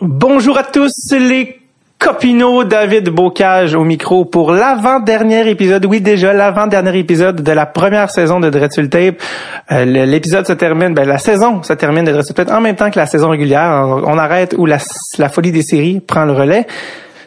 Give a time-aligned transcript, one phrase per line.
[0.00, 1.58] Bonjour à tous les
[1.98, 8.08] copinots, David Bocage au micro pour l'avant-dernier épisode, oui déjà l'avant-dernier épisode de la première
[8.08, 9.16] saison de Dreadful Tape.
[9.72, 12.92] Euh, L'épisode se termine, ben la saison se termine de Dreadful Tape en même temps
[12.92, 13.84] que la saison régulière.
[14.06, 14.78] On, arrête où la,
[15.18, 16.68] la folie des séries prend le relais.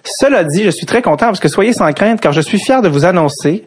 [0.06, 2.82] Cela dit, je suis très content parce que soyez sans crainte car je suis fier
[2.82, 3.66] de vous annoncer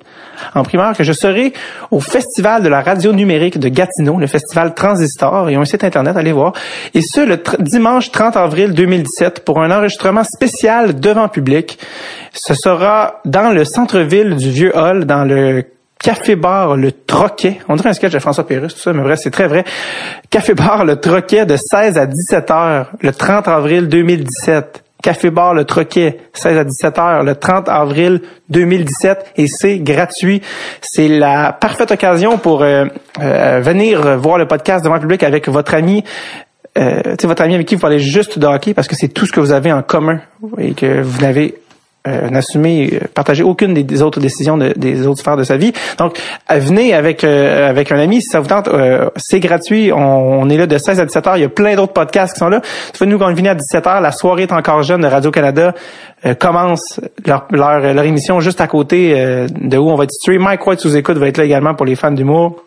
[0.54, 1.52] en primaire que je serai
[1.90, 6.16] au Festival de la radio numérique de Gatineau, le festival Transistor, et un site internet,
[6.16, 6.52] allez voir.
[6.94, 11.78] Et ce, le dimanche 30 avril 2017 pour un enregistrement spécial devant public.
[12.32, 15.64] Ce sera dans le centre-ville du Vieux Hall, dans le
[16.04, 17.60] Café-bar Le Troquet.
[17.68, 19.64] On dirait un sketch de François Pérus, tout ça, mais vrai, c'est très vrai.
[20.28, 24.83] Café-bar Le Troquet de 16 à 17 heures, le 30 avril 2017.
[25.04, 30.40] Café Bar Le Troquet, 16 à 17 heures, le 30 avril 2017, et c'est gratuit.
[30.80, 32.86] C'est la parfaite occasion pour euh,
[33.20, 36.02] euh, venir voir le podcast devant le public avec votre ami,
[36.78, 39.32] euh, votre ami avec qui vous parlez juste de hockey, parce que c'est tout ce
[39.32, 40.22] que vous avez en commun
[40.56, 41.54] et que vous n'avez
[42.06, 45.72] euh, n'assumer, euh, partager aucune des, autres décisions des autres sphères de sa vie.
[45.96, 46.20] Donc,
[46.52, 48.68] euh, venez avec euh, avec un ami si ça vous tente.
[49.16, 49.90] c'est gratuit.
[49.90, 51.36] On, est là de 16 à 17 heures.
[51.38, 52.60] Il y a plein d'autres podcasts qui sont là.
[52.92, 55.74] Tu nous quand on à 17 heures, la soirée est encore jeune de Radio Canada
[56.38, 59.14] commence leur, leur, leur émission juste à côté
[59.48, 60.42] de où on va être stream.
[60.42, 62.62] Mike White sous écoute va être là également pour les fans d'humour.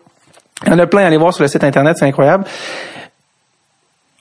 [0.66, 2.44] Il y en a plein à aller voir sur le site internet, c'est incroyable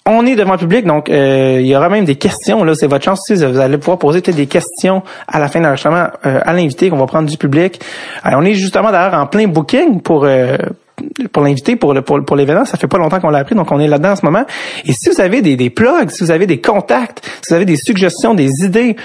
[0.07, 2.63] on est devant le public, donc euh, il y aura même des questions.
[2.63, 3.43] Là, c'est votre chance aussi.
[3.43, 6.89] Vous allez pouvoir poser peut-être des questions à la fin de l'enregistrement euh, à l'invité
[6.89, 7.79] qu'on va prendre du public.
[8.25, 10.55] on est justement d'ailleurs en plein booking pour euh,
[11.31, 12.65] pour l'invité pour le pour, pour l'événement.
[12.65, 14.45] Ça fait pas longtemps qu'on l'a appris, donc on est là-dedans en ce moment.
[14.85, 17.65] Et si vous avez des, des plugs, si vous avez des contacts, si vous avez
[17.65, 18.95] des suggestions, des idées,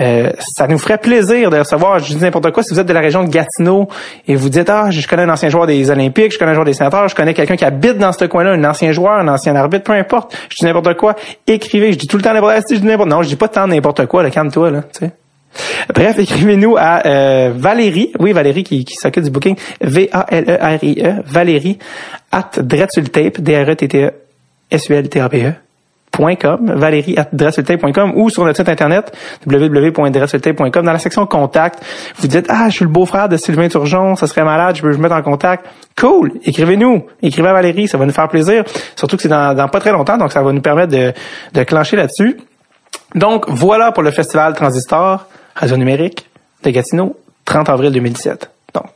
[0.00, 2.92] euh, ça nous ferait plaisir de recevoir, je dis n'importe quoi, si vous êtes de
[2.92, 3.88] la région de Gatineau
[4.26, 6.66] et vous dites, ah, je connais un ancien joueur des Olympiques, je connais un joueur
[6.66, 9.54] des sénateurs, je connais quelqu'un qui habite dans ce coin-là, un ancien joueur, un ancien
[9.54, 11.14] arbitre, peu importe, je dis n'importe quoi,
[11.46, 13.48] écrivez, je dis tout le temps n'importe quoi, je dis n'importe non, je dis pas
[13.48, 15.12] tant n'importe quoi, calme-toi, là, tu sais.
[15.94, 21.78] Bref, écrivez-nous à euh, Valérie, oui Valérie qui, qui s'occupe du booking, V-A-L-E-R-I-E, e, Valérie,
[22.32, 24.10] at Dretsultape, D-R-E-T-T-E,
[24.72, 25.52] S-U-L-T-A-P-E,
[26.18, 29.16] valérie@dresseltape.com ou sur notre site internet
[29.46, 31.84] www.dresseltape.com dans la section contact,
[32.16, 34.90] vous dites ah, je suis le beau-frère de Sylvain Turgeon, ça serait malade, je peux
[34.90, 35.66] me mettre en contact.
[35.98, 38.64] Cool, écrivez-nous, écrivez à Valérie, ça va nous faire plaisir,
[38.96, 41.12] surtout que c'est dans, dans, pas très longtemps donc ça va nous permettre de
[41.52, 42.38] de clencher là-dessus.
[43.14, 46.28] Donc voilà pour le festival Transistor Radio numérique
[46.64, 48.50] de Gatineau 30 avril 2017.
[48.74, 48.86] Donc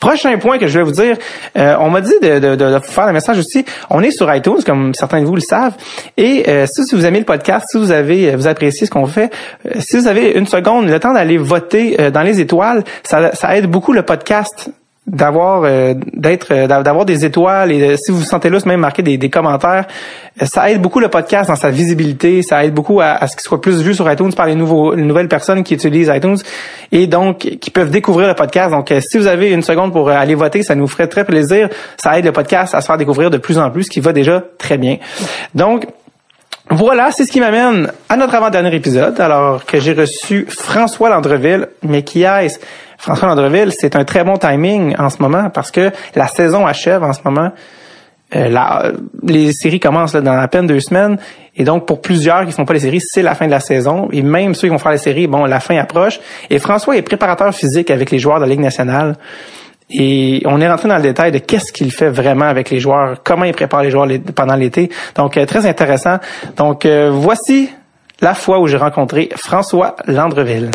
[0.00, 1.18] Prochain point que je vais vous dire,
[1.58, 3.66] euh, on m'a dit de, faire le message aussi.
[3.90, 5.74] On est sur iTunes, comme certains de vous le savent.
[6.16, 9.30] Et euh, si vous aimez le podcast, si vous avez vous appréciez ce qu'on fait,
[9.66, 13.66] euh, si vous avez une seconde, le temps d'aller voter dans les étoiles, ça aide
[13.66, 14.70] beaucoup le podcast
[15.10, 19.02] d'avoir euh, d'être euh, d'avoir des étoiles et si vous vous sentez là même marquer
[19.02, 19.86] des, des, commentaires
[20.42, 23.60] ça aide beaucoup le podcast dans sa visibilité ça aide beaucoup à, ce qu'il soit
[23.60, 26.36] plus vu sur iTunes par les nouveaux les nouvelles personnes qui utilisent iTunes
[26.92, 28.70] et donc qui peuvent découvrir le podcast.
[28.70, 31.68] Donc euh, si vous avez une seconde pour aller voter ça nous ferait très plaisir.
[31.96, 34.12] Ça aide le podcast à se faire découvrir de plus en plus ce qui va
[34.12, 34.98] déjà très bien.
[35.54, 35.86] Donc
[36.72, 41.66] voilà, c'est ce qui m'amène à notre avant-dernier épisode, alors que j'ai reçu François Landreville,
[41.82, 42.60] mais qui est
[43.00, 47.02] François Landreville, c'est un très bon timing en ce moment parce que la saison achève
[47.02, 47.50] en ce moment.
[48.36, 48.92] Euh,
[49.26, 51.16] les séries commencent dans à peine deux semaines
[51.56, 54.08] et donc pour plusieurs qui font pas les séries, c'est la fin de la saison
[54.12, 56.20] et même ceux qui vont faire les séries, bon, la fin approche.
[56.50, 59.16] Et François est préparateur physique avec les joueurs de la Ligue nationale.
[59.88, 63.22] Et on est rentré dans le détail de qu'est-ce qu'il fait vraiment avec les joueurs,
[63.24, 64.90] comment il prépare les joueurs pendant l'été.
[65.16, 66.18] Donc, euh, très intéressant.
[66.56, 67.70] Donc, euh, voici
[68.20, 70.70] la fois où j'ai rencontré François Landreville.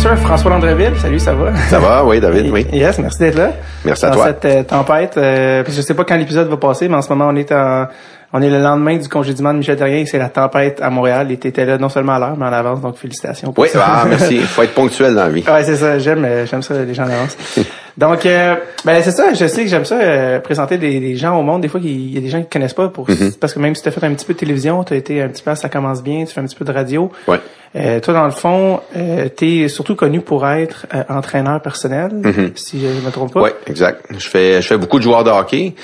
[0.00, 1.54] François Landreville, salut, ça va?
[1.68, 2.66] Ça va, oui, David, oui.
[2.72, 3.52] Yes, merci d'être là.
[3.84, 4.26] Merci à dans toi.
[4.28, 7.28] cette euh, tempête, euh, je sais pas quand l'épisode va passer, mais en ce moment,
[7.28, 7.86] on est en,
[8.32, 11.26] on est le lendemain du congédiement de Michel Terrien, c'est la tempête à Montréal.
[11.30, 13.52] Il était là non seulement à l'heure, mais en avance, donc félicitations.
[13.56, 14.36] oui, ah, merci.
[14.36, 15.42] Il faut être ponctuel dans la vie.
[15.46, 15.98] Ouais, c'est ça.
[15.98, 17.36] J'aime, euh, j'aime ça, les gens en avance.
[17.98, 18.54] donc, euh,
[18.84, 19.34] ben c'est ça.
[19.34, 21.62] Je sais que j'aime ça euh, présenter des, gens au monde.
[21.62, 23.38] Des fois, il y a des gens qui connaissent pas, pour mm-hmm.
[23.38, 25.20] parce que même si tu as fait un petit peu de télévision, tu as été
[25.20, 27.10] un petit peu, ça commence bien, tu fais un petit peu de radio.
[27.26, 27.40] Ouais.
[27.76, 32.10] Euh, toi, dans le fond, euh, tu es surtout connu pour être euh, entraîneur personnel,
[32.12, 32.56] mm-hmm.
[32.56, 33.42] si je ne me trompe pas.
[33.42, 34.04] Oui, exact.
[34.10, 35.74] Je fais je fais beaucoup de joueurs de hockey.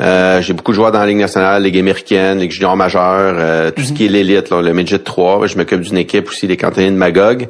[0.00, 3.82] Euh, j'ai beaucoup de joueurs dans la Ligue nationale, Ligue américaine, Ligue junior majeure, tout
[3.82, 3.94] ce mm-hmm.
[3.94, 5.46] qui est l'élite, le midget 3.
[5.46, 7.48] Je m'occupe d'une équipe aussi, les cantines de Magog.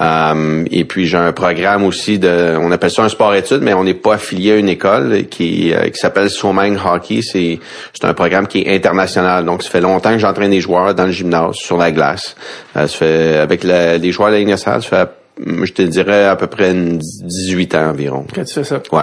[0.00, 3.94] et puis j'ai un programme aussi de, on appelle ça un sport-études mais on n'est
[3.94, 7.22] pas affilié à une école qui, euh, qui s'appelle Swomang Hockey.
[7.22, 7.58] C'est,
[7.92, 9.44] c'est un programme qui est international.
[9.44, 12.36] Donc, ça fait longtemps que j'entraîne des joueurs dans le gymnase, sur la glace.
[12.76, 15.10] Euh, ça fait, avec les joueurs de la Ligue nationale, ça fait,
[15.64, 18.24] je te dirais, à peu près 18 ans environ.
[18.32, 18.80] Que tu fais ça.
[18.92, 19.02] Ouais.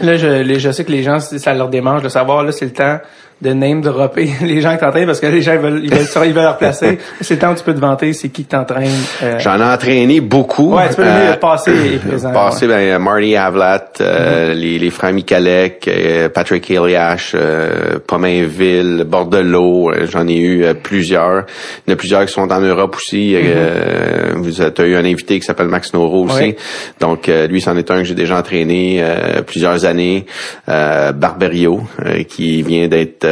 [0.00, 2.72] Là, je, je sais que les gens, ça leur démange de savoir, là, c'est le
[2.72, 2.98] temps
[3.42, 6.26] de name dropper les gens qui t'entraînent parce que les gens ils veulent ils veulent,
[6.26, 6.98] ils veulent leur placer.
[7.20, 8.88] c'est le temps où tu peux te vanter, c'est qui t'entraîne.
[9.22, 9.38] Euh...
[9.40, 10.76] J'en ai entraîné beaucoup.
[10.76, 12.30] Ouais, tu peux euh, le passer et présent.
[12.30, 12.68] Ouais.
[12.68, 14.58] ben, Marty Havlat, euh, mm-hmm.
[14.58, 21.46] les, les frères Michalek, euh, Patrick Eliash, euh, Pomainville, Bordelot, euh, j'en ai eu plusieurs.
[21.86, 23.34] Il y en a plusieurs qui sont en Europe aussi.
[23.34, 24.36] Mm-hmm.
[24.36, 26.42] vous avez eu un invité qui s'appelle Max Noro aussi.
[26.42, 26.56] Oui.
[27.00, 29.02] Donc lui, c'en est un que j'ai déjà entraîné
[29.46, 30.26] plusieurs années.
[30.66, 31.82] Barberio,
[32.28, 33.26] qui vient d'être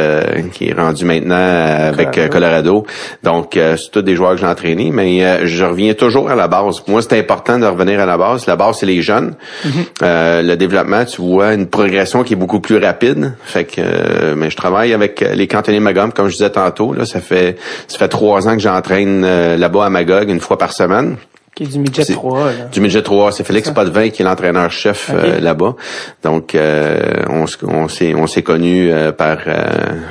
[0.51, 2.85] qui est rendu maintenant avec euh, Colorado.
[3.23, 6.47] Donc, euh, c'est tous des joueurs que j'ai entraînés, mais je reviens toujours à la
[6.47, 6.79] base.
[6.79, 8.45] Pour moi, c'est important de revenir à la base.
[8.47, 9.35] La base, c'est les jeunes.
[9.65, 10.41] Mm-hmm.
[10.45, 13.33] le développement, tu vois une progression qui est beaucoup plus rapide.
[13.43, 16.93] Fait que, mais je travaille avec les cantonniers Magog, comme je disais tantôt.
[16.93, 17.57] Là, ça fait
[17.87, 19.21] ça fait trois ans que j'entraîne
[19.55, 21.17] là-bas à Magog une fois par semaine.
[21.53, 22.45] Qui est du midget 3.
[22.45, 22.51] Là.
[22.71, 25.31] Du midget 3, c'est Félix Potvin qui est l'entraîneur-chef okay.
[25.31, 25.75] euh, là-bas.
[26.23, 29.39] Donc, euh, on, on s'est on s'est connus euh, par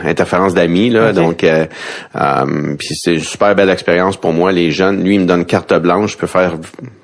[0.04, 1.12] interférence d'amis là.
[1.12, 1.14] Okay.
[1.14, 4.52] Donc, puis c'est une super belle expérience pour moi.
[4.52, 6.12] Les jeunes, lui, il me donne carte blanche.
[6.12, 6.56] Je peux faire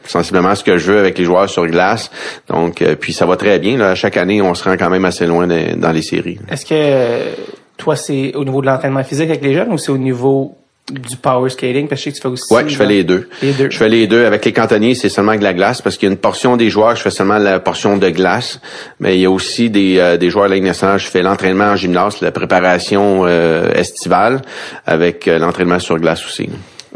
[0.05, 2.11] sensiblement ce que je veux avec les joueurs sur glace.
[2.49, 3.79] Donc, puis ça va très bien.
[3.79, 3.95] Là.
[3.95, 6.39] Chaque année, on se rend quand même assez loin de, dans les séries.
[6.51, 7.41] Est-ce que
[7.79, 10.59] toi, c'est au niveau de l'entraînement physique avec les jeunes ou c'est au niveau
[10.93, 13.03] du power skating parce que je sais que tu fais aussi ouais je fais les
[13.03, 13.29] deux.
[13.43, 15.97] les deux je fais les deux avec les cantonniers c'est seulement de la glace parce
[15.97, 18.61] qu'il y a une portion des joueurs je fais seulement la portion de glace
[19.01, 21.77] mais il y a aussi des, euh, des joueurs de Ligue je fais l'entraînement en
[21.77, 24.43] gymnase la préparation euh, estivale
[24.87, 26.49] avec euh, l'entraînement sur glace aussi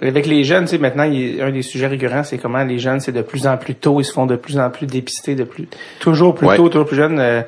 [0.03, 2.65] avec les jeunes, tu sais, maintenant, il y a un des sujets récurrents, c'est comment
[2.65, 4.87] les jeunes, c'est de plus en plus tôt, ils se font de plus en plus
[4.87, 6.57] dépister, de plus, toujours plus Ouais.
[6.57, 7.19] tôt, toujours plus jeunes.
[7.21, 7.43] euh,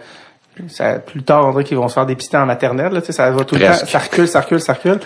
[0.69, 3.13] ça, plus tard, on dirait qu'ils vont se faire dépister en maternelle, là, tu sais,
[3.13, 3.81] ça va tout le Presque.
[3.83, 4.99] temps, ça recule, ça recule, ça recule.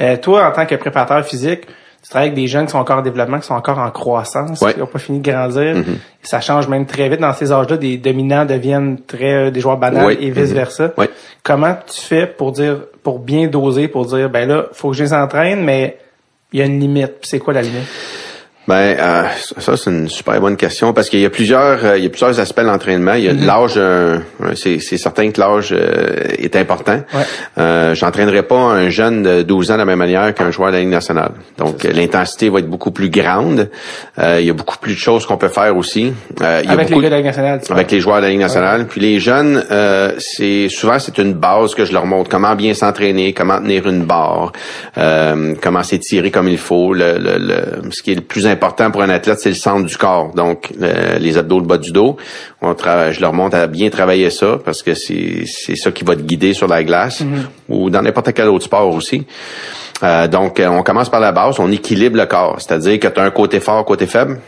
[0.00, 1.66] Euh, toi, en tant que préparateur physique,
[2.02, 4.60] tu travailles avec des jeunes qui sont encore en développement, qui sont encore en croissance,
[4.60, 4.72] Ouais.
[4.74, 5.76] qui n'ont pas fini de grandir.
[5.76, 5.98] Mhm.
[6.22, 7.20] Ça change même très vite.
[7.20, 10.18] Dans ces âges-là, des dominants deviennent très euh, des joueurs banals Ouais.
[10.20, 10.92] et vice-versa.
[10.98, 11.08] Ouais.
[11.44, 15.04] Comment tu fais pour dire, pour bien doser, pour dire, ben là, faut que je
[15.04, 15.98] les entraîne, mais
[16.52, 17.12] il y a une limite.
[17.22, 17.86] C'est quoi la limite?
[18.68, 19.24] Ben euh,
[19.58, 22.10] ça c'est une super bonne question parce qu'il y a plusieurs euh, il y a
[22.10, 23.14] plusieurs aspects de l'entraînement.
[23.14, 23.44] Il y a Mhm.
[23.44, 24.18] l'âge, euh,
[24.54, 27.00] c'est c'est certain que l'âge euh, est important.
[27.12, 27.22] Ouais.
[27.58, 30.74] Euh, J'entraînerai pas un jeune de 12 ans de la même manière qu'un joueur de
[30.76, 31.32] la Ligue nationale.
[31.58, 33.68] Donc l'intensité va être beaucoup plus grande.
[34.20, 36.12] Euh, il y a beaucoup plus de choses qu'on peut faire aussi.
[36.40, 38.18] Euh, il y a Avec les beaucoup gars de la Ligue nationale, avec les joueurs
[38.18, 38.86] de la Ligue nationale.
[38.86, 42.74] Puis les jeunes, euh, c'est souvent c'est une base que je leur montre comment bien
[42.74, 44.52] s'entraîner, comment tenir une barre,
[44.98, 46.94] euh, comment s'étirer comme il faut.
[46.94, 49.86] Le, le, le- ce qui est le plus important pour un athlète, c'est le centre
[49.86, 50.32] du corps.
[50.34, 52.16] Donc le- les abdos, le bas du dos.
[52.60, 55.44] On travaille, je leur montre à bien travailler ça parce que c'est
[55.76, 57.22] ça qui va te guider sur la glace
[57.68, 59.26] ou dans n'importe quel autre sport aussi.
[60.02, 63.20] Euh, donc, euh, on commence par la base, on équilibre le corps, c'est-à-dire que tu
[63.20, 64.40] as un côté fort, côté faible.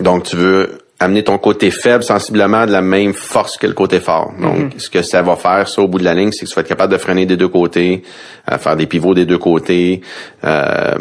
[0.00, 4.00] Donc, tu veux amener ton côté faible sensiblement de la même force que le côté
[4.00, 4.32] fort.
[4.40, 6.54] Donc, ce que ça va faire, ça, au bout de la ligne, c'est que tu
[6.54, 8.02] vas être capable de freiner des deux côtés,
[8.50, 10.00] euh, faire des pivots des deux côtés,
[10.44, 10.94] euh,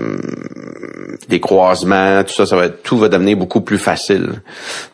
[1.30, 4.42] des croisements, tout ça, ça va être, tout va devenir beaucoup plus facile.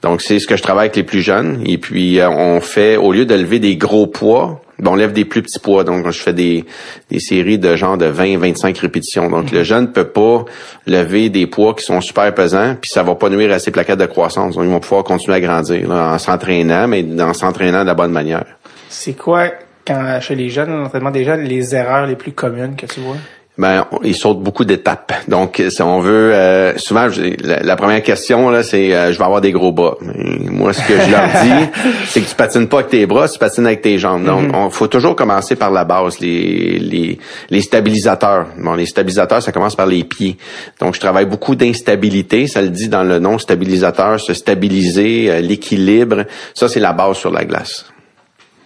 [0.04, 1.64] Donc, c'est ce que je travaille avec les plus jeunes.
[1.66, 5.26] Et puis, euh, on fait, au lieu de lever des gros poids, on lève des
[5.26, 5.84] plus petits poids.
[5.84, 6.66] Donc, je fais des,
[7.10, 9.30] des séries de genre de 20-25 répétitions.
[9.30, 10.46] Donc, le jeune peut pas
[10.88, 14.00] lever des poids qui sont super pesants, puis ça va pas nuire à ses plaquettes
[14.00, 14.56] de croissance.
[14.56, 17.94] Donc, ils vont pouvoir continuer à grandir là, en s'entraînant, mais en s'entraînant de la
[17.96, 18.46] bonne manière.
[18.90, 19.50] C'est quoi,
[19.86, 23.18] quand chez les jeunes, l'entraînement des jeunes, les erreurs les plus communes que tu vois?
[23.62, 25.14] Ben, ils sautent beaucoup d'étapes.
[25.28, 27.06] Donc, si on veut, euh, souvent,
[27.44, 29.98] la, la première question là, c'est, euh, je vais avoir des gros bras.
[30.18, 31.70] Et moi, ce que je leur dis,
[32.08, 34.26] c'est que tu patines pas avec tes bras, tu patines avec tes jambes.
[34.26, 37.20] Donc, on faut toujours commencer par la base, les les,
[37.52, 38.48] les stabilisateurs.
[38.58, 40.38] Bon, les stabilisateurs, ça commence par les pieds.
[40.80, 42.48] Donc, je travaille beaucoup d'instabilité.
[42.48, 46.26] Ça le dit dans le nom, stabilisateur, se stabiliser, euh, l'équilibre.
[46.56, 47.86] Ça, c'est la base sur la glace.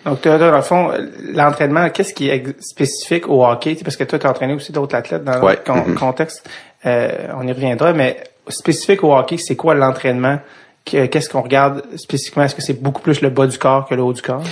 [0.05, 0.91] Donc, toi, dans le fond,
[1.33, 3.75] l'entraînement, qu'est-ce qui est spécifique au hockey?
[3.83, 5.57] Parce que toi, tu as entraîné aussi d'autres athlètes dans Ouais.
[5.65, 5.95] le con- Mhm.
[5.95, 6.47] contexte.
[6.85, 10.37] Euh, on y reviendra, mais spécifique au hockey, c'est quoi l'entraînement?
[10.85, 12.43] Que- Qu'est-ce qu'on regarde spécifiquement?
[12.43, 14.43] Est-ce que c'est beaucoup plus le bas du corps que le haut du corps?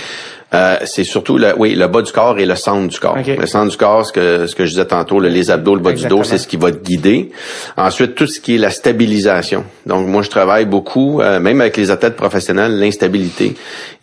[0.54, 3.16] Euh, c'est surtout le, oui, le bas du corps et le centre du corps.
[3.26, 5.80] Le centre du corps, ce que, ce que je disais tantôt, le- les abdos, le
[5.80, 6.20] bas Exactement.
[6.20, 7.30] du dos, c'est ce qui va te guider.
[7.76, 9.64] Ensuite, tout ce qui est la stabilisation.
[9.86, 13.54] Donc, moi, je travaille beaucoup, euh, même avec les athlètes professionnels, l'instabilité.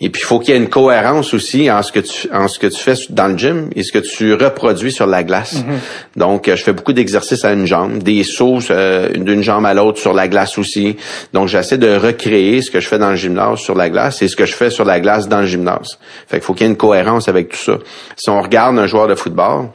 [0.02, 2.48] Et puis, il faut qu'il y ait une cohérence aussi en ce que tu, en
[2.48, 5.56] ce que tu fais dans le gym et ce que tu reproduis sur la glace.
[5.56, 6.20] Mm-hmm.
[6.20, 9.74] Donc, euh, je fais beaucoup d'exercices à une jambe, des sauts euh, d'une jambe à
[9.74, 10.98] l'autre sur la glace aussi.
[11.34, 14.28] Donc, j'essaie de recréer ce que je fais dans le gymnase sur la glace et
[14.28, 15.98] ce que je fais sur la glace dans le gymnase.
[16.28, 17.74] Fait qu'il faut qu'il y ait une cohérence avec tout ça.
[18.18, 19.68] Si on regarde un joueur de football,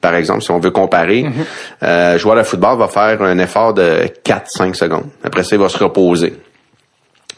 [0.00, 1.26] par exemple, si on veut comparer,
[1.82, 5.04] euh, un joueur de football va faire un effort de 4-5 secondes.
[5.22, 6.34] Après ça, il va se reposer.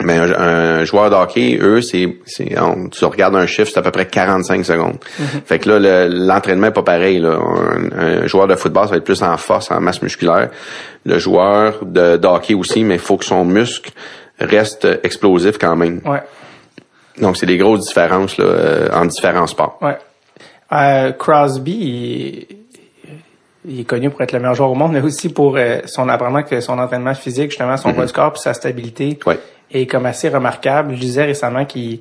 [0.03, 3.89] Mais un, un joueur de hockey, eux, c'est, tu regardes un chiffre, c'est à peu
[3.89, 4.97] près 45 secondes.
[5.45, 7.19] Fait que là, le- l'entraînement est pas pareil.
[7.19, 7.39] Là.
[7.39, 10.49] Un, un joueur de football, ça va être plus en force, en masse musculaire.
[11.03, 13.89] Le joueur de, de hockey aussi, mais il faut que son muscle
[14.39, 15.99] reste explosif quand même.
[16.05, 16.21] Ouais.
[17.19, 19.77] Donc, c'est des grosses différences là, euh, en différents sports.
[19.81, 19.97] Ouais.
[20.71, 22.57] Euh, Crosby, il,
[23.69, 26.07] il est connu pour être le meilleur joueur au monde, mais aussi pour euh, son
[26.09, 29.39] apparemment que son entraînement physique, justement, son poids du corps puis sa stabilité Ouais.
[29.71, 30.93] est comme assez remarquable.
[30.95, 31.99] Je disais récemment qu'il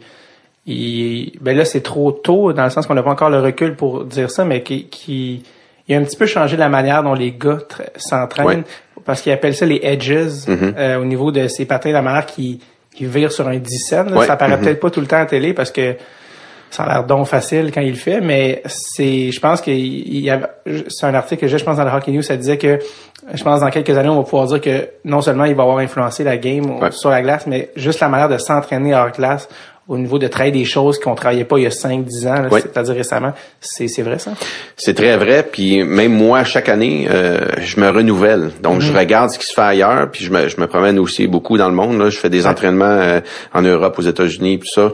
[0.66, 3.76] il, ben là c'est trop tôt dans le sens qu'on n'a pas encore le recul
[3.76, 5.42] pour dire ça, mais qu'il qu'il-
[5.88, 8.64] il a un petit peu changé la manière dont les gars tra- s'entraînent Ouais.
[9.04, 10.12] parce qu'ils appellent ça les edges
[10.48, 12.60] euh, au niveau de ses patins, la manière qui
[12.96, 14.06] qui vire sur un 10 cents.
[14.08, 14.26] Ouais.
[14.26, 14.62] Ça paraît Mhm.
[14.64, 15.94] peut-être pas tout le temps à télé parce que
[16.70, 20.20] ça a l'air donc facile quand il le fait, mais c'est, je pense qu'il il
[20.20, 20.46] y avait,
[20.88, 22.80] c'est un article que j'ai, je pense dans le Hockey News, ça disait que,
[23.32, 25.78] je pense dans quelques années, on va pouvoir dire que non seulement il va avoir
[25.78, 26.90] influencé la game Ouais.
[26.90, 29.48] sur la glace, mais juste la manière de s'entraîner hors glace
[29.88, 32.60] au niveau de travailler des choses qu'on travaillait pas il y a 5-10 ans, Ouais.
[32.60, 33.32] c'est-à-dire récemment.
[33.60, 34.32] C'est, c'est vrai ça?
[34.76, 35.48] C'est très vrai.
[35.50, 38.50] Puis même moi, chaque année, euh, je me renouvelle.
[38.62, 38.80] Donc, Mhm.
[38.80, 40.10] je regarde ce qui se fait ailleurs.
[40.10, 41.98] Puis je me, je me promène aussi beaucoup dans le monde.
[42.00, 42.10] Là.
[42.10, 43.20] Je fais des entraînements euh,
[43.54, 44.92] en Europe, aux États-Unis, tout ça.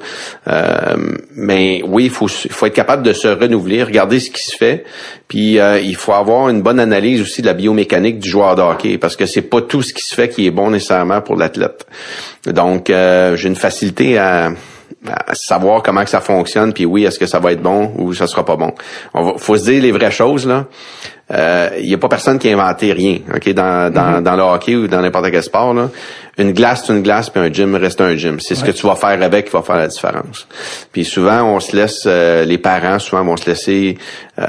[0.49, 0.97] Euh,
[1.35, 4.55] mais oui, il faut, il faut être capable de se renouveler, regarder ce qui se
[4.57, 4.85] fait.
[5.27, 8.61] Puis euh, il faut avoir une bonne analyse aussi de la biomécanique du joueur de
[8.63, 11.37] hockey, parce que c'est pas tout ce qui se fait qui est bon nécessairement pour
[11.37, 11.87] l'athlète.
[12.47, 14.51] Donc, euh, j'ai une facilité à
[15.33, 18.27] savoir comment que ça fonctionne, puis oui, est-ce que ça va être bon ou ça
[18.27, 18.73] sera pas bon.
[19.15, 20.67] On va, faut se dire les vraies choses là.
[21.79, 24.77] Il y a pas personne qui a inventé rien, ok, dans, dans, dans le hockey
[24.77, 25.89] ou dans n'importe quel sport là.
[26.39, 28.41] Une glace, c'est une glace, puis un gym reste un gym.
[28.41, 30.47] C'est ce que tu vas faire avec qui va faire la différence.
[30.91, 33.99] Puis souvent, on se laisse, euh, les parents souvent vont se laisser
[34.39, 34.45] euh,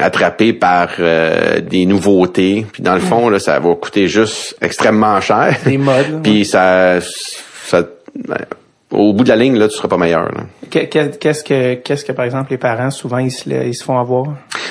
[0.00, 2.66] attraper par euh, des nouveautés.
[2.72, 5.56] Puis dans le fond, là, ça va coûter juste extrêmement cher.
[5.64, 7.82] Des modes, Puis ça, ça
[8.16, 8.38] ben,
[8.90, 10.28] au bout de la ligne, là, tu seras pas meilleur.
[10.70, 14.26] Qu'est-ce que, qu'est-ce que, par exemple, les parents, souvent, ils se, ils se font avoir?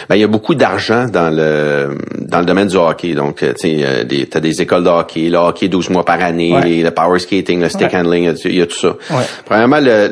[0.08, 3.14] Ben, il y a beaucoup d'argent dans le dans le domaine du hockey.
[3.14, 6.06] Donc, euh, tu sais, euh, des- t'as des écoles de hockey, le hockey 12 mois
[6.06, 6.64] par année, Ouais.
[6.64, 7.96] les- le power skating, le stick Ouais.
[8.00, 8.90] handling, il y a- il y, a tout ça.
[9.12, 9.24] Ouais.
[9.46, 10.10] Premièrement, le,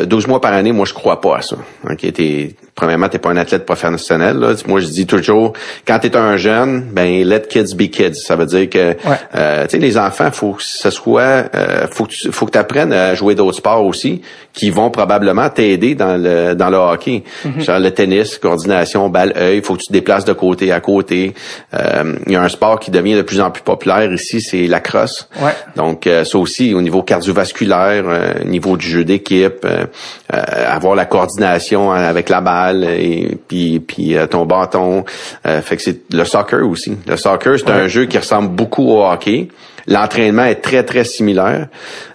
[0.00, 1.56] le 12 mois par année, moi, je crois pas à ça.
[1.98, 4.38] T'es, premièrement, t'es pas un athlète professionnel.
[4.38, 4.54] Là.
[4.66, 5.52] Moi, je dis toujours,
[5.86, 8.14] quand t'es un jeune, ben let kids be kids.
[8.14, 8.96] Ça veut dire que,
[9.34, 12.58] euh, tu sais, les enfants, faut que ce soit, euh, faut que tu faut que
[12.58, 17.24] apprennes à jouer d'autres sports aussi, qui vont probablement t'aider dans le dans le hockey.
[17.58, 21.34] Genre le tennis, coordination, balle œil, faut que tu te déplaces de côté à côté.
[21.74, 24.66] Euh, Il y a un sport qui devient de plus en plus populaire ici, c'est
[24.66, 25.28] la crosse.
[25.40, 25.52] Ouais.
[25.76, 29.86] Donc euh, ça aussi au niveau cardiovasculaire, euh, au niveau du jeu d'équipe, euh,
[30.32, 35.04] euh, avoir la coordination avec la balle et puis puis euh, ton bâton.
[35.46, 36.96] Euh, fait que c'est le soccer aussi.
[37.06, 39.48] Le soccer c'est un jeu qui ressemble beaucoup au hockey.
[39.86, 41.68] L'entraînement est très très similaire.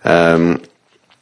[0.05, 0.55] Euh,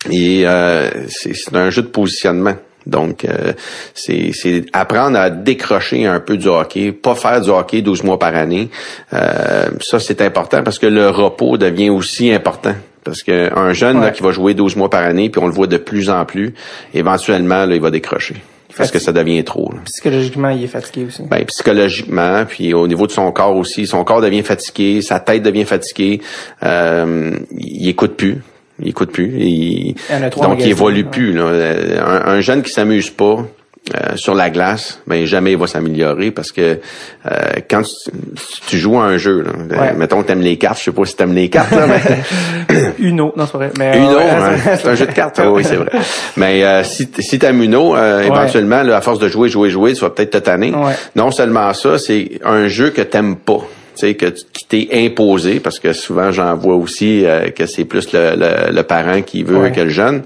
[0.10, 2.55] et euh, c'est c'est un jeu de positionnement.
[2.86, 3.53] Donc, euh,
[3.94, 8.36] c'est apprendre à décrocher un peu du hockey, pas faire du hockey 12 mois par
[8.36, 8.70] année.
[9.13, 12.75] Euh, ça, c'est important parce que le repos devient aussi important.
[13.03, 15.67] Parce qu'un jeune là, qui va jouer 12 mois par année, puis on le voit
[15.67, 16.53] de plus en plus,
[16.94, 18.36] éventuellement, là, il va décrocher.
[18.77, 19.72] Parce que ça devient trop.
[19.72, 19.79] là.
[19.86, 21.24] Psychologiquement, il est fatigué aussi.
[21.29, 25.44] Ben, psychologiquement, puis au niveau de son corps aussi, son corps devient fatigué, sa tête
[25.44, 26.22] devient fatiguée,
[26.63, 28.41] euh, il écoute plus.
[28.82, 29.32] Il écoute plus.
[29.39, 29.96] Il,
[30.41, 31.10] donc, il évolue ouais.
[31.10, 31.32] plus.
[31.34, 31.44] Là.
[31.44, 33.46] Euh, Un, un jeune qui s'amuse pas
[33.94, 36.62] euh, sur la glace, ben jamais il va s'améliorer parce que
[37.32, 37.39] euh,
[37.70, 38.12] quand tu,
[38.68, 39.94] tu joues à un jeu, là, euh, Ouais.
[39.94, 43.32] mettons que t'aimes les cartes, je sais pas si t'aimes les cartes, là, mais Uno,
[43.36, 43.72] non, c'est vrai.
[43.77, 45.39] Mais, Uno, hein, c'est un jeu de cartes.
[45.46, 45.92] Oui, c'est vrai.
[46.36, 49.94] Mais euh, si, si t'aimes Uno, euh, éventuellement, là, à force de jouer, jouer, jouer,
[49.94, 50.72] tu vas peut-être te tanner.
[50.74, 50.94] Ouais.
[51.15, 53.60] Non seulement ça, c'est un jeu que t'aimes pas.
[53.96, 57.66] Tu sais, que, tu- qui t'est imposé, parce que souvent j'en vois aussi euh, que
[57.66, 59.72] c'est plus le, le, le parent qui veut Ouais.
[59.72, 60.24] que le jeune.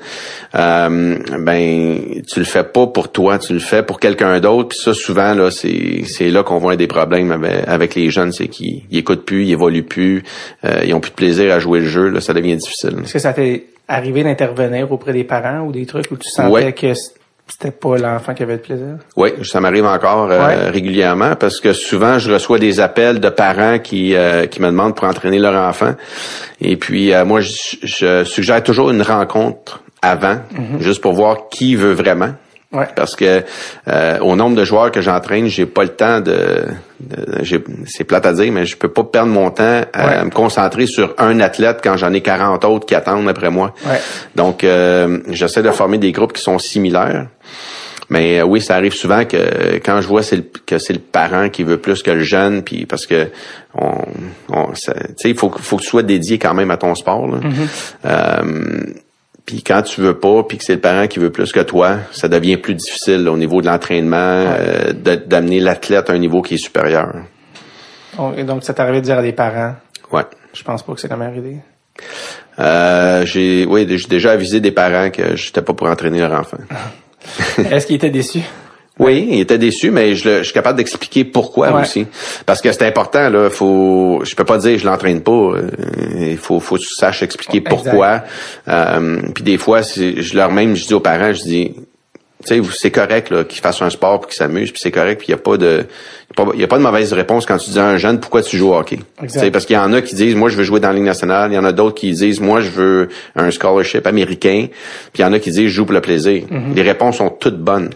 [0.56, 4.70] Euh, ben, tu le fais pas pour toi, tu le fais pour quelqu'un d'autre.
[4.70, 8.32] Puis ça, souvent là, c'est c'est là qu'on voit des problèmes avec, avec les jeunes,
[8.32, 10.24] c'est qu'ils ils écoutent plus, ils évoluent plus,
[10.66, 12.10] euh, ils ont plus de plaisir à jouer le jeu.
[12.10, 12.96] Là, ça devient difficile.
[13.04, 16.50] Est-ce que ça t'est arrivé d'intervenir auprès des parents ou des trucs où tu sentais
[16.52, 16.74] Ouais.
[16.74, 16.94] que
[17.50, 18.98] c'était pas l'enfant qui avait le plaisir?
[19.16, 20.70] Oui, ça m'arrive encore euh, Ouais.
[20.70, 24.96] régulièrement parce que souvent je reçois des appels de parents qui euh, qui me demandent
[24.96, 25.96] pour entraîner leur enfant.
[26.62, 27.52] Et puis euh, moi je,
[27.84, 30.38] je suggère toujours une rencontre avant,
[30.80, 32.32] juste pour voir qui veut vraiment.
[32.72, 32.86] Ouais.
[32.96, 33.44] Parce que
[33.88, 36.66] euh, au nombre de joueurs que j'entraîne, j'ai pas le temps de,
[37.00, 40.26] de- c'est plate à dire, mais je peux pas perdre mon temps à Ouais.
[40.26, 43.74] me concentrer sur un athlète quand j'en ai 40 autres qui attendent après moi.
[43.88, 44.00] Ouais.
[44.36, 47.26] Donc euh, j'essaie de former des groupes qui sont similaires.
[48.12, 51.00] Mais euh, oui, ça arrive souvent que quand je vois c'est le- que c'est le
[51.00, 53.30] parent qui veut plus que le jeune, puis parce que
[53.74, 53.94] on,
[54.52, 56.94] on tu sais, il faut, que- faut que tu sois dédié quand même à ton
[56.94, 57.28] sport.
[57.28, 57.40] là.
[58.06, 58.84] Euh,
[59.50, 61.98] puis quand tu veux pas, puis que c'est le parent qui veut plus que toi,
[62.12, 66.44] ça devient plus difficile là, au niveau de l'entraînement, euh, d'amener l'athlète à un niveau
[66.44, 67.16] qui est supérieur.
[68.38, 69.74] Et donc, ça arrivé de dire à des parents,
[70.12, 70.22] Ouais.
[70.54, 71.58] je pense pas que c'est la meilleure idée.
[72.60, 76.58] Euh, j'ai oui, j'ai déjà avisé des parents que j'étais pas pour entraîner leur enfant.
[77.58, 78.44] Est-ce qu'ils étaient déçus?
[79.00, 81.82] Oui, il était déçu, mais je, le- je suis capable d'expliquer pourquoi Ouais.
[81.82, 82.06] aussi.
[82.46, 83.50] Parce que c'est important, là.
[83.50, 85.32] Faut, je peux pas dire je l'entraîne pas.
[85.32, 85.70] euh,
[86.20, 87.70] Il faut, faut que tu saches expliquer Exact.
[87.70, 88.24] pourquoi.
[88.68, 91.72] Euh, puis des fois, je leur même, je dis aux parents, je dis,
[92.46, 95.32] c'est correct là qu'ils fassent un sport puis qu'ils s'amusent, puis c'est correct, puis il
[95.32, 95.86] y a pas de,
[96.54, 98.56] il y a pas de mauvaise réponse quand tu dis à un jeune pourquoi tu
[98.56, 99.00] joues au hockey?
[99.22, 101.04] Tu parce qu'il y en a qui disent moi je veux jouer dans la ligue
[101.04, 104.68] nationale, il y en a d'autres qui disent moi je veux un scholarship américain,
[105.12, 106.44] puis il y en a qui disent je joue pour le plaisir.
[106.76, 107.90] Les réponses sont toutes bonnes.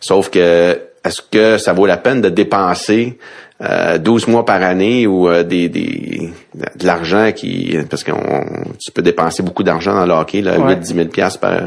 [0.00, 3.18] Sauf que est-ce que ça vaut la peine de dépenser
[3.64, 8.44] euh, 12 mois par année ou euh, des, des de l'argent qui parce qu'on
[8.78, 10.74] tu peux dépenser beaucoup d'argent dans le hockey là, Ouais.
[10.74, 11.60] 8 10 000 pièces par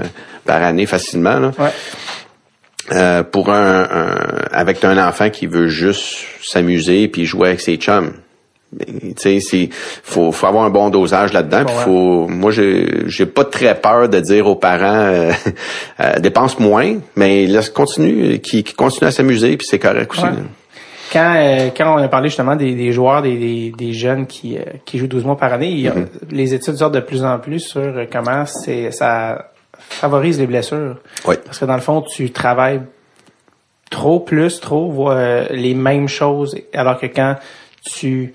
[0.45, 1.51] par année facilement là.
[1.59, 1.69] Ouais.
[2.93, 7.75] Euh, pour un, un- avec un enfant qui veut juste s'amuser puis jouer avec ses
[7.75, 8.13] chums.
[8.79, 9.69] Tu sais, c'est
[10.03, 11.63] faut faut avoir un bon dosage là-dedans.
[11.65, 11.83] Ouais.
[11.83, 15.31] faut, moi, j'ai j'ai pas très peur de dire aux parents euh,
[16.01, 20.21] euh, dépense moins, mais laisse continue, qui, qui continue à s'amuser puis c'est correct aussi.
[20.23, 20.29] Ouais.
[21.13, 24.57] Quand, euh, quand on a parlé justement des, des joueurs, des, des, des jeunes qui,
[24.57, 26.05] euh, qui jouent 12 mois par année, Mm-hmm.
[26.31, 30.97] les études sortent de plus en plus sur euh, comment c'est ça favorise les blessures.
[31.25, 31.35] Oui.
[31.45, 32.81] Parce que dans le fond, tu travailles
[33.89, 37.35] trop plus, trop euh, les mêmes choses, alors que quand
[37.85, 38.33] tu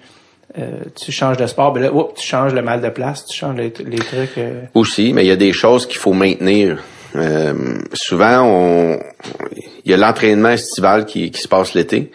[0.59, 0.71] euh,
[1.03, 3.57] tu changes de sport, ben là, oups, tu changes le mal de place, tu changes
[3.57, 4.37] les, les trucs.
[4.39, 6.79] euh, Aussi, mais il y a des choses qu'il faut maintenir.
[7.17, 7.55] Euh,
[7.95, 8.99] souvent, on,
[9.85, 12.11] il y a l'entraînement estival qui, qui se passe l'été,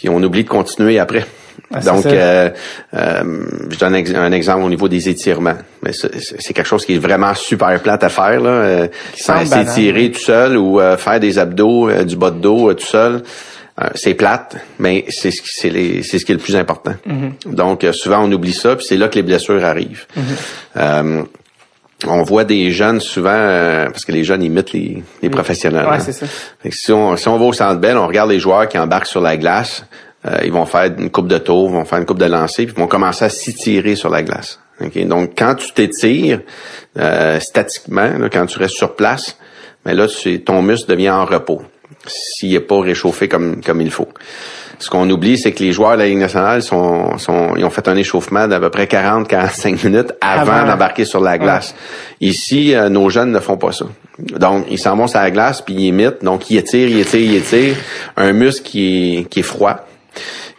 [0.00, 1.26] puis on oublie de continuer après.
[1.72, 2.48] Ah, Donc, euh,
[2.94, 5.56] euh, je donne un exemple au niveau des étirements.
[5.82, 10.10] Mais c'est quelque chose qui est vraiment super plate à faire, là, euh, sans s'étirer
[10.10, 13.22] tout seul ou euh, faire des abdos, euh, du bas de dos euh, tout seul.
[13.94, 16.92] C'est plate, mais c'est ce qui c'est ce qui est le plus important.
[17.08, 17.54] Mm-hmm.
[17.54, 20.04] Donc souvent on oublie ça, puis c'est là que les blessures arrivent.
[20.76, 21.22] Euh,
[22.06, 25.86] on voit des jeunes souvent euh, parce que les jeunes imitent les, les professionnels.
[25.86, 26.00] Ouais, hein.
[26.00, 26.26] c'est ça.
[26.70, 29.20] Si on si on va au Centre Bell, on regarde les joueurs qui embarquent sur
[29.20, 29.84] la glace,
[30.26, 32.64] euh, ils vont faire une coupe de tours, ils vont faire une coupe de lancer,
[32.66, 34.60] puis ils vont commencer à s'étirer sur la glace.
[34.80, 36.40] Ok, Donc quand tu t'étires
[36.98, 39.36] euh, statiquement, là, quand tu restes sur place,
[39.84, 41.62] mais là tu- ton muscle devient en repos
[42.06, 44.08] s'il n'est pas réchauffé comme comme il faut.
[44.80, 47.70] Ce qu'on oublie, c'est que les joueurs de la Ligue nationale sont, sont, ils ont
[47.70, 50.66] fait un échauffement d'à peu près 40-45 minutes avant, Avant.
[50.66, 51.74] d'embarquer sur la glace.
[52.22, 53.84] Ici, euh, nos jeunes ne font pas ça.
[54.18, 56.24] Donc, ils s'en vont sur la glace, puis ils imitent.
[56.24, 57.76] Donc, ils étirent, ils étirent, ils étirent.
[58.16, 59.86] Un muscle qui est, qui est froid.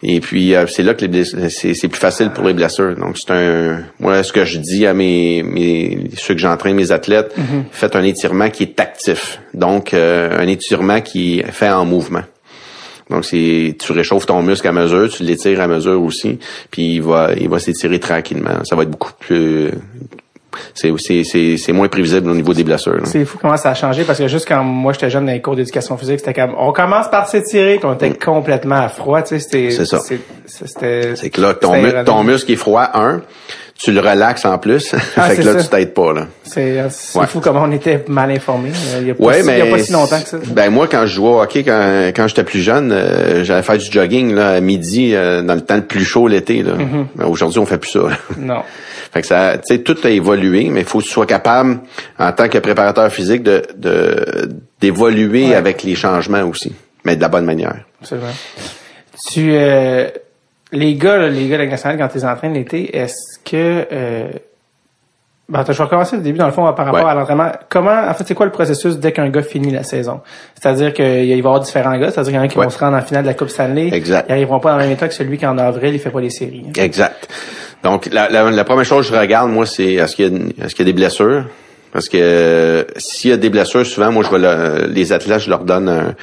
[0.04, 2.96] Et puis, euh, c'est là que les c'est, c'est plus facile pour les blessures.
[2.96, 3.80] Donc, c'est un...
[4.00, 7.36] Moi, ce que je dis à mes, mes ceux que j'entraîne, mes athlètes,
[7.72, 9.40] faites un étirement qui est actif.
[9.56, 12.22] Donc, euh, un étirement qui est fait en mouvement.
[13.12, 16.40] Donc c'est tu réchauffes ton muscle à mesure, tu l'étires à mesure aussi,
[16.72, 18.64] puis il va il va s'étirer tranquillement.
[18.64, 19.70] Ça va être beaucoup plus
[20.74, 23.00] c'est c'est c'est c'est moins prévisible au niveau des blessures.
[23.06, 25.42] C'est fou comment ça a changé parce que juste quand moi j'étais jeune dans les
[25.42, 29.22] cours d'éducation physique, c'était comme on commence par s'étirer, puis on était complètement à froid,
[29.22, 29.72] tu sais, c'était Mm.
[29.72, 30.00] C'est ça.
[30.46, 33.22] C'était C'est que là ton mu- ton muscle est froid un,
[33.84, 35.64] tu le relaxes en plus, Ah, fait que là ça.
[35.64, 36.28] tu t'aides pas là.
[36.44, 37.28] C'est c'est Ouais.
[37.28, 38.72] fou comment on était mal informés.
[39.00, 40.38] Il y a Ouais, si, a pas si longtemps que ça.
[40.48, 43.78] Ben moi quand je jouais au hockey quand quand j'étais plus jeune, euh, j'allais faire
[43.78, 46.74] du jogging là à midi euh, dans le temps le plus chaud l'été là.
[47.16, 48.00] Mais Aujourd'hui on fait plus ça.
[48.00, 48.18] là.
[48.38, 48.62] Non.
[49.14, 51.80] Fait que ça, tu sais, tout a évolué, mais il faut que tu sois capable,
[52.18, 54.48] en tant que préparateur physique, de, de
[54.80, 55.56] d'évoluer Ouais.
[55.56, 57.76] avec les changements aussi, mais de la bonne manière.
[58.02, 58.28] Absolument.
[59.30, 60.08] Tu euh,
[60.72, 64.28] les gars, les gars de la nationale, quand tu les entraînes l'été, est-ce que euh,
[65.50, 67.10] ben, je vais recommencer le début dans le fond par rapport Ouais.
[67.12, 67.52] à l'entraînement.
[67.68, 70.22] Comment, en fait, c'est quoi le processus dès qu'un gars finit la saison?
[70.62, 72.64] C'est-à-dire qu'il va y avoir différents gars, c'est-à-dire qu'il y en a qui Ouais.
[72.66, 73.90] vont se rendre en finale de la Coupe Stanley.
[73.94, 74.28] Exact.
[74.30, 76.22] Ils arriveront pas dans le même état que celui qui en avril, il fait pas
[76.22, 76.66] les séries.
[76.78, 77.28] Exact.
[77.84, 80.80] Donc, la, la, la première chose que je regarde, moi, c'est est-ce qu'il y, qu'il
[80.80, 81.46] y a des blessures?
[81.92, 85.42] Parce que euh, s'il y a des blessures, souvent, moi, je vais le- les athlètes,
[85.42, 86.16] je leur donne un, ils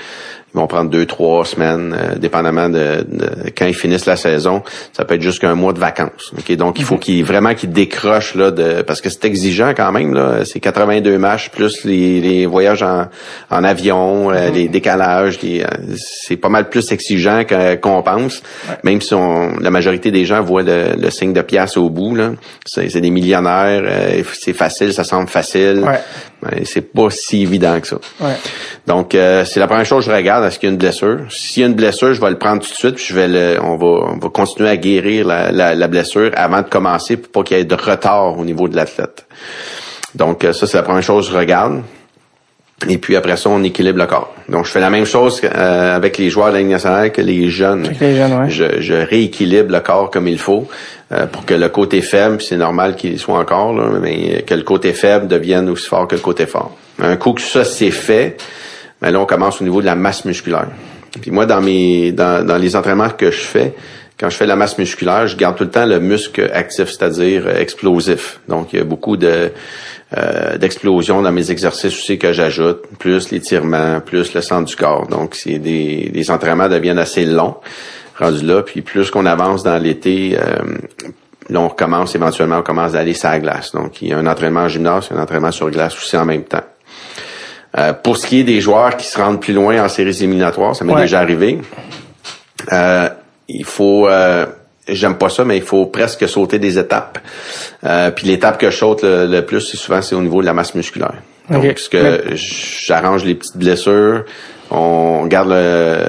[0.58, 4.62] vont prendre deux, trois semaines, euh, dépendamment de, de quand ils finissent la saison.
[4.92, 6.32] Ça peut être jusqu'à un mois de vacances.
[6.56, 10.14] Donc il faut qu'ils vraiment qu'ils décrochent là, de, parce que c'est exigeant quand même.
[10.14, 13.06] Là, c'est 82 matchs plus les, les voyages en,
[13.50, 15.40] en avion, euh, les décalages.
[15.42, 15.66] les, euh,
[15.96, 17.42] c'est pas mal plus exigeant
[17.82, 18.42] qu'on pense.
[18.84, 22.14] Même si on, la majorité des gens voient le, le signe de pièce au bout.
[22.14, 22.32] Là,
[22.66, 23.82] c'est, c'est des millionnaires.
[23.84, 25.84] euh, c'est facile, ça semble facile.
[25.86, 26.00] Ouais.
[26.42, 27.96] Mais c'est pas si évident que ça.
[28.20, 28.36] Ouais.
[28.86, 31.20] Donc, euh, c'est la première chose que je regarde, est-ce qu'il y a une blessure?
[31.30, 33.28] S'il y a une blessure, je vais le prendre tout de suite, puis je vais
[33.28, 37.16] le, on va, on va continuer à guérir la, la, la blessure avant de commencer
[37.16, 39.26] pour pas qu'il y ait de retard au niveau de l'athlète.
[40.14, 41.82] Donc, euh, ça, c'est la première chose que je regarde.
[42.88, 44.32] Et puis après ça, on équilibre le corps.
[44.48, 47.20] Donc, je fais la même chose euh, avec les joueurs de la Ligue nationale que
[47.20, 47.86] les jeunes.
[47.86, 48.50] Avec les jeunes, ouais.
[48.50, 50.68] je, je rééquilibre le corps comme il faut
[51.10, 54.62] euh, pour que le côté faible, c'est normal qu'il soit encore, là, mais que le
[54.62, 56.76] côté faible devienne aussi fort que le côté fort.
[57.00, 58.36] Un coup que ça c'est fait,
[59.00, 60.68] ben là on commence au niveau de la masse musculaire.
[61.20, 63.74] Puis moi dans mes dans, dans les entraînements que je fais,
[64.18, 67.44] quand je fais la masse musculaire, je garde tout le temps le muscle actif, c'est-à-dire
[67.46, 68.40] euh, explosif.
[68.48, 69.52] Donc il y a beaucoup de
[70.16, 75.06] euh, d'explosion dans mes exercices aussi que j'ajoute, plus l'étirement, plus le centre du corps.
[75.06, 77.56] Donc c'est des les entraînements deviennent assez longs
[78.18, 80.56] rendu là, puis plus qu'on avance dans l'été, euh,
[81.50, 83.70] là on recommence éventuellement, on commence à aller sur la glace.
[83.72, 86.42] Donc il y a un entraînement en gymnase, un entraînement sur glace aussi en même
[86.42, 86.64] temps.
[87.76, 90.74] Euh, pour ce qui est des joueurs qui se rendent plus loin en séries éliminatoires,
[90.74, 91.02] ça m'est Ouais.
[91.02, 91.60] déjà arrivé.
[92.72, 93.08] Euh,
[93.48, 94.46] il faut, euh,
[94.86, 97.18] j'aime pas ça, mais il faut presque sauter des étapes.
[97.84, 100.46] Euh, puis l'étape que je saute le, le plus, c'est souvent c'est au niveau de
[100.46, 101.14] la masse musculaire.
[101.50, 101.78] Donc, Ok.
[101.78, 104.24] ce que j'arrange les petites blessures,
[104.70, 106.04] on garde le,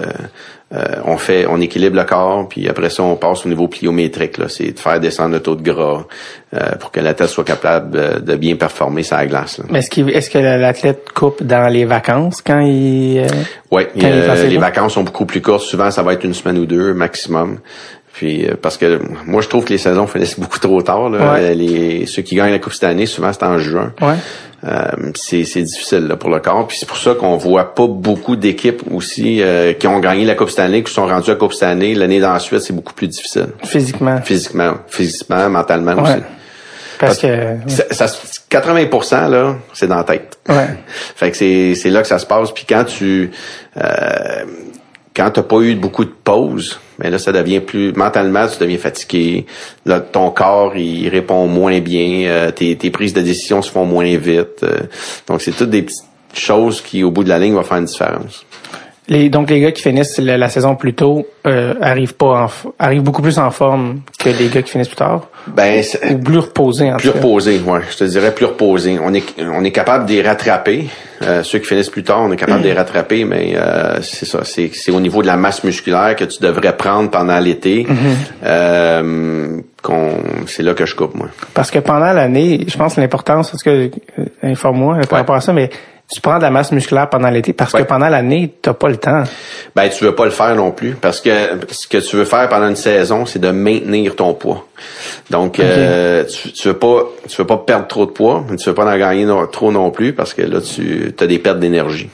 [0.72, 4.36] euh, on fait, on équilibre le corps, puis après ça, on passe au niveau pliométrique.
[4.50, 6.06] C'est de faire descendre le taux de gras
[6.54, 9.58] euh, pour que la tête soit capable de, de bien performer la glace.
[9.58, 9.66] Là.
[9.72, 13.20] Mais est-ce, qu'il- est-ce que l'athlète coupe dans les vacances quand il...
[13.20, 13.28] euh,
[13.72, 15.64] Oui, euh, les vacances sont beaucoup plus courtes.
[15.64, 17.60] Souvent, ça va être une semaine ou deux maximum.
[18.14, 21.10] Puis euh, parce que moi, je trouve que les saisons finissent beaucoup trop tard.
[21.10, 21.34] Là.
[21.34, 21.40] Ouais.
[21.42, 23.94] Euh, Les, ceux qui gagnent la Coupe cette année, souvent, c'est en juin.
[24.02, 24.16] Ouais.
[24.66, 26.68] Euh, c'est, difficile là, pour le corps.
[26.68, 30.36] Puis c'est pour ça qu'on voit pas beaucoup d'équipes aussi euh, qui ont gagné la
[30.36, 31.96] Coupe cette année, qui sont rendues à la Coupe cette année.
[31.96, 33.48] L'année d'ensuite, c'est beaucoup plus difficile.
[33.64, 34.22] Physiquement.
[34.22, 36.02] Physiquement, physiquement, mentalement Ouais.
[36.02, 36.24] aussi.
[37.00, 37.56] Parce que...
[37.92, 38.20] Ça, ça-
[38.52, 40.38] 80% là, c'est dans la tête.
[40.50, 40.68] Ouais.
[41.16, 42.52] Fait que c'est c'est là que ça se passe.
[42.52, 43.32] Puis quand tu
[43.78, 44.44] euh,
[45.16, 48.78] quand t'as pas eu beaucoup de pauses, mais là ça devient plus mentalement tu deviens
[48.78, 49.46] fatigué.
[49.86, 52.28] Là, ton corps il répond moins bien.
[52.30, 54.64] euh, tes, tes prises de décision se font moins vite.
[54.64, 54.80] euh,
[55.28, 57.86] donc c'est toutes des petites choses qui au bout de la ligne vont faire une
[57.86, 58.46] différence.
[59.10, 62.48] Les, donc les gars qui finissent la, la saison plus tôt euh, arrivent pas en,
[62.78, 65.28] arrivent beaucoup plus en forme que les gars qui finissent plus tard?
[65.48, 67.20] Ben c'est- ou plus reposés en Plus tout cas?
[67.20, 67.80] reposé, ouais.
[67.90, 69.00] Je te dirais plus reposé.
[69.04, 70.86] On est, on est capable de les rattraper.
[71.24, 74.42] Euh, ceux qui finissent plus tard, on est capable les rattraper, mais euh, c'est ça.
[74.44, 77.88] C'est, c'est au niveau de la masse musculaire que tu devrais prendre pendant l'été.
[78.54, 80.12] euh, qu'on,
[80.46, 81.28] c'est là que je coupe, moi.
[81.54, 83.90] Parce que pendant l'année, je pense que l'importance, parce que euh,
[84.44, 85.18] informe-moi par Ouais.
[85.20, 85.70] rapport à ça, mais
[86.12, 87.82] tu prends de la masse musculaire pendant l'été parce Ouais.
[87.84, 89.24] que pendant l'année, t'as pas le temps.
[89.76, 91.30] Ben, tu veux pas le faire non plus, parce que
[91.70, 94.66] ce que tu veux faire pendant une saison, c'est de maintenir ton poids.
[95.30, 98.68] Donc, euh, tu, tu veux pas, tu veux pas perdre trop de poids, mais tu
[98.70, 102.10] veux pas en gagner trop non plus, parce que là, tu as des pertes d'énergie.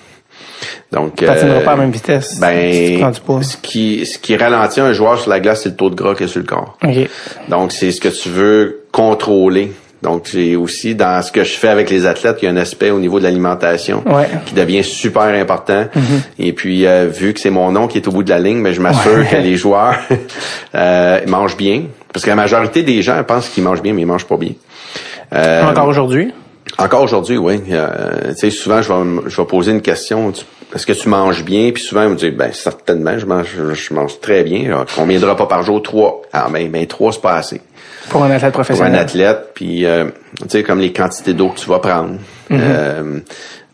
[0.92, 2.30] Donc, Tu euh, pas à la même vitesse.
[2.30, 5.70] si tu Ben, du ce qui, ce qui ralentit un joueur sur la glace, c'est
[5.70, 6.78] le taux de gras qu'il y a sur le corps.
[6.84, 7.10] OK.
[7.50, 9.72] Donc, c'est ce que tu veux contrôler.
[10.06, 12.58] Donc, c'est aussi dans ce que je fais avec les athlètes, il y a un
[12.58, 14.30] aspect au niveau de l'alimentation Ouais.
[14.46, 15.86] qui devient super important.
[16.38, 18.58] Et puis, euh, vu que c'est mon nom qui est au bout de la ligne,
[18.60, 19.28] mais je m'assure Ouais.
[19.30, 19.96] que les joueurs
[20.76, 21.84] euh, mangent bien.
[22.14, 24.52] Parce que la majorité des gens pensent qu'ils mangent bien, mais ils mangent pas bien.
[25.34, 26.32] Euh, Encore aujourd'hui?
[26.78, 27.62] encore aujourd'hui, oui.
[27.72, 30.34] Euh, tu sais, souvent, je vais, je vais poser une question.
[30.74, 31.72] Est-ce que tu manges bien?
[31.72, 34.66] Puis souvent, ils me disent, ben certainement, je mange, je mange très bien.
[34.66, 35.82] Alors, Combien de repas par jour?
[35.82, 36.22] Trois.
[36.34, 37.62] Ah, ben, ben trois, c'est pas assez.
[38.10, 38.96] Pour un athlète Pour un professionnel.
[39.00, 40.06] athlète, puis euh,
[40.42, 42.16] tu sais, comme les quantités d'eau que tu vas prendre.
[42.52, 43.20] Euh,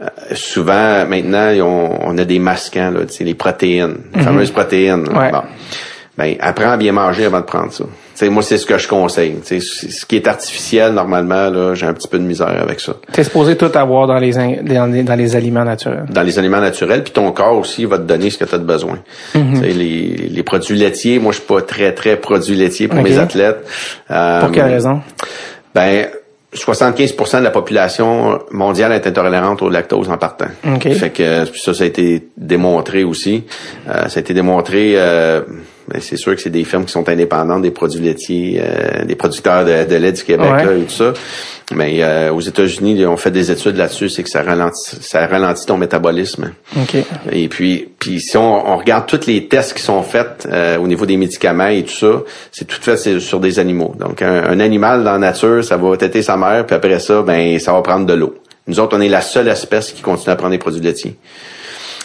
[0.02, 4.52] euh, souvent, maintenant, on, on a des masquants, là, tu sais, les protéines, les fameuses
[4.52, 5.06] protéines.
[5.12, 5.20] là.
[5.20, 5.32] Ouais.
[5.32, 5.42] Bon.
[6.18, 7.86] Ben, apprends à bien manger avant de prendre ça.
[8.22, 9.38] Tu sais, moi, c'est ce que je conseille.
[9.44, 12.56] Tu sais, c- ce qui est artificiel, normalement, là, j'ai un petit peu de misère
[12.62, 12.94] avec ça.
[13.12, 16.06] T'es supposé tout avoir dans les, dans les, dans les aliments naturels.
[16.08, 18.60] dans les aliments naturels, puis ton corps aussi va te donner ce que tu as
[18.60, 19.00] de besoin.
[19.34, 19.62] Mhm.
[19.64, 19.74] Les,
[20.30, 23.66] les produits laitiers, moi je suis pas très très produit laitier pour mes athlètes.
[24.12, 25.02] Euh, Pour quelle raison?
[25.74, 26.06] Ben
[26.54, 30.48] 75% de la population mondiale est intolérante au lactose en partant.
[30.76, 30.92] Ok.
[30.94, 33.46] Fait que puis ça, ça a été démontré aussi.
[33.90, 35.42] Euh, ça a été démontré euh,
[35.92, 39.16] ben, c'est sûr que c'est des firmes qui sont indépendantes des produits laitiers, euh, des
[39.16, 40.66] producteurs de, de lait du Québec Ouais.
[40.66, 41.14] là, et tout ça.
[41.74, 45.66] Mais euh, aux États-Unis, ont fait des études là-dessus, c'est que ça ralentit, ça ralentit
[45.66, 46.52] ton métabolisme.
[46.78, 46.98] OK.
[47.32, 50.88] Et puis, puis si on, on regarde tous les tests qui sont faits euh, au
[50.88, 53.96] niveau des médicaments et tout ça, c'est tout fait sur des animaux.
[53.98, 57.22] Donc, un, un animal dans la nature, ça va têter sa mère, puis après ça,
[57.22, 58.36] ben, ça va prendre de l'eau.
[58.68, 61.16] Nous autres, on est la seule espèce qui continue à prendre des produits laitiers.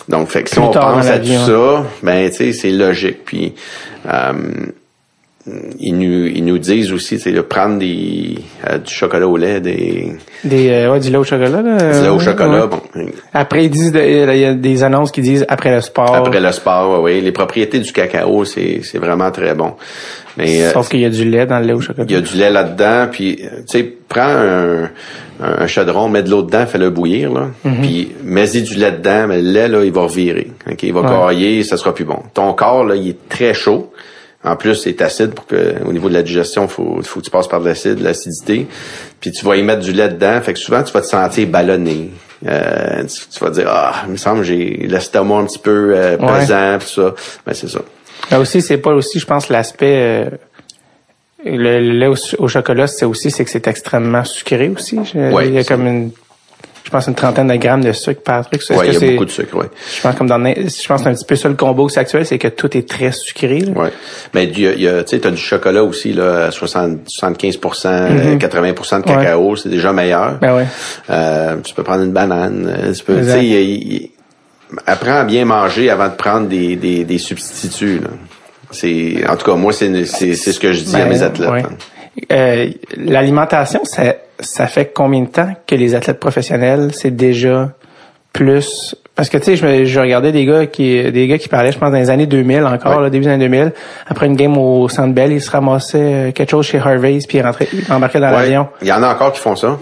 [0.09, 1.47] Donc, fait que si Plus on pense à tout hein.
[1.47, 3.25] ça, ben, tu sais, c'est logique.
[3.25, 3.55] Puis,
[4.07, 4.33] euh,
[5.79, 8.35] ils nous, ils nous disent aussi, de prendre des,
[8.69, 10.13] euh, du chocolat au lait, des,
[10.45, 11.93] Des, euh, ouais, du lait au chocolat, là.
[11.93, 12.25] du lait au Ouais.
[12.25, 12.81] chocolat, bon,
[13.33, 16.15] Après, ils disent, il y a des annonces qui disent après le sport.
[16.17, 17.21] Après le sport, oui.
[17.21, 19.75] Les propriétés du cacao, c'est, c'est vraiment très bon.
[20.37, 22.07] Mais euh, Sauf qu'il y a du lait dans le lait au chocolat.
[22.09, 24.91] il y a du lait là-dedans, puis tu sais, prends un,
[25.41, 27.49] un, chaudron, mets de l'eau dedans, fais-le bouillir, là,
[27.83, 30.49] puis mets-y du lait dedans, mais le lait, là, il va revirer.
[30.71, 30.83] OK?
[30.83, 31.35] Il va Ouais.
[31.35, 32.19] cailler, ça sera plus bon.
[32.35, 33.93] Ton corps, là, il est très chaud.
[34.47, 37.31] En plus, c'est acide pour que, au niveau de la digestion, faut, faut que tu
[37.31, 38.67] passes par de l'acide, de l'acidité.
[39.21, 40.41] Puis tu vas y mettre du lait dedans.
[40.41, 42.11] Fait que souvent, tu vas te sentir ballonné.
[42.47, 45.93] Euh, tu, tu vas dire, ah, il me semble que j'ai l'estomac un petit peu
[45.97, 46.41] euh, Ouais.
[46.41, 47.15] pesant, pis tout ça.
[47.45, 47.81] Ben, c'est ça.
[48.31, 50.31] Mais aussi, c'est pas aussi, je pense, l'aspect, euh,
[51.45, 54.99] le, le lait au, au chocolat, c'est aussi, c'est que c'est extrêmement sucré aussi.
[55.13, 56.11] Je- Ouais, il y a comme une,
[56.87, 58.61] je pense, une trentaine de grammes de sucre par truc.
[58.61, 59.67] Que il y a c'est- beaucoup de sucre, ouais.
[59.97, 61.99] Je pense comme dans, je pense que c'est un petit peu ça le combo c'est
[61.99, 63.65] actuel, c'est que tout est très sucré.
[63.75, 63.91] Ouais.
[64.35, 64.65] Mais tu
[65.07, 69.93] sais, t'as du chocolat aussi, là, à 60, 75%, euh, 80% de cacao, c'est déjà
[69.93, 70.39] meilleur.
[70.39, 70.67] Ben ouais.
[71.11, 72.73] Euh, tu peux prendre une banane.
[72.73, 74.11] euh, Tu peux, tu sais,
[74.87, 78.11] apprends à bien manger avant de prendre des, des, des substituts, là.
[78.71, 81.23] C'est, en tout cas, moi, c'est, c'est, c'est ce que je dis à Ben, mes
[81.23, 81.51] athlètes.
[81.51, 81.63] ouais.
[82.33, 84.03] Euh, L'alimentation, ça,
[84.41, 87.73] ça fait combien de temps que les athlètes professionnels, c'est déjà
[88.33, 91.49] plus parce que tu sais, je, me- je regardais des gars qui des gars qui
[91.49, 93.03] parlaient, je pense dans les années 2000 encore, Ouais.
[93.05, 93.73] là, début des années 2000.
[94.07, 97.39] Après une game au Centre Bell, ils se ramassaient euh, quelque chose chez Harvey's puis
[97.39, 98.43] ils rentraient, embarquaient dans Ouais.
[98.43, 98.69] l'avion.
[98.83, 99.79] Il y en a encore qui font ça.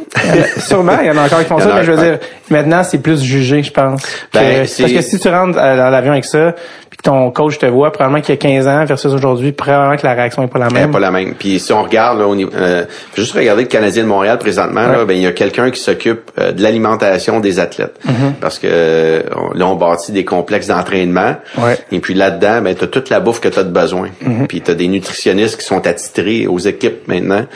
[0.58, 2.18] Sûrement, il y en a encore qui font y ça, mais je veux dire,
[2.50, 4.02] maintenant c'est plus jugé, je pense.
[4.32, 6.54] Ben, parce que si tu rentres euh, dans l'avion avec ça,
[6.90, 9.96] puis que ton coach te voit, probablement qu'il y a 15 ans versus aujourd'hui, probablement
[9.96, 10.90] que la réaction est pas la Elle même.
[10.90, 11.34] est pas la même.
[11.34, 12.84] Puis si on regarde là, au niveau, euh,
[13.16, 16.30] juste regarder le Canadien de Montréal présentement, là, ben il y a quelqu'un qui s'occupe
[16.38, 18.32] euh, de l'alimentation des athlètes, Mm-hmm.
[18.40, 21.37] parce que euh, on- là on bâtit des complexes d'entraînement.
[21.58, 21.78] Ouais.
[21.92, 24.10] Et puis là-dedans, ben t'as toute la bouffe que t'as de besoin.
[24.48, 27.46] Puis t'as des nutritionnistes qui sont attitrés aux équipes maintenant,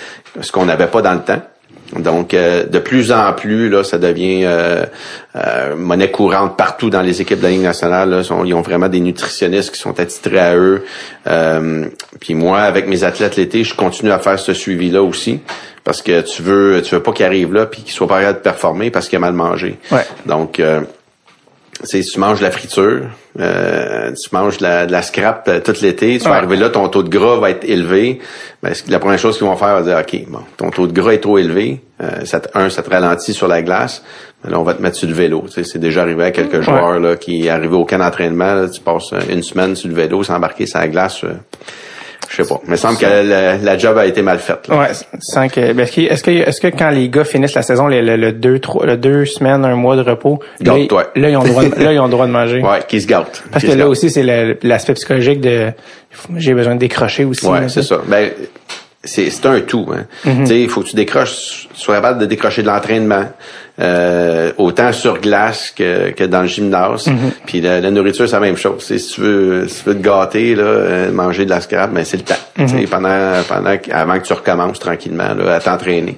[0.40, 1.42] ce qu'on n'avait pas dans le temps.
[1.98, 4.85] Donc, euh, de plus en plus, là, ça devient euh,
[5.37, 8.11] euh, monnaie courante partout dans les équipes de la Ligue nationale.
[8.11, 10.85] Là, sont- ils ont vraiment des nutritionnistes qui sont attitrés à eux.
[11.26, 11.87] Euh,
[12.20, 15.40] puis moi, avec mes athlètes l'été, je continue à faire ce suivi-là aussi,
[15.83, 18.38] parce que tu veux, tu veux pas qu'ils arrivent là puis qu'ils soient pas capables
[18.38, 19.78] de performer parce qu'ils ont mal mangé.
[19.90, 20.04] Ouais.
[20.26, 20.61] Donc,
[21.82, 23.02] euh, tu manges de la friture,
[23.40, 26.68] euh, tu manges de la, de la scrap euh, tout l'été, tu vas arriver là,
[26.70, 28.18] ton taux de gras va être élevé.
[28.62, 31.12] Ben, la première chose qu'ils vont faire, va dire, OK, bon, ton taux de gras
[31.12, 31.80] est trop élevé.
[32.02, 34.02] Euh, ça te- un, ça te ralentit sur la glace.
[34.44, 35.44] Ben là, on va te mettre sur le vélo.
[35.48, 38.68] C'est déjà arrivé à quelques joueurs là, qui arrivent au camp d'entraînement.
[38.68, 41.24] Tu passes euh, une semaine sur le vélo, s'embarquer sur la glace.
[42.28, 42.60] Euh, je sais pas.
[42.64, 44.68] Il me semble que la, la job a été mal faite.
[44.68, 44.78] là.
[44.78, 44.88] Ouais,
[45.20, 47.86] sans que, ben, est-ce que, est-ce que, est-ce que quand les gars finissent la saison,
[47.88, 50.74] le, le, le deux, trois, le deux semaines, un mois de repos, là,
[51.16, 52.60] là, ils ont le droit, de, là, ils ont le droit de manger.
[52.60, 53.42] Ouais, qui se gâte.
[53.50, 54.22] Parce que là aussi, c'est
[54.62, 55.72] l'aspect psychologique de,
[56.36, 57.46] j'ai besoin de décrocher aussi.
[57.46, 58.00] Ouais, c'est ça.
[58.06, 58.30] Ben,
[59.09, 59.87] c'est c'est un tout.
[59.92, 60.05] Hein.
[60.23, 63.25] Tu sais, il faut que tu décroches, sois capable de décrocher de l'entraînement,
[63.81, 67.07] euh, autant sur glace que, que dans le gymnase.
[67.09, 67.33] Mm-hmm.
[67.47, 68.79] Puis la, la nourriture, c'est la même chose.
[68.81, 71.61] Tu sais, si tu veux, si tu veux te gâter, là, euh, manger de la
[71.61, 72.66] scrap, ben c'est le temps.
[72.66, 76.16] Sais, pendant, pendant, avant que tu recommences tranquillement là, à t'entraîner.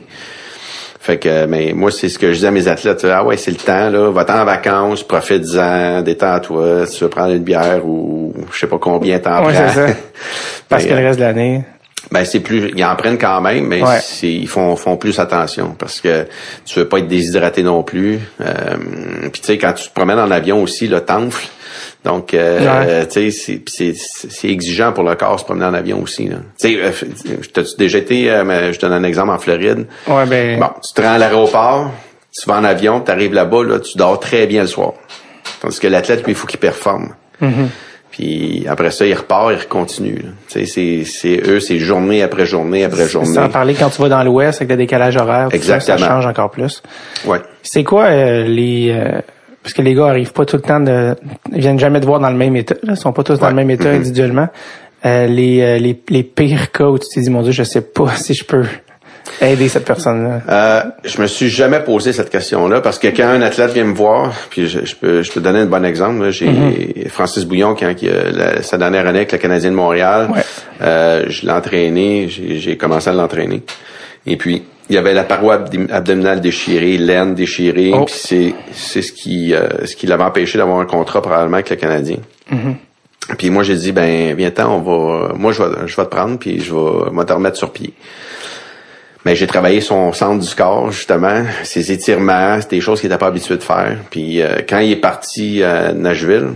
[1.03, 3.07] Fait que, mais moi, c'est ce que je dis à mes athlètes.
[3.11, 4.11] Ah ouais, c'est le temps, là.
[4.11, 6.87] Va-t'en en vacances, profite-en, détends-toi.
[6.87, 9.69] Si tu veux prendre une bière ou je sais pas combien t'en Ouais, prends.
[9.73, 9.87] ça.
[10.69, 11.65] Parce Ben, que le reste de l'année.
[12.11, 13.99] Ben c'est plus, ils en prennent quand même, mais Ouais.
[14.23, 16.27] ils font, font plus attention parce que
[16.65, 18.19] tu veux pas être déshydraté non plus.
[18.41, 18.77] Euh,
[19.31, 21.49] puis tu sais quand tu te promènes en avion aussi, le t'enfle.
[22.05, 23.07] Donc euh, Ouais.
[23.07, 26.29] tu sais c'est, exigeant pour le corps se promener en avion aussi.
[26.29, 26.91] Tu sais, euh,
[27.53, 29.87] t'as-tu déjà été, euh, mais je te donne un exemple en Floride.
[30.09, 31.93] Ouais, ben, Bon, tu te rends à l'aéroport,
[32.33, 34.95] tu vas en avion, tu arrives là-bas, là, tu dors très bien le soir.
[35.61, 37.15] Tandis que l'athlète, lui, il faut qu'il performe.
[37.43, 37.67] Mm-hmm.
[38.21, 40.23] Puis après ça, il repart, il continue.
[40.47, 43.33] c'est, c'est eux, c'est journée après journée après journée.
[43.33, 46.07] sans parler quand tu vas dans l'Ouest avec le décalage horaire, tout ça, Exactement.
[46.07, 46.83] change encore plus.
[47.25, 47.39] Ouais.
[47.63, 49.23] C'est quoi euh, les euh,
[49.63, 51.15] parce que les gars arrivent pas tout le temps de
[51.51, 53.49] ils viennent jamais te voir dans le même état, là, ils sont pas tous dans
[53.49, 54.49] le même état individuellement.
[55.07, 58.11] Euh, les, les les pires cas où tu t'es dit mon dieu, je sais pas
[58.17, 58.65] si je peux
[59.41, 60.41] aider cette personne-là?
[60.49, 63.95] Euh, je me suis jamais posé cette question-là parce que quand un athlète vient me
[63.95, 66.31] voir, puis je, je peux, je peux donner un bon exemple.
[66.31, 67.09] J'ai Mm-hmm.
[67.09, 70.29] Francis Bouillon, qui, qui a la- sa dernière année avec le Canadien de Montréal.
[70.35, 70.43] Ouais.
[70.83, 73.63] Euh, je l'ai entraîné, j'ai commencé à l'entraîner.
[74.27, 77.93] Et puis, il y avait la paroi abdom- abdominale déchirée, l'aine déchirée.
[77.95, 78.05] Oh.
[78.07, 81.77] Puis c'est ce qui euh, ce qui l'avait empêché d'avoir un contrat probablement avec le
[81.77, 82.17] Canadien.
[83.39, 86.37] Puis moi j'ai dit ben viens-t'en, on va moi je vais je vais te prendre
[86.39, 87.93] puis je vais, moi te remettre sur pied.
[89.25, 93.19] Mais j'ai travaillé son centre du corps justement, ses étirements, c'était des choses qu'il n'était
[93.21, 93.97] pas habitué de faire.
[94.11, 96.49] Puis euh, quand il est parti à Nashville,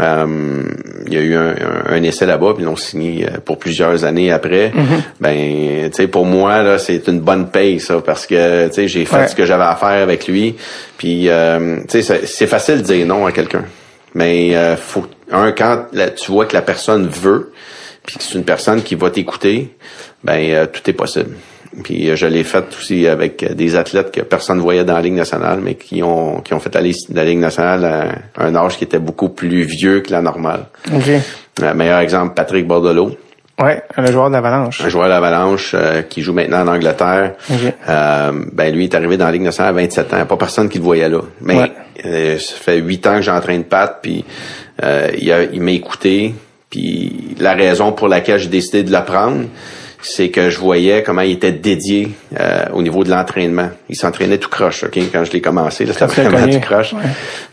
[0.00, 0.62] euh,
[1.06, 3.58] il y a eu un, un- un essai là-bas, puis ils l'ont signé euh, pour
[3.58, 4.72] plusieurs années après.
[5.20, 8.88] Ben, tu sais, pour moi là, c'est une bonne paye ça, parce que tu sais,
[8.88, 9.28] j'ai fait Ouais.
[9.28, 10.56] ce que j'avais à faire avec lui.
[10.98, 13.64] Puis, euh, tu sais, c'est- facile de dire non à quelqu'un,
[14.14, 17.52] mais euh, faut un quand là, tu vois que la personne veut,
[18.04, 19.74] puis que c'est une personne qui va t'écouter,
[20.24, 21.30] ben euh, tout est possible.
[21.82, 24.94] Puis euh, je l'ai fait aussi avec euh, des athlètes que personne ne voyait dans
[24.94, 26.80] la Ligue nationale, mais qui ont qui ont fait la,
[27.12, 27.84] la Ligue nationale
[28.36, 30.66] à un âge qui était beaucoup plus vieux que la normale.
[30.94, 31.08] OK.
[31.62, 33.16] Euh, meilleur exemple, Patrick Bordelot,
[33.58, 34.82] Ouais, le joueur d'Avalanche.
[34.84, 37.32] un joueur de l'Avalanche euh, qui joue maintenant en Angleterre.
[37.50, 37.72] Ok.
[37.88, 40.26] Euh, ben lui est arrivé dans la Ligue nationale à 27 ans.
[40.26, 41.20] Pas personne qui le voyait là.
[41.40, 41.72] Mais Ouais.
[42.04, 44.24] euh, ça fait 8 ans que j'entraîne Pat, puis
[44.82, 46.34] il, a- il m'a écouté.
[46.68, 49.44] Puis la raison pour laquelle j'ai décidé de l'apprendre,
[50.08, 53.70] c'est que je voyais comment il était dédié euh, au niveau de l'entraînement.
[53.88, 55.84] Il s'entraînait tout croche, ok, quand je l'ai commencé.
[55.84, 56.92] là, C'était vraiment tout croche.
[56.92, 57.00] Ouais.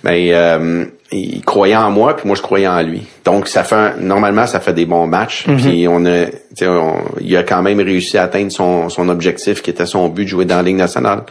[0.04, 3.04] Mais euh, il croyait en moi, puis moi je croyais en lui.
[3.26, 5.48] Donc ça fait un- normalement ça fait des bons matchs.
[5.48, 5.58] Mhm.
[5.58, 9.10] Puis on a, tu sais, on- il a quand même réussi à atteindre son, son
[9.10, 11.24] objectif qui était son but de jouer dans la Ligue nationale.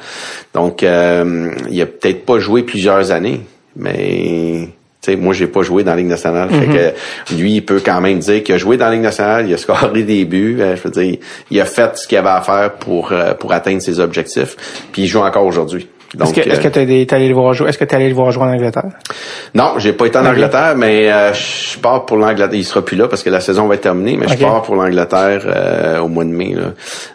[0.55, 3.41] Donc euh, il a peut-être pas joué plusieurs années,
[3.77, 4.69] mais
[5.11, 6.49] sais, moi, j'ai pas joué dans la Ligue nationale.
[6.51, 6.75] Fait Mhm.
[6.75, 9.55] que lui, il peut quand même dire qu'il a joué dans la Ligue nationale, il
[9.55, 10.59] a scoré des buts.
[10.61, 11.19] euh, je veux dire,
[11.51, 14.57] il a fait ce qu'il avait à faire pour euh, pour atteindre ses objectifs.
[14.93, 15.89] Puis il joue encore aujourd'hui.
[16.23, 17.71] Est-ce que est-ce euh, que t'es allé- le voir jouer?
[17.71, 18.85] Est-ce que t'es allé le voir jouer en Angleterre?
[19.55, 20.27] non, j'ai pas été en.
[20.27, 22.51] Angleterre, mais euh, je pars pour l'Angleterre.
[22.53, 24.75] Il sera plus là parce que la saison va être terminée, mais je pars pour
[24.77, 26.73] l'Angleterre euh, au mois de mai là,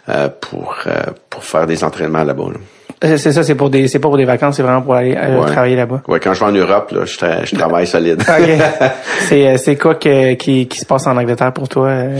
[0.08, 0.90] euh, pour euh,
[1.30, 2.46] pour faire des entraînements là-bas.
[2.52, 2.58] là.
[2.58, 5.14] Euh, C'est ça, c'est pour des, c'est pas pour des vacances, c'est vraiment pour aller
[5.16, 5.46] euh, Ouais.
[5.52, 6.02] travailler là-bas.
[6.08, 8.20] Ouais, quand je vais en Europe, là, je, tra- je travaille solide.
[8.28, 8.48] OK.
[9.28, 11.86] c'est, euh, c'est quoi que, qui, qui se passe en Angleterre pour toi?
[11.88, 12.18] euh?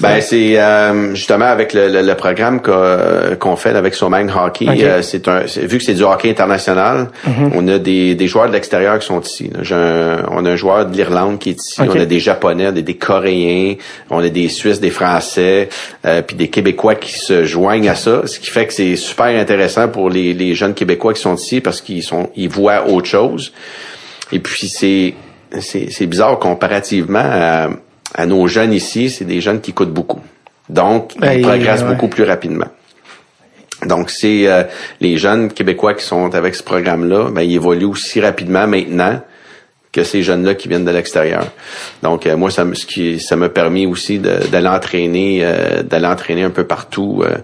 [0.00, 4.66] Ben c'est euh, justement avec le, le- le programme qu'on fait avec Somang Hockey.
[4.68, 4.80] Ok.
[4.80, 7.08] euh, c'est un vu que c'est du hockey international,
[7.54, 9.50] on a des, des joueurs de l'extérieur qui sont ici.
[9.52, 9.60] là.
[9.62, 11.80] J'ai un- on a un joueur de l'Irlande qui est ici.
[11.80, 13.74] On a des Japonais, des, des Coréens,
[14.10, 15.68] on a des Suisses, des Français,
[16.06, 18.22] euh, puis des Québécois qui se joignent à ça.
[18.26, 21.60] Ce qui fait que c'est super intéressant pour les, les jeunes Québécois qui sont ici
[21.60, 23.52] parce qu'ils sont ils voient autre chose.
[24.30, 25.14] Et puis c'est
[25.60, 27.70] c'est c'est bizarre comparativement à,
[28.14, 30.20] à nos jeunes ici, c'est des jeunes qui coûtent beaucoup.
[30.68, 31.88] Donc ils il- progressent ouais.
[31.88, 32.68] beaucoup plus rapidement.
[33.84, 34.62] Donc c'est euh,
[35.00, 39.20] les jeunes québécois qui sont avec ce programme-là, ben ils évoluent aussi rapidement maintenant
[39.92, 41.44] que ces jeunes-là qui viennent de l'extérieur.
[42.02, 46.06] Donc euh, moi ça me ce qui ça m'a permis aussi d'aller entraîner euh, d'aller
[46.06, 47.22] entraîner un peu partout.
[47.22, 47.36] Euh,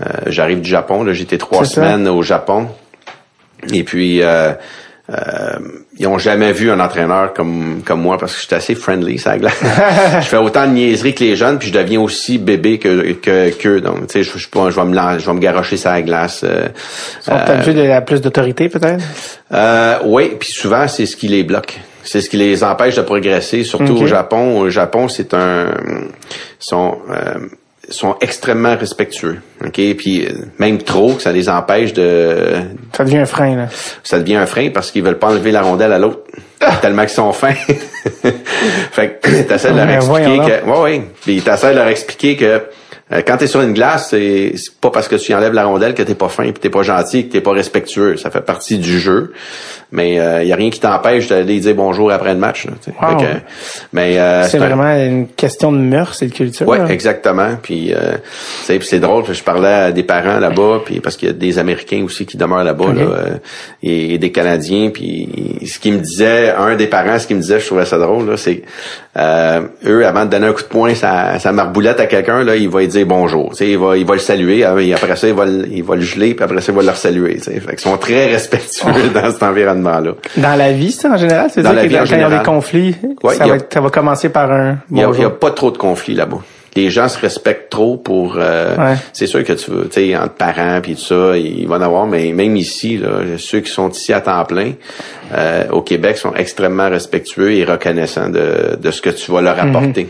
[0.00, 1.74] euh, j'arrive du Japon, là j'étais trois ça.
[1.76, 2.68] semaines au Japon.
[3.72, 4.20] Et puis
[5.08, 5.58] euh, euh,
[5.98, 9.18] ils ont jamais vu un entraîneur comme comme moi parce que je suis assez friendly
[9.18, 9.60] ça glace.
[10.20, 13.50] je fais autant de niaiseries que les jeunes puis je deviens aussi bébé que que
[13.50, 13.80] qu'eux.
[13.80, 16.44] donc tu sais je, je, je vais me je vais me garocher ça glace.
[16.44, 16.68] Euh,
[17.20, 19.02] sont habitués de la plus d'autorité, peut-être?
[19.52, 21.78] euh, oui, puis souvent c'est ce qui les bloque.
[22.02, 24.60] C'est ce qui les empêche de progresser, surtout au Japon.
[24.60, 25.70] Au Japon, c'est un
[26.60, 27.48] sont euh,
[27.88, 29.40] sont extrêmement respectueux.
[29.64, 32.60] OK, puis euh, même trop que ça les empêche de
[32.92, 33.66] Ça devient un frein, là.
[34.02, 36.20] ça devient un frein parce qu'ils veulent pas enlever la rondelle à l'autre.
[36.80, 37.52] Tellement qu'ils sont fins.
[38.92, 41.02] fait que t'essaies de leur Ben, expliquer que, ouais, ouais.
[41.22, 42.62] Puis t'essaies de leur expliquer que,
[43.12, 46.02] euh, quand t'es sur une glace, c'est pas parce que tu enlèves la rondelle que
[46.02, 48.16] t'es pas fin, puis t'es pas gentil, que t'es pas respectueux.
[48.16, 49.32] Ça fait partie du jeu.
[49.92, 52.66] Mais il y a rien qui t'empêche d'aller dire bonjour après le match.
[52.66, 52.96] là, tu sais.
[53.00, 53.18] Wow.
[53.20, 53.30] Fait que,
[53.92, 56.66] mais euh, C'est un- vraiment une question de mœurs et de culture.
[56.66, 56.88] Ouais, là.
[56.88, 57.50] exactement.
[57.62, 58.16] Puis, euh,
[58.66, 59.24] tu c'est drôle.
[59.32, 62.36] Je parlais à des parents là-bas, puis parce qu'il y a des Américains aussi qui
[62.36, 63.36] demeurent là-bas, là, euh,
[63.84, 64.90] et, et des Canadiens.
[64.92, 67.96] Puis, ce qui me disait, un des parents, ce qu'il me disait, je trouvais ça
[67.98, 68.62] drôle, c'est
[69.16, 72.56] euh, eux, avant de donner un coup de poing, sa, sa marboulette à quelqu'un, là,
[72.56, 73.50] il va lui dire bonjour.
[73.50, 74.64] Tu sais, il va, il va le saluer.
[74.64, 76.76] ah, et Après ça, il va, le- il va le geler, puis après ça, il
[76.76, 77.38] va le saluer.
[77.38, 80.12] Fait qu'ils sont très respectueux dans cet environnement-là.
[80.36, 82.10] Dans la vie, ça, en général, c'est Dans dire la que vie, quand en il
[82.10, 82.38] y a général.
[82.38, 85.20] des conflits, Ouais, ça, a- va ça va commencer par un Il y a, bonjour.
[85.20, 86.38] il y a pas trop de conflits là-bas.
[86.74, 88.36] Les gens se respectent trop pour.
[88.38, 88.96] euh, Ouais.
[89.14, 91.80] C'est sûr que tu veux, tu sais, entre parents puis tout ça, il va en
[91.80, 94.72] avoir, mais même ici, là, ceux qui sont ici à temps plein,
[95.34, 99.58] euh, au Québec, sont extrêmement respectueux et reconnaissants de, de ce que tu vas leur
[99.58, 100.08] apporter.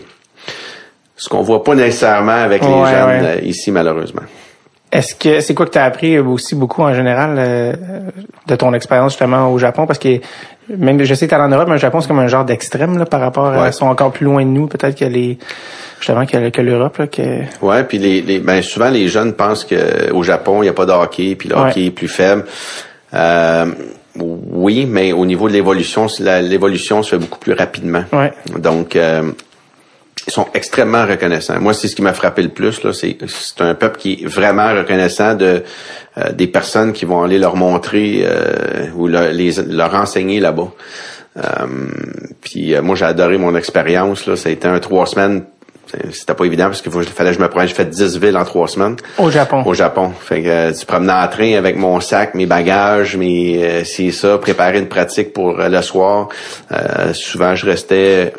[1.16, 3.38] Ce qu'on voit pas nécessairement avec les Ouais, jeunes ouais.
[3.38, 4.22] euh, ici, malheureusement.
[4.92, 7.72] Est-ce que c'est quoi que tu as appris aussi beaucoup en général euh,
[8.46, 9.84] de ton expérience justement au Japon?
[9.86, 10.20] Parce que
[10.68, 12.96] même je sais que tu en Europe mais le Japon c'est comme un genre d'extrême
[12.98, 13.68] là par rapport à Ouais.
[13.68, 15.38] ils sont encore plus loin de nous peut-être que les
[16.00, 19.64] justement que, que l'Europe là que Ouais, puis les, les ben souvent les jeunes pensent
[19.64, 21.68] que au Japon il y a pas de hockey, puis le Ouais.
[21.70, 22.44] hockey est plus faible.
[23.14, 23.66] Euh,
[24.18, 28.04] oui, mais au niveau de l'évolution, l'évolution se fait beaucoup plus rapidement.
[28.12, 28.32] Ouais.
[28.58, 29.32] Donc euh,
[30.26, 31.60] ils sont extrêmement reconnaissants.
[31.60, 34.26] Moi, c'est ce qui m'a frappé le plus là, c'est c'est un peuple qui est
[34.26, 35.62] vraiment reconnaissant de
[36.18, 40.70] euh, des personnes qui vont aller leur montrer euh, ou leur, les, leur enseigner là-bas.
[41.36, 41.42] Euh,
[42.40, 44.26] puis euh, moi, j'ai adoré mon expérience.
[44.26, 45.44] Là, ça a été un trois semaines.
[46.10, 47.68] C'était pas évident parce qu'il fallait que je me prenne.
[47.68, 49.62] J'ai fait 10 villes en trois semaines au Japon.
[49.64, 50.12] au Japon.
[50.18, 54.10] Fait que euh, tu promenais en train avec mon sac, mes bagages, mes euh, c'est
[54.10, 56.28] ça, préparer une pratique pour euh, le soir.
[56.72, 58.32] Euh, souvent je restais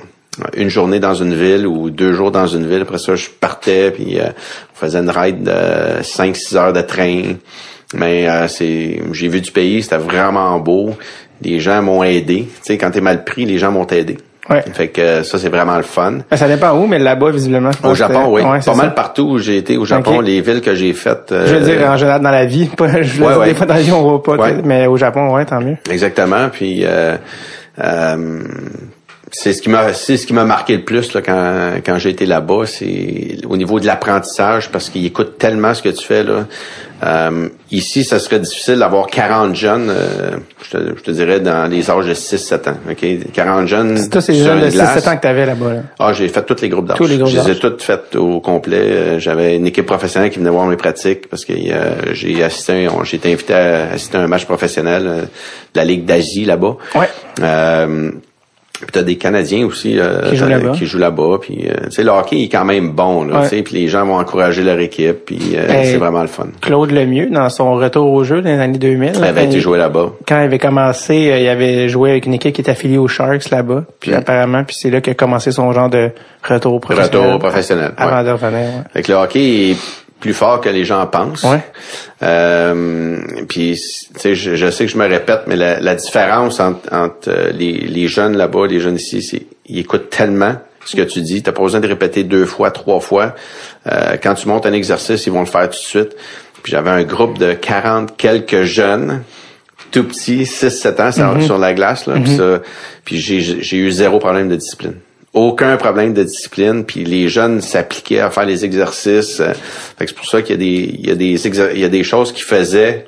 [0.56, 2.82] une journée dans une ville ou deux jours dans une ville.
[2.82, 4.28] Après ça, je partais puis euh,
[4.74, 7.24] on faisait une ride de 5-6 heures de train.
[7.94, 10.92] Mais euh, c'est j'ai vu du pays, c'était vraiment beau.
[11.42, 12.48] Les gens m'ont aidé.
[12.48, 14.18] Tu sais, quand t'es mal pris, les gens m'ont aidé.
[14.50, 14.64] Ouais.
[14.74, 16.20] Fait que euh, ça, c'est vraiment le fun.
[16.30, 17.72] Ben, ça dépend où mais là-bas visiblement.
[17.84, 18.42] Au Japon, oui.
[18.42, 18.84] Ouais, c'est pas ça.
[18.84, 21.28] mal partout où j'ai été au Japon, les villes que j'ai faites.
[21.32, 23.74] Je veux euh, dire en général dans la vie, pas je Ouais, des fois dans
[23.74, 25.78] la vie on voit pas mais au Japon ouais tant mieux.
[25.90, 26.50] Exactement.
[26.50, 27.18] Puis euh,
[27.84, 28.44] euh,
[29.32, 32.10] c'est ce qui m'a c'est ce qui m'a marqué le plus là, quand quand j'ai
[32.10, 36.24] été là-bas, c'est au niveau de l'apprentissage parce qu'ils écoutent tellement ce que tu fais
[36.24, 36.46] là.
[37.04, 41.70] Euh, ici, ça serait difficile d'avoir 40 jeunes, euh, je, te, je te dirais dans
[41.70, 42.78] les âges de 6-7 ans.
[42.90, 43.98] OK, 40 jeunes.
[43.98, 45.04] C'est toi ces jeunes de une 6 glace.
[45.04, 45.74] 7 ans que tu avais là-bas.
[45.74, 45.82] Là.
[46.00, 46.98] Ah, j'ai fait tous les groupes d'âge.
[46.98, 48.82] Tous les groupes Je les ai toutes faites au complet.
[48.82, 52.88] Euh, J'avais une équipe professionnelle qui venait voir mes pratiques parce que euh, j'ai assisté,
[53.04, 55.28] j'ai été invité à assister à un match professionnel euh, de
[55.76, 56.78] la Ligue d'Asie là-bas.
[56.96, 57.10] Ouais.
[58.80, 60.72] Puis t'as des Canadiens aussi euh, Qui jouent là-bas.
[60.74, 61.38] qui jouent là-bas.
[61.42, 63.24] Puis euh, tu sais, le hockey est quand même bon.
[63.26, 63.62] Là, Ouais.
[63.64, 65.26] Puis les gens vont encourager leur équipe.
[65.26, 66.48] Puis euh, c'est vraiment le fun.
[66.62, 69.14] Claude Lemieux dans son retour au jeu dans les années 2000.
[69.18, 70.12] Elle avait été il- joué là-bas.
[70.28, 73.08] quand il avait commencé, euh, il avait joué avec une équipe qui est affiliée aux
[73.08, 73.86] Sharks là-bas.
[74.00, 74.16] Puis Mm.
[74.16, 76.12] apparemment, puis c'est là qu'il a commencé son genre de
[76.48, 77.26] retour professionnel.
[77.28, 77.92] Retour professionnel.
[77.98, 78.04] ouais.
[78.04, 78.60] Avant de revenir.
[78.60, 78.82] Ouais.
[78.94, 79.78] Fait que le hockey est
[80.20, 81.44] plus fort que les gens pensent.
[81.44, 81.64] Ouais.
[82.24, 83.80] Euh, puis,
[84.14, 87.30] tu sais, je, je sais que je me répète, mais la, la différence entre, entre
[87.30, 90.56] euh, les, les jeunes là-bas, les jeunes ici, c'est ils écoutent tellement
[90.86, 91.44] ce que tu dis.
[91.44, 93.36] T'as pas besoin de répéter deux fois, trois fois.
[93.92, 96.16] Euh, quand tu montes un exercice, ils vont le faire tout de suite.
[96.64, 99.22] Puis j'avais un groupe de 40 quelques jeunes
[99.92, 102.08] tout petits, 6-7 ans sur- sur la glace.
[102.08, 102.62] Là, Puis ça,
[103.06, 104.96] puis j'ai j'ai eu zéro problème de discipline.
[105.38, 106.84] Aucun problème de discipline.
[106.84, 109.40] Puis les jeunes s'appliquaient à faire les exercices.
[109.40, 109.54] euh,
[110.00, 112.04] c'est pour ça qu'il y a des il y a des il y a des
[112.04, 113.06] choses qu'ils faisaient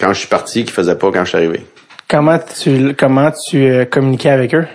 [0.00, 1.60] quand je suis parti qu'ils faisaient pas quand je suis arrivé.
[2.08, 4.66] Comment tu comment tu euh, communiquais avec eux?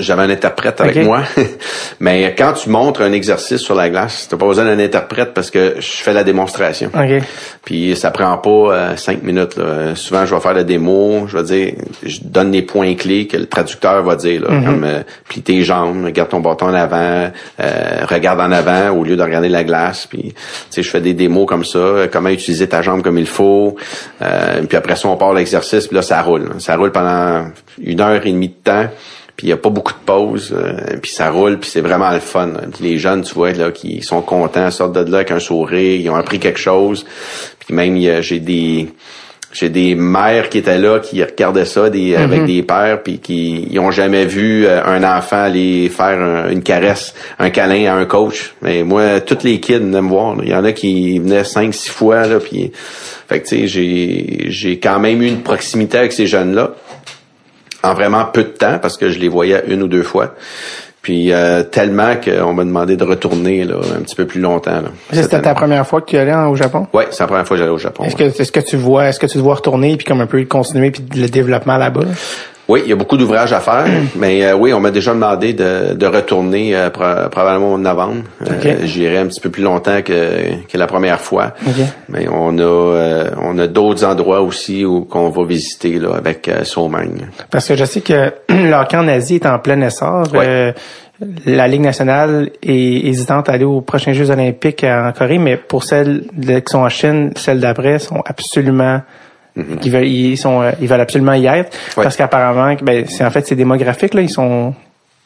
[0.00, 1.22] J'avais un interprète avec moi.
[2.00, 5.50] Mais quand tu montres un exercice sur la glace, t'as pas besoin d'un interprète parce
[5.50, 6.90] que je fais la démonstration.
[6.92, 7.22] OK.
[7.64, 9.56] Puis ça prend pas euh, cinq minutes.
[9.56, 9.94] Là.
[9.94, 13.36] Souvent, je vais faire la démo, je vais dire, je donne les points clés que
[13.36, 14.64] le traducteur va dire, là, Mhm.
[14.64, 17.30] comme euh, plie tes jambes, regarde ton bâton en avant,
[17.60, 20.06] euh, regarde en avant au lieu de regarder la glace.
[20.06, 20.34] Puis, tu
[20.70, 23.76] sais, je fais des démos comme ça, euh, comment utiliser ta jambe comme il faut.
[24.22, 26.50] Euh, puis après ça, on part l'exercice, puis là, ça roule.
[26.58, 27.46] Ça roule pendant
[27.80, 28.86] une heure et demie de temps.
[29.36, 32.10] Puis il y a pas beaucoup de pauses, euh, puis ça roule, puis c'est vraiment
[32.12, 32.50] le fun.
[32.72, 36.00] Puis les jeunes, tu vois, là, qui sont contents, sortent de là avec un sourire,
[36.00, 37.04] ils ont appris quelque chose.
[37.58, 38.88] Puis même, j'ai des
[39.52, 43.68] j'ai des mères qui étaient là, qui regardaient ça des, avec des pères, puis qui
[43.70, 47.94] ils ont jamais vu euh, un enfant aller faire un- une caresse, un câlin à
[47.96, 48.52] un coach.
[48.62, 50.34] Mais moi, toutes les kids venaient me voir.
[50.34, 50.42] là.
[50.44, 52.72] Il y en a qui venaient cinq, six fois, là, puis...
[53.28, 56.74] Fait que, tu sais, j'ai j'ai quand même eu une proximité avec ces jeunes-là
[57.84, 60.34] en vraiment peu de temps parce que je les voyais une ou deux fois.
[61.02, 64.80] Puis euh, tellement qu'on m'a demandé de retourner là, un petit peu plus longtemps.
[65.12, 66.86] C'était ta première fois que tu allais au Japon?
[66.94, 68.04] Ouais, c'est la première fois que j'allais au Japon.
[68.04, 70.26] Est-ce que est-ce que tu vois est-ce que tu te vois retourner puis comme un
[70.26, 72.04] peu continuer puis le développement là-bas?
[72.66, 73.84] Oui, il y a beaucoup d'ouvrages à faire,
[74.16, 78.22] mais euh, oui, on m'a déjà demandé de, de retourner euh, pro- probablement au novembre.
[78.48, 78.76] Euh.
[78.84, 81.52] J'irai un petit peu plus longtemps que, que la première fois.
[81.66, 81.84] Ok.
[82.08, 86.48] Mais on a euh, on a d'autres endroits aussi où qu'on va visiter là avec
[86.48, 87.26] euh, Somagne.
[87.50, 90.24] Parce que je sais que le hockey en Asie est en plein essor.
[90.34, 90.72] Euh,
[91.46, 95.84] la Ligue nationale est hésitante à aller aux prochains Jeux olympiques en Corée, mais pour
[95.84, 99.00] celles qui sont en Chine, celles d'après sont absolument
[99.56, 102.02] ils, veulent, ils sont euh, ils veulent absolument y être Ouais.
[102.04, 104.74] parce qu'apparemment ben c'est en fait c'est démographique là ils sont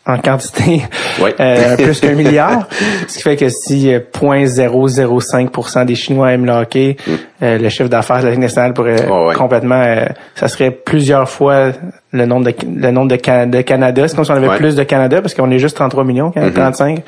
[0.07, 0.83] en quantité
[1.21, 1.35] Ouais.
[1.41, 2.67] euh, plus qu'un milliard
[3.07, 6.97] ce qui fait que si euh, 0.005% des Chinois aiment le hockey
[7.43, 9.11] euh, le chiffre d'affaires de la Ligue nationale pourrait Mm.
[9.11, 9.35] Oh, ouais.
[9.35, 11.73] complètement euh, ça serait plusieurs fois
[12.13, 14.57] le nombre de le nombre de, Can- de Canada c'est comme si on avait Ouais.
[14.57, 15.21] plus de Canada?
[15.21, 17.03] Parce qu'on est juste 33 millions quand- 35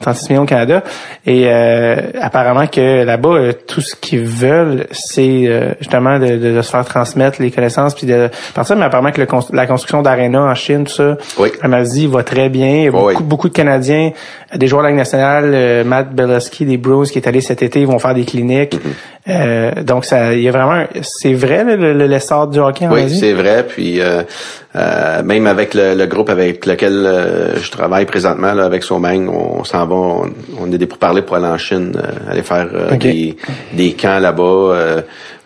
[0.00, 0.82] 36 millions au Canada.
[1.26, 6.62] Et euh, apparemment que là-bas, euh, tout ce qu'ils veulent, c'est euh, justement de, de,
[6.62, 8.76] se faire transmettre les connaissances puis de partir.
[8.76, 11.50] Mais apparemment que le, la construction d'aréna en Chine, tout ça, Oui.
[11.62, 12.68] en Asie va très bien.
[12.68, 13.14] Il y a beaucoup, Oui.
[13.20, 14.12] beaucoup de Canadiens,
[14.54, 17.40] euh, des joueurs de la Ligue nationale, euh, Matt Belowski des Bruins qui est allé
[17.40, 18.74] cet été, ils vont faire des cliniques.
[18.76, 19.30] Mm-hmm.
[19.30, 22.92] Euh, donc ça, il y a vraiment, c'est vrai le, le, l'essor du hockey en
[22.92, 23.18] Oui, Asie?
[23.18, 23.64] c'est vrai.
[23.68, 24.00] Puis
[24.78, 29.28] euh, même avec le, le groupe avec lequel euh, je travaille présentement, là, avec Somang,
[29.28, 32.68] on, s'en va, on, on est des pourparlers pour aller en Chine, euh, aller faire
[32.72, 33.36] euh, des,
[33.72, 35.02] des camps là-bas.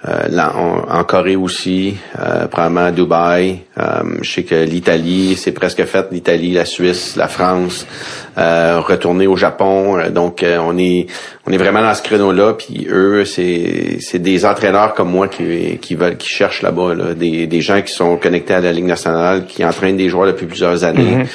[0.09, 3.61] Euh, là, en, en Corée aussi, euh, probablement à Dubaï.
[3.79, 3.83] Euh,
[4.21, 6.07] je sais que l'Italie, c'est presque fait.
[6.11, 7.87] L'Italie, la Suisse, la France,
[8.37, 9.99] euh, retourner au Japon.
[9.99, 11.07] Euh, donc, euh, on est
[11.47, 12.55] on est vraiment dans ce créneau-là.
[12.55, 17.15] Puis eux, c'est c'est des entraîneurs comme moi qui qui veulent qui cherchent là-bas, là,
[17.15, 20.47] des des gens qui sont connectés à la Ligue nationale, qui entraînent des joueurs depuis
[20.47, 21.27] plusieurs années,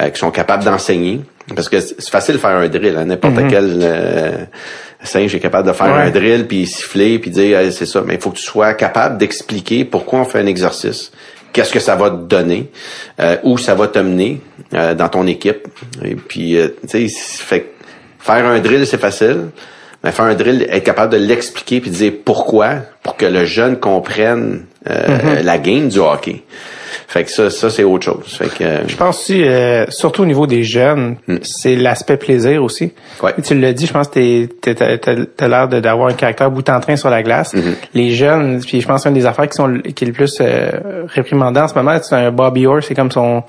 [0.00, 1.20] euh, qui sont capables d'enseigner.
[1.54, 4.44] Parce que c'est facile de faire un drill, hein, n'importe quel euh,
[5.04, 6.02] singe est capable de faire Ouais.
[6.02, 8.02] un drill puis siffler puis dire Hey, c'est ça.
[8.06, 11.12] Mais il faut que tu sois capable d'expliquer pourquoi on fait un exercice,
[11.52, 12.70] qu'est-ce que ça va te donner,
[13.20, 14.40] euh, où ça va te mener
[14.74, 15.66] euh, dans ton équipe.
[16.04, 17.66] Et puis euh, tu sais,
[18.18, 19.46] faire un drill c'est facile.
[20.02, 23.46] Mais faire un drill, être capable de l'expliquer puis de dire pourquoi, pour que le
[23.46, 26.42] jeune comprenne euh, la game du hockey.
[27.08, 28.24] Fait que ça, ça c'est autre chose.
[28.26, 32.62] Fait que euh, Je pense aussi, euh, surtout au niveau des jeunes, c'est l'aspect plaisir
[32.62, 32.86] aussi.
[32.86, 33.24] Hmm.
[33.26, 33.34] Ouais.
[33.42, 37.10] Tu l'as dit, je pense que t'as l'air d'avoir un caractère bout en train sur
[37.10, 37.54] la glace.
[37.54, 37.74] Mm-hmm.
[37.94, 41.04] Les jeunes, puis je pense qu'une des affaires qui sont qui est le plus euh,
[41.06, 43.42] réprimandant en ce moment, c'est un Bobby Orr, c'est comme son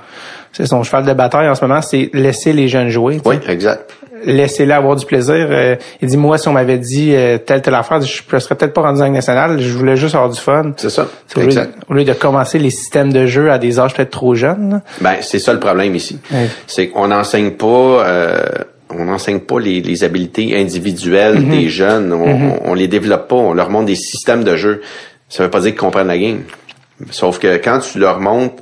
[0.52, 3.16] c'est son cheval de bataille en ce moment, c'est laisser les jeunes jouer.
[3.18, 3.30] tu sais.
[3.30, 3.92] oui, exact.
[4.24, 5.48] Laissez-les avoir du plaisir.
[5.50, 8.56] Euh, il dit, moi, si on m'avait dit euh, telle, telle affaire, je ne serais
[8.56, 10.72] peut-être pas rendu dans nationale, je voulais juste avoir du fun.
[10.78, 11.08] C'est ça.
[11.36, 11.74] Au lieu, Exact.
[11.90, 14.72] au lieu de commencer les systèmes de jeu à des âges peut-être trop jeunes.
[14.72, 14.82] là.
[15.02, 16.20] Ben, c'est ça le problème ici.
[16.32, 16.48] Ouais.
[16.68, 17.68] C'est qu'on n'enseigne pas,
[18.06, 18.44] euh,
[18.90, 21.50] on n'enseigne pas les, les habiletés individuelles Mhm.
[21.50, 22.14] des jeunes.
[22.14, 23.36] On, on, on les développe pas.
[23.36, 24.82] On leur montre des systèmes de jeu.
[25.30, 26.44] Ça veut pas dire qu'ils comprennent la game.
[27.12, 28.56] Sauf que quand tu leur montres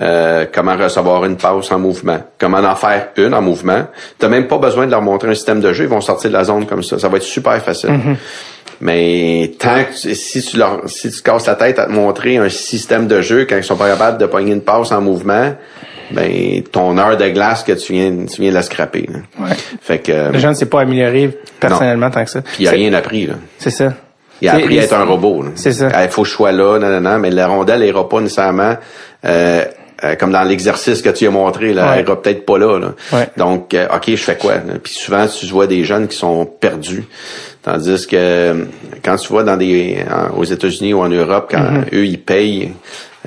[0.00, 3.86] euh, comment recevoir une passe en mouvement, comment en faire une en mouvement,
[4.18, 5.84] t'as même pas besoin de leur montrer un système de jeu.
[5.84, 6.98] Ils vont sortir de la zone comme ça.
[6.98, 7.90] Ça va être super facile.
[7.90, 8.16] Mhm.
[8.80, 12.38] Mais tant que tu- si tu leur si tu casses la tête à te montrer
[12.38, 15.52] un système de jeu quand ils sont pas capables de pogner une passe en mouvement,
[16.10, 19.08] ben ton heure de glace que tu viens tu viens de la scraper.
[19.08, 19.18] là.
[19.46, 19.52] Ouais.
[19.80, 21.30] Fait que euh, Le jeune ne s'est pas amélioré
[21.60, 22.42] personnellement tant que ça.
[22.42, 23.34] puis il a rien appris là.
[23.58, 23.92] C'est ça.
[24.40, 25.44] Il a appris à être un robot.
[25.54, 25.88] C'est ça.
[26.02, 28.74] Il faut que je sois là, non, non, non, mais la rondelle ira pas nécessairement
[29.24, 29.64] euh,
[30.04, 31.98] euh, comme dans l'exercice que tu as montré, là, Ouais.
[31.98, 32.78] elle ira peut-être pas là.
[32.78, 32.94] là.
[33.12, 33.28] Ouais.
[33.36, 34.54] Donc, euh, OK, je fais quoi?
[34.54, 34.74] là?
[34.82, 37.04] Puis souvent, tu vois des jeunes qui sont perdus.
[37.62, 38.64] Tandis que euh,
[39.04, 41.94] quand tu vois dans des en- aux États-Unis ou en Europe, quand Mm-hmm.
[41.94, 42.72] eux, ils payent,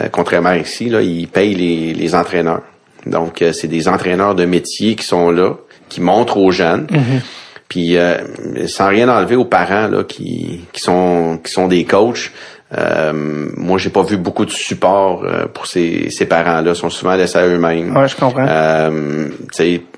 [0.01, 2.61] euh, contrairement à ici, là, ils payent les, les entraîneurs.
[3.05, 5.53] Donc, euh, c'est des entraîneurs de métier qui sont là,
[5.87, 6.87] qui montrent aux jeunes.
[6.91, 7.21] Mm-hmm.
[7.69, 8.17] Puis euh,
[8.67, 12.31] sans rien enlever aux parents là qui, qui sont qui sont des coachs.
[12.75, 13.13] Euh,
[13.55, 16.71] moi, j'ai pas vu beaucoup de support euh, pour ces, ces parents-là.
[16.71, 17.95] Ils sont souvent laissés à eux-mêmes.
[17.95, 18.45] Ouais, je comprends.
[18.47, 19.29] Euh,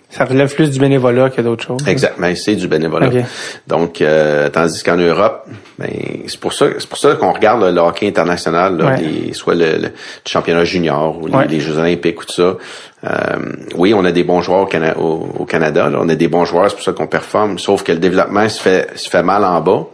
[0.10, 1.86] Ça relève plus du bénévolat que d'autres choses.
[1.88, 3.08] Exact, mais c'est du bénévolat.
[3.08, 3.24] Ok.
[3.68, 5.48] Donc, euh, tandis qu'en Europe,
[5.80, 5.90] ben,
[6.28, 8.98] c'est pour ça, c'est pour ça qu'on regarde là, le hockey international, là, Ouais.
[9.02, 9.90] les- soit le, le
[10.26, 11.48] championnat junior ou les, Ouais.
[11.48, 12.58] les Jeux olympiques ou tout ça.
[13.06, 13.38] Euh,
[13.76, 16.28] oui, on a des bons joueurs au, Cana- au- au Canada, là, on a des
[16.30, 17.60] bons joueurs, c'est pour ça qu'on performe.
[17.60, 19.86] Sauf que le développement se fait se fait mal en bas.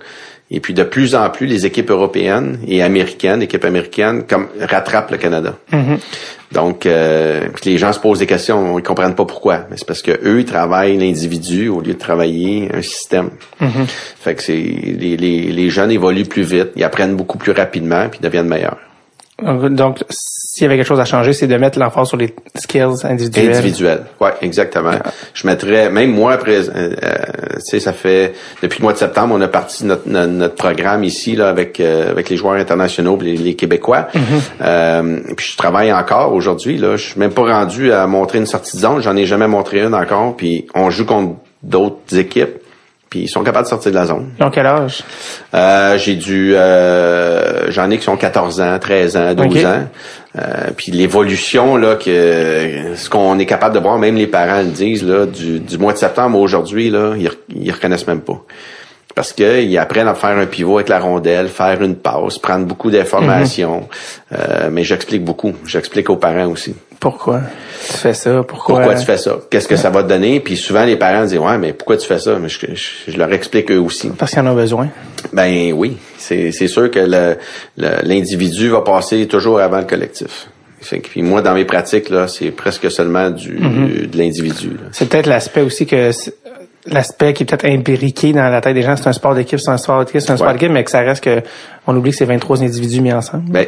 [0.54, 5.12] Et puis de plus en plus, les équipes européennes et américaines, équipes américaines, comme rattrapent
[5.12, 5.56] le Canada.
[6.52, 9.66] Donc, euh, les gens se posent des questions, ils comprennent pas pourquoi.
[9.72, 13.32] Mais c'est parce que eux, ils travaillent l'individu au lieu de travailler un système.
[14.22, 18.08] Fait que c'est les, les, les jeunes évoluent plus vite, ils apprennent beaucoup plus rapidement,
[18.10, 18.78] puis ils deviennent meilleurs.
[19.42, 23.04] Donc, s'il y avait quelque chose à changer, c'est de mettre l'emphase sur les skills
[23.04, 23.56] individuels.
[23.56, 24.02] Individuel.
[24.22, 24.92] Ouais, exactement.
[25.34, 27.16] Je mettrais, même moi, après, euh, euh,
[27.56, 30.56] tu sais, ça fait depuis le mois de septembre, on a parti notre, notre, notre
[30.56, 34.08] programme ici là avec euh, avec les joueurs internationaux, les, les Québécois.
[34.62, 36.78] Euh, puis je travaille encore aujourd'hui.
[36.78, 39.02] Là, je suis même pas rendu à montrer une sortie de zone.
[39.02, 40.36] J'en ai jamais montré une encore.
[40.38, 42.63] Puis on joue contre d'autres équipes.
[43.14, 44.30] Puis ils sont capables de sortir de la zone.
[44.40, 45.04] Ils ont quel âge?
[45.54, 49.66] Euh, j'ai dû euh, j'en ai qui sont 14 ans, 13 ans, 12 Ok.
[49.66, 49.88] ans.
[50.40, 50.42] Euh,
[50.76, 55.04] puis l'évolution là que ce qu'on est capable de voir, même les parents le disent
[55.04, 58.42] là, du, du mois de septembre à aujourd'hui là, ils, ils reconnaissent même pas.
[59.16, 62.66] Parce que ils apprennent à faire un pivot avec la rondelle, faire une passe, prendre
[62.66, 63.88] beaucoup d'informations.
[64.32, 65.54] Euh, mais j'explique beaucoup.
[65.66, 66.74] J'explique aux parents aussi.
[67.00, 67.42] Pourquoi
[67.86, 68.44] tu fais ça?
[68.48, 68.76] Pourquoi?
[68.78, 69.38] Pourquoi tu fais ça?
[69.50, 70.40] Qu'est-ce que ça va te donner?
[70.40, 72.40] Puis souvent les parents disent Ouais, mais pourquoi tu fais ça?
[72.40, 74.10] Mais je, je- je leur explique eux aussi.
[74.18, 74.88] Parce qu'ils en ont besoin.
[75.34, 77.36] Ben oui, c'est c'est sûr que le-
[77.78, 80.48] le- l'individu va passer toujours avant le collectif.
[80.82, 84.10] Fait que, puis moi, dans mes pratiques, là, c'est presque seulement du, Mm-hmm.
[84.10, 84.72] de l'individu.
[84.92, 86.12] C'est peut-être l'aspect aussi que
[86.86, 89.72] l'aspect qui est peut-être imbriqué dans la tête des gens, c'est un sport d'équipe, c'est
[89.72, 90.54] un sport d'équipe, c'est un sport Ouais.
[90.54, 91.42] d'équipe, mais que ça reste que
[91.88, 93.50] on oublie que c'est 23 individus mis ensemble.
[93.50, 93.66] Ben,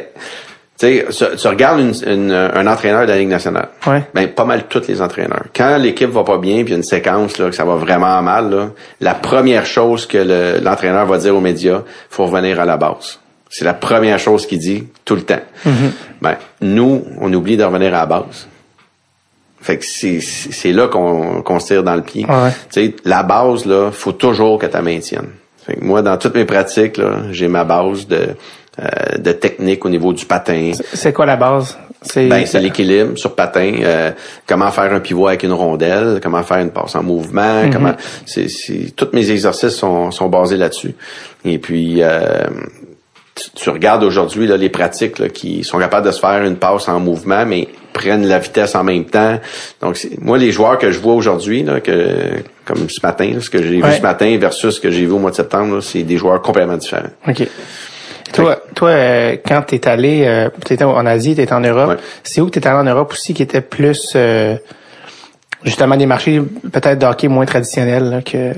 [0.78, 3.68] tu sais, tu- regardes une- une- un entraîneur de la Ligue nationale.
[3.86, 4.02] Ouais.
[4.12, 5.44] Ben, pas mal tous les entraîneurs.
[5.54, 7.76] Quand l'équipe va pas bien, puis il y a une séquence là, que ça va
[7.76, 8.68] vraiment mal, là,
[9.00, 13.18] la première chose que le- l'entraîneur va dire aux médias, faut revenir à la base.
[13.48, 15.40] C'est la première chose qu'il dit tout le temps.
[16.20, 18.46] Ben, nous, on oublie de revenir à la base.
[19.66, 22.24] Fait que c'est là qu'on qu'on se tire dans le pied.
[22.24, 22.50] Ouais.
[22.72, 25.30] Tu sais, la base là, faut toujours que tu la maintiennes.
[25.66, 28.28] Fait que moi, dans toutes mes pratiques là, j'ai ma base de
[28.78, 30.70] euh, de technique au niveau du patin.
[30.92, 31.76] C'est quoi la base?
[32.02, 34.12] C'est Ben, c'est l'équilibre sur patin, euh,
[34.46, 37.72] comment faire un pivot avec une rondelle, comment faire une passe en mouvement, Mhm.
[37.72, 37.94] comment
[38.26, 40.94] c'est c'est tous mes exercices sont sont basés là-dessus.
[41.44, 42.46] Et puis euh,
[43.34, 46.56] tu, tu regardes aujourd'hui là, les pratiques là, qui sont capables de se faire une
[46.56, 47.66] passe en mouvement, mais
[47.96, 49.38] prennent la vitesse en même temps.
[49.80, 53.62] Donc moi les joueurs que je vois aujourd'hui que comme ce matin, là, ce que
[53.62, 53.90] j'ai Ouais.
[53.90, 56.42] vu ce matin versus ce que j'ai vu au mois de septembre, c'est des joueurs
[56.42, 57.10] complètement différents.
[57.28, 57.48] OK.
[58.32, 61.96] Toi, toi euh, quand t'es allé, euh, t'étais en Asie, t'étais en Europe, Ouais.
[62.24, 64.56] c'est où que t'étais allé en Europe aussi qui était plus euh,
[65.64, 66.40] justement des marchés
[66.72, 68.52] peut-être de hockey moins traditionnels là, que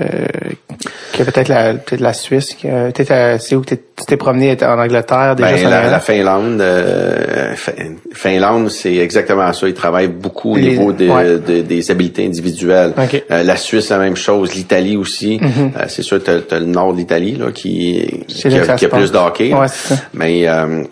[1.13, 2.55] que peut-être la peut-être la Suisse.
[2.61, 3.77] Que, t'étais- c'est où tu
[4.07, 7.71] t'es promené en Angleterre déjà Ben, la, la- la Finlande, euh, Fin-
[8.13, 9.67] Finlande, c'est exactement ça.
[9.67, 11.37] Ils travaillent beaucoup au niveau de- ouais.
[11.39, 12.93] de- des habiletés individuelles.
[12.97, 13.13] Ok.
[13.13, 13.21] Mm-hmm.
[13.31, 14.53] Euh, la Suisse, la même chose.
[14.55, 15.39] L'Italie aussi.
[15.43, 18.89] Euh, c'est sûr, tu as, le nord de l'Italie là, qui, qui, a, qui plus
[18.89, 19.11] passe.
[19.11, 19.53] de hockey.
[19.53, 19.67] Ouais.
[20.13, 20.83] Mais euh,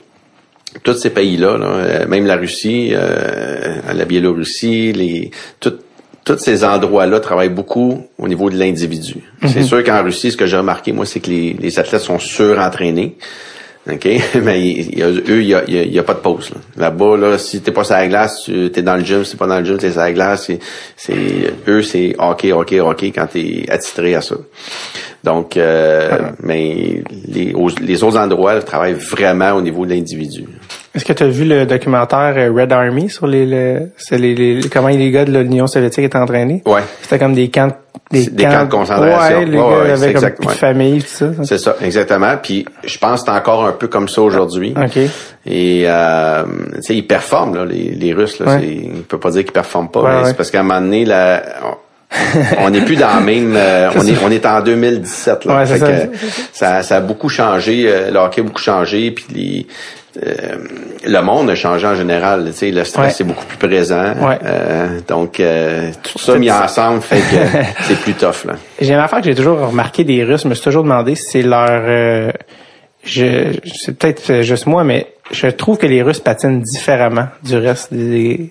[0.84, 5.74] tous ces pays-là, là, euh, même la Russie, euh, la Biélorussie, les tout-
[6.28, 9.16] tous ces endroits-là travaillent beaucoup au niveau de l'individu.
[9.48, 12.20] C'est sûr qu'en Russie, ce que j'ai remarqué, moi, c'est que les, les athlètes sont
[12.20, 13.16] surentraînés.
[13.90, 14.06] OK?
[14.44, 16.50] Mais y eux, il y a, y a- pas de pause.
[16.50, 16.58] là.
[16.76, 19.38] Là-bas, là, si t'es pas sur la glace, tu es dans le gym, si t'es
[19.38, 20.52] pas dans le gym, t'es sur la glace.
[20.98, 21.16] C'est,
[21.70, 24.36] eux, c'est hockey, hockey, hockey quand t'es attitré à ça.
[25.28, 26.10] Donc, euh,
[26.42, 30.46] mais les, aux- les autres endroits travaillent vraiment au niveau de l'individu.
[30.96, 34.70] Est-ce que tu as vu le documentaire euh, Red Army sur les, le- les, les-
[34.70, 36.64] comment les gars de l'Union soviétique étaient entraînés?
[36.66, 36.80] Ouais.
[37.02, 37.72] C'était comme des camps
[38.14, 39.40] C'est des camps de concentration.
[39.40, 41.26] Ouais, les Ouais, gars avaient comme plus de famille tout ça.
[41.44, 42.36] C'est ça, exactement.
[42.42, 44.74] Puis je pense que c'est encore un peu comme ça aujourd'hui.
[44.82, 44.98] OK.
[45.46, 46.44] Et euh,
[46.78, 48.40] tu sais, ils performent là, les, les Russes.
[48.40, 48.60] Là, Ouais.
[48.62, 50.26] c'est, on peut pas dire qu'ils performent pas, mais ouais.
[50.28, 51.44] c'est parce qu'à un moment donné, là,
[52.60, 53.54] on- n'est plus dans la même.
[53.56, 55.58] euh, on est on est en 2017 là.
[55.58, 56.08] Ouais, c'est Fait ça.
[56.08, 56.18] que
[56.54, 56.84] ça.
[56.84, 57.84] Ça a beaucoup changé.
[57.88, 59.12] euh, le hockey a beaucoup changé.
[59.12, 59.68] Puis les,
[60.26, 60.56] euh,
[61.06, 62.46] le monde a changé en général.
[62.48, 63.26] Tu sais, le stress Ouais.
[63.26, 64.14] est beaucoup plus présent.
[64.22, 64.40] Ouais.
[64.46, 68.54] Euh, donc euh, tout ça mis ensemble fait que c'est plus tough là.
[68.80, 71.24] J'ai une affaire que j'ai toujours remarqué des Russes, je me suis toujours demandé si
[71.30, 72.32] c'est leur euh,
[73.04, 73.52] je
[73.84, 78.50] c'est peut-être juste moi, mais je trouve que les Russes patinent différemment du reste des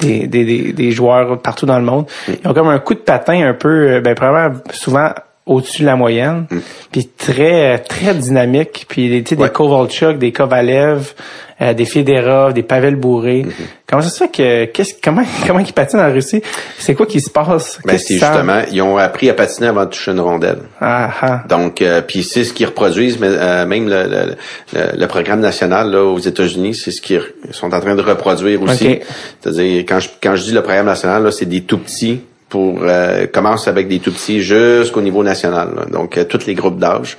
[0.00, 2.06] des, des, des, des joueurs partout dans le monde.
[2.28, 5.10] Ils ont comme un coup de patin un peu euh, ben probablement souvent
[5.50, 6.46] au-dessus de la moyenne,
[6.92, 9.48] puis très très dynamique, puis tu sais, Ouais.
[9.48, 11.12] des Kovalchuk, des Kovalev,
[11.60, 13.44] euh, des Federov, des Pavel Bourré.
[13.88, 16.40] Comment ça se fait que qu'est-ce comment comment ils patinent en Russie?
[16.78, 17.80] C'est quoi qui se passe?
[17.84, 20.60] Ben, c'est justement, ils ont appris à patiner avant de toucher une rondelle.
[20.80, 21.42] Ah, ah.
[21.48, 24.36] Donc, euh, puis c'est ce qu'ils reproduisent, mais euh, même le, le,
[24.72, 28.62] le, le programme national là, aux États-Unis, c'est ce qu'ils sont en train de reproduire
[28.62, 29.00] aussi.
[29.40, 32.20] C'est-à-dire, quand je, quand je dis le programme national, là, c'est des tout petits
[32.50, 35.68] pour euh, commence avec des tout petits jusqu'au niveau national.
[35.74, 35.84] là.
[35.86, 37.16] Donc, euh, tous les groupes d'âge.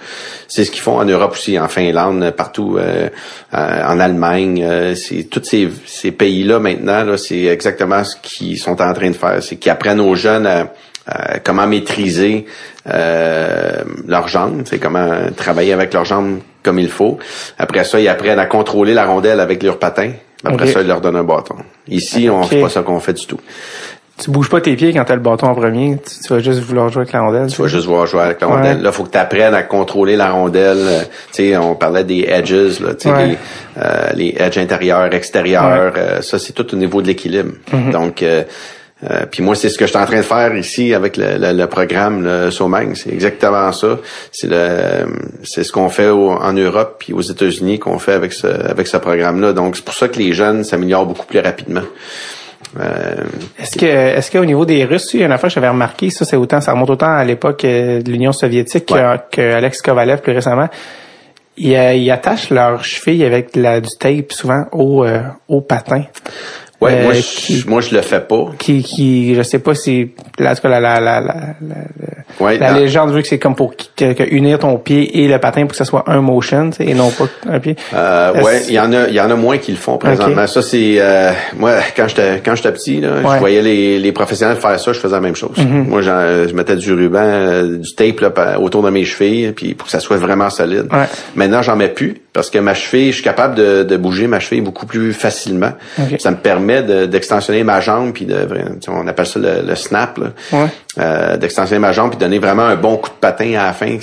[0.47, 3.09] C'est ce qu'ils font en Europe aussi, en Finlande, partout, euh,
[3.55, 4.61] euh, en Allemagne.
[4.63, 9.09] euh, c'est tous ces, ces pays-là maintenant, là, c'est exactement ce qu'ils sont en train
[9.09, 9.41] de faire.
[9.41, 10.67] C'est qu'ils apprennent aux jeunes à,
[11.07, 12.45] à comment maîtriser
[12.87, 17.17] euh, leurs jambes, c'est comment travailler avec leurs jambes comme il faut.
[17.57, 20.11] Après ça, ils apprennent à contrôler la rondelle avec leurs patins.
[20.43, 21.55] Après ça, ils leur donnent un bâton.
[21.87, 22.49] Ici, on Ok.
[22.49, 23.39] fait pas ça qu'on fait du tout.
[24.23, 25.97] Tu bouges pas tes pieds quand t'as le bâton en premier.
[25.97, 27.47] Tu, tu vas juste vouloir jouer avec la rondelle.
[27.47, 28.53] Tu vas juste voir jouer avec la Ouais.
[28.55, 28.81] rondelle.
[28.81, 30.77] Là, faut que tu apprennes à contrôler la rondelle.
[30.79, 30.99] Euh,
[31.33, 33.27] Tu sais, on parlait des edges, là, tu sais, Ouais.
[33.27, 33.37] les,
[33.81, 35.93] euh, les edges intérieurs, extérieurs.
[35.97, 37.53] euh, ça, c'est tout au niveau de l'équilibre.
[37.73, 37.91] Mm-hmm.
[37.91, 38.43] Donc, euh,
[39.09, 41.37] euh, puis moi, c'est ce que je suis en train de faire ici avec le,
[41.39, 42.93] le, le programme le Somang.
[42.93, 43.97] C'est exactement ça.
[44.31, 45.07] C'est le,
[45.43, 48.85] c'est ce qu'on fait au- en Europe puis aux États-Unis qu'on fait avec ce, avec
[48.85, 49.53] ce programme-là.
[49.53, 51.81] Donc, c'est pour ça que les jeunes s'améliorent beaucoup plus rapidement.
[52.79, 53.15] Euh,
[53.59, 56.09] Est-ce que, est-ce qu'au niveau des Russes, il y a une affaire que j'avais remarqué,
[56.09, 59.17] ça c'est autant, ça remonte autant à l'époque euh, de l'Union soviétique que, Ouais.
[59.31, 60.69] que Alex Kovalev plus récemment.
[61.57, 65.59] Ils, euh, ils attachent leurs chevilles avec de la, du tape souvent au, euh, au
[65.61, 66.03] patin.
[66.81, 68.45] Ouais, Euh, moi, je, qui- moi, je le fais pas.
[68.57, 70.09] qui, qui, je sais pas si,
[70.39, 71.75] là, en tout cas, la, la, la, la, la,
[72.39, 75.37] Ouais, la légende veut que c'est comme pour que, que unir ton pied et le
[75.37, 77.75] patin pour que ce soit un motion, et non pas un pied.
[77.93, 80.47] Euh, ouais, il y en a, il y en a moins qui le font présentement.
[80.47, 83.33] Ça c'est, euh, moi quand j'étais quand j'étais petit, là, Ouais.
[83.35, 85.57] Je voyais les, les professionnels faire ça, je faisais la même chose.
[85.57, 89.73] Moi, j'en- je mettais du ruban, euh, du tape là, autour de mes chevilles, puis
[89.75, 90.87] pour que ça soit vraiment solide.
[90.91, 91.05] Ouais.
[91.35, 94.39] Maintenant, j'en mets plus parce que ma cheville, je suis capable de, de bouger ma
[94.39, 95.73] cheville beaucoup plus facilement.
[95.99, 96.15] Ok.
[96.19, 98.47] Ça me permet de- d'extensionner ma jambe puis de,
[98.87, 100.27] on appelle ça le, le snap, là.
[100.53, 100.67] Ouais.
[100.99, 103.97] Euh, d'extensionner ma jambe puis donner vraiment un bon coup de patin à la fin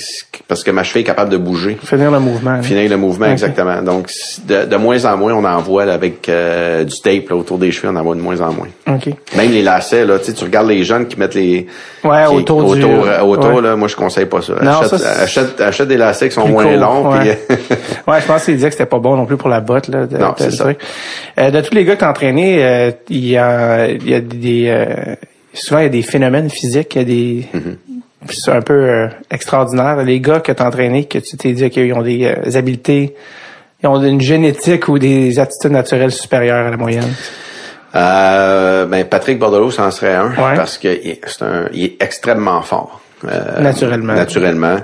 [0.46, 1.76] parce que ma cheville est capable de bouger.
[1.84, 2.52] Finir le mouvement.
[2.52, 2.62] là.
[2.62, 3.82] Finir le mouvement, exactement.
[3.82, 4.08] Donc,
[4.46, 7.58] de, de moins en moins, on en voit là, avec euh, du tape là, autour
[7.58, 8.68] des cheveux, on en voit de moins en moins.
[8.86, 9.08] OK.
[9.36, 11.66] Même les lacets, là, tu regardes les jeunes qui mettent les...
[12.04, 13.60] Ouais, qui- autour du- autour, euh, autour, ouais.
[13.60, 14.54] là, moi, je conseille pas ça.
[14.62, 17.12] Non, achète, ça, achète, achète des lacets qui sont moins court, longs.
[17.12, 17.38] ouais.
[17.46, 17.56] puis-
[18.08, 20.06] ouais, je pense qu'il disait que c'était pas bon non plus pour la botte là.
[20.06, 20.64] De, Non, c'est le ça.
[20.64, 20.78] truc.
[21.38, 24.68] Euh, de tous les gars que t'as entraînés, euh, il y a, y a des
[24.68, 25.14] euh,
[25.58, 28.30] souvent il y a des phénomènes physiques, il y a des Mm-hmm.
[28.30, 30.02] c'est un peu euh, extraordinaire.
[30.04, 33.14] Les gars que t'as entraînés, que tu t'es dit qu'ils ont des euh, habiletés,
[33.82, 37.12] ils ont une génétique ou des aptitudes naturelles supérieures à la moyenne.
[37.94, 40.30] Euh, ben, Patrick Bordelot, c'en serait un.
[40.30, 40.56] Ouais.
[40.56, 40.88] Parce que
[41.26, 43.00] c'est un, il est extrêmement fort.
[43.24, 44.14] Euh, Naturellement.
[44.14, 44.76] Naturellement.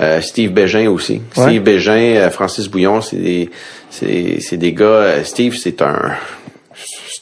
[0.00, 1.20] Euh, Steve Bégin aussi.
[1.36, 1.44] Ouais.
[1.44, 3.50] Steve Bégin, Francis Bouillon, c'est des,
[3.90, 5.24] c'est, des gars.
[5.24, 6.12] Steve, c'est un,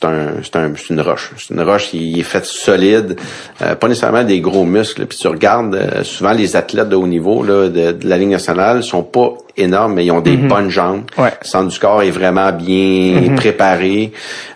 [0.01, 1.31] c'est un, c'est un, c'est une roche.
[1.37, 1.93] C'est une roche.
[1.93, 3.19] Il, il est fait solide.
[3.63, 5.05] Euh, pas nécessairement des gros muscles.
[5.07, 8.31] Puis tu regardes euh, souvent les athlètes de haut niveau là, de, de la Ligue
[8.31, 11.03] nationale sont pas énormes, mais ils ont des bonnes jambes.
[11.19, 11.25] Mhm.
[11.25, 11.33] Ouais.
[11.43, 14.13] Le centre du corps est vraiment bien préparé.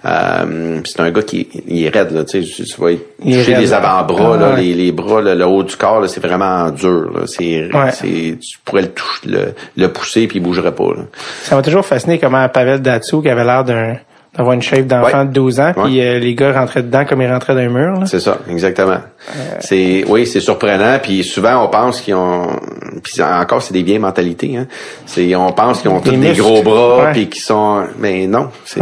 [0.07, 2.93] Euh, c'est un gars qui il est raide, là, tu sais, tu vas
[3.23, 4.63] toucher les avant-bras, Ah, ouais.
[4.63, 7.11] les, les bras, là, le haut du corps, c'est vraiment dur.
[7.27, 7.91] C'est, Ouais.
[8.41, 10.85] tu pourrais le toucher, le, le pousser puis il bougerait pas.
[10.97, 11.03] Là.
[11.43, 13.97] Ça m'a toujours fasciné comment Pavel Datsou, qui avait l'air d'un
[14.37, 15.25] d'avoir une shape d'enfant Ouais.
[15.27, 16.07] de 12 ans, puis Ouais.
[16.07, 18.01] euh, les gars rentraient dedans comme ils rentraient d'un mur.
[18.01, 18.07] Là.
[18.07, 18.99] C'est ça, exactement.
[19.61, 20.99] C'est, oui, c'est surprenant.
[21.03, 22.49] Puis souvent, on pense qu'ils ont,
[23.03, 24.57] puis encore, c'est des vieilles mentalités.
[24.57, 24.67] Hein.
[25.07, 28.49] C'est, on pense qu'ils ont tous Des gros bras, puis qu'ils sont, mais non.
[28.65, 28.81] C'est,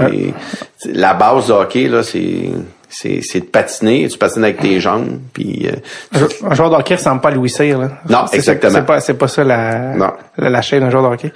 [0.87, 2.51] la base du hockey là, c'est,
[2.93, 4.07] c'est, c'est de patiner.
[4.09, 5.77] Tu patines avec tes jambes, puis euh,
[6.15, 7.89] Un jou- Un joueur de hockey ressemble pas à Louis Cyr, là.
[8.09, 8.73] Non, C'est- exactement.
[8.75, 10.13] C'est pas, c'est pas ça la, Non.
[10.39, 11.33] la, la chaîne d'un joueur de hockey.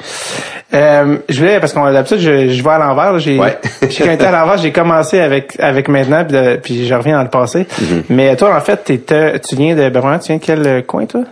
[0.75, 3.19] Euh, je voulais, parce qu'on d'habitude, je, je vais à l'envers, là.
[3.19, 3.57] J'ai, Ouais.
[3.89, 7.31] j'ai à l'envers, j'ai commencé avec, avec maintenant, puis, de- puis je reviens dans le
[7.31, 7.61] passé.
[7.63, 8.03] Mm-hmm.
[8.11, 11.07] Mais toi, en fait, t'étais, tu viens de, ben, vraiment, tu viens de quel coin,
[11.07, 11.23] toi?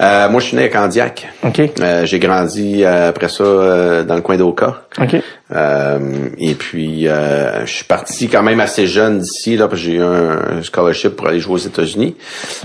[0.00, 1.28] Euh, moi, je suis né à Candiac.
[1.44, 1.60] OK.
[1.80, 4.82] Euh, j'ai grandi euh, après ça euh, dans le coin d'Oka.
[5.00, 5.16] OK.
[5.52, 5.98] Euh,
[6.38, 9.94] et puis, euh, je suis parti quand même assez jeune d'ici, là, parce que j'ai
[9.96, 12.16] eu un scholarship pour aller jouer aux États-Unis.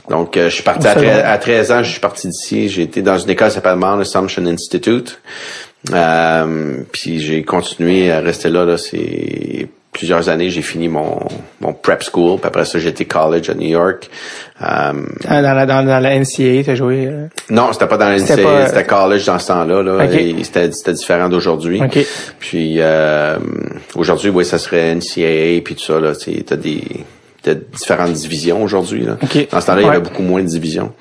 [0.09, 1.21] Donc, euh, je suis parti à, C'est tre- bon.
[1.25, 2.69] à 13 ans, je suis parti d'ici.
[2.69, 5.19] J'ai été dans une école qui s'appelle Mount Assumption Institute.
[5.93, 9.67] Euh, puis j'ai continué à rester là, là, c'est
[9.97, 10.49] plusieurs années.
[10.49, 11.17] J'ai fini mon,
[11.61, 14.09] mon prep school, puis après ça, été college à New York.
[14.61, 14.93] Euh,
[15.27, 18.35] Ah, Dans la, dans, dans la NCAA, t'as joué, euh, non, c'était pas dans C'était
[18.35, 19.81] lycée, pas- c'était college dans ce temps-là.
[19.81, 20.13] Là, Ok.
[20.13, 21.81] et c'était, c'était différent d'aujourd'hui.
[21.81, 21.97] Ok.
[22.39, 23.37] Puis euh,
[23.95, 25.99] aujourd'hui, oui, ça serait NCAA puis tout ça.
[25.99, 26.11] Là,
[26.45, 26.81] t'as des
[27.41, 29.05] t'as différentes divisions aujourd'hui.
[29.05, 29.17] Là.
[29.21, 29.47] Ok.
[29.51, 30.91] Dans ce temps-là, il y avait beaucoup moins de divisions.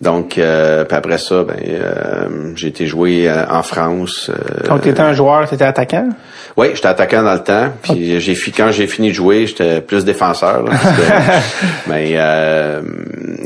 [0.00, 4.30] Donc, euh, puis après ça, ben, euh, j'ai été joué euh, en France.
[4.30, 6.10] euh, Donc, t'étais un joueur, t'étais attaquant?
[6.58, 7.68] oui, j'étais attaquant dans le temps.
[7.82, 10.64] Puis j'ai fi- quand j'ai fini de jouer, j'étais plus défenseur.
[10.64, 12.82] là, que- mais euh,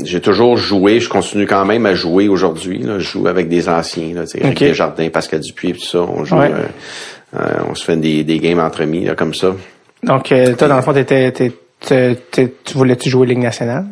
[0.03, 0.99] j'ai toujours joué.
[0.99, 2.81] Je continue quand même à jouer aujourd'hui.
[2.85, 5.99] Je joue avec des anciens, là, tu Pascal Dupuis, tout ça.
[5.99, 6.35] On joue.
[6.37, 6.51] Ouais.
[7.39, 7.39] euh,
[7.69, 9.53] on se fait des, des games entre amis là, comme ça.
[10.03, 13.85] Donc, euh, toi, dans le fond, t'étais, tu voulais-tu jouer Ligue nationale?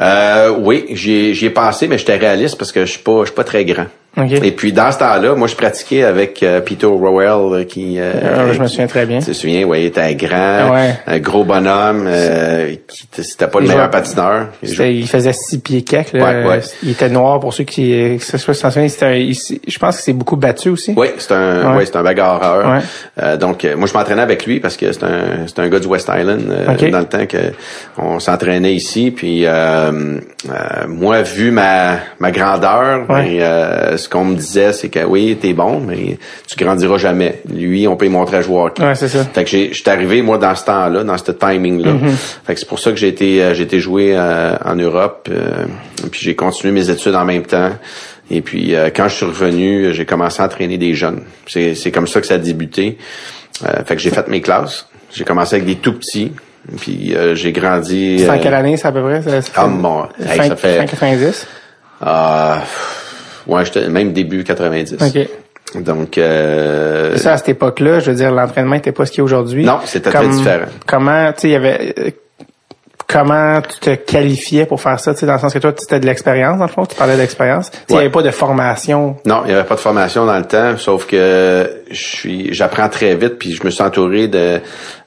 [0.00, 3.20] Euh, oui, j'y ai, j'y ai pensé, mais j'étais réaliste parce que je suis pas,
[3.20, 3.86] je suis pas très grand.
[4.18, 4.32] OK.
[4.32, 7.98] Et puis dans ce temps-là, moi je pratiquais avec euh, Peter Rowell euh, qui.
[8.00, 9.18] euh, Euh, je me souviens très bien.
[9.18, 10.94] Tu te souviens, ouais, il était grand, Ouais.
[11.06, 14.46] un gros bonhomme, euh, qui c'était pas le Il meilleur jouait- patineur.
[14.62, 16.14] Il faisait six pieds quelques.
[16.14, 16.24] là.
[16.24, 16.60] Ouais, ouais.
[16.82, 18.86] Il était noir pour ceux qui, se souviennent.
[19.02, 19.32] Un-
[19.68, 20.94] je pense que c'est beaucoup battu aussi.
[20.96, 21.84] Oui, c'est un, Ouais.
[21.84, 22.70] c'est un bagarreur.
[22.72, 22.80] Ouais.
[23.22, 25.78] Euh, donc, euh, moi, je m'entraînais avec lui parce que c'est un, c'est un gars
[25.78, 27.52] du West Island euh, dans le temps que
[27.98, 29.10] on s'entraînait ici.
[29.10, 33.24] Puis, euh, euh, moi, vu ma, ma grandeur, Ouais.
[33.24, 36.18] ben, euh, ce qu'on me disait, c'est que oui, t'es bon, mais
[36.48, 37.40] tu grandiras jamais.
[37.52, 38.70] Lui, on peut lui montrer à jouer.
[38.78, 39.24] Ouais, c'est ça.
[39.24, 41.92] Fait que j'ai- j'étais arrivé moi dans ce temps-là, dans ce timing-là.
[41.92, 42.10] Mm-hmm.
[42.46, 45.28] Fait que c'est pour ça que j'ai été euh, j'ai été joué euh, en Europe,
[45.30, 45.64] euh,
[46.10, 47.70] puis j'ai continué mes études en même temps.
[48.30, 51.20] Et puis euh, quand je suis revenu, j'ai commencé à entraîner des jeunes.
[51.46, 52.98] C'est c'est comme ça que ça a débuté.
[53.64, 54.88] Euh, fait que j'ai fait mes classes.
[55.14, 56.32] J'ai commencé avec des tout petits.
[56.80, 58.18] Puis euh, j'ai grandi.
[58.20, 59.22] C'est en euh, quelle année, ça, à peu près?
[59.22, 59.68] Ça, ça Ah,
[60.20, 61.46] hey, fin, ça fait- fin 90?
[62.06, 62.54] euh,
[63.46, 64.96] ouais, j'étais même début 90.
[65.00, 65.28] OK.
[65.82, 69.24] Donc, euh, Ça, à cette époque-là, je veux dire, l'entraînement était pas ce qu'il est
[69.24, 69.64] aujourd'hui.
[69.64, 70.66] Non, c'était très différent.
[70.86, 71.94] Comment, tu sais, il y avait...
[71.98, 72.10] euh,
[73.08, 75.94] Comment tu te qualifiais pour faire ça, tu sais, dans le sens que toi, tu
[75.94, 77.70] as de l'expérience, dans le fond, tu parlais d'expérience.
[77.88, 78.00] Il n'y Ouais.
[78.06, 79.16] avait pas de formation.
[79.24, 82.88] Non, il n'y avait pas de formation dans le temps, sauf que je suis, j'apprends
[82.88, 84.60] très vite, puis je me suis entouré de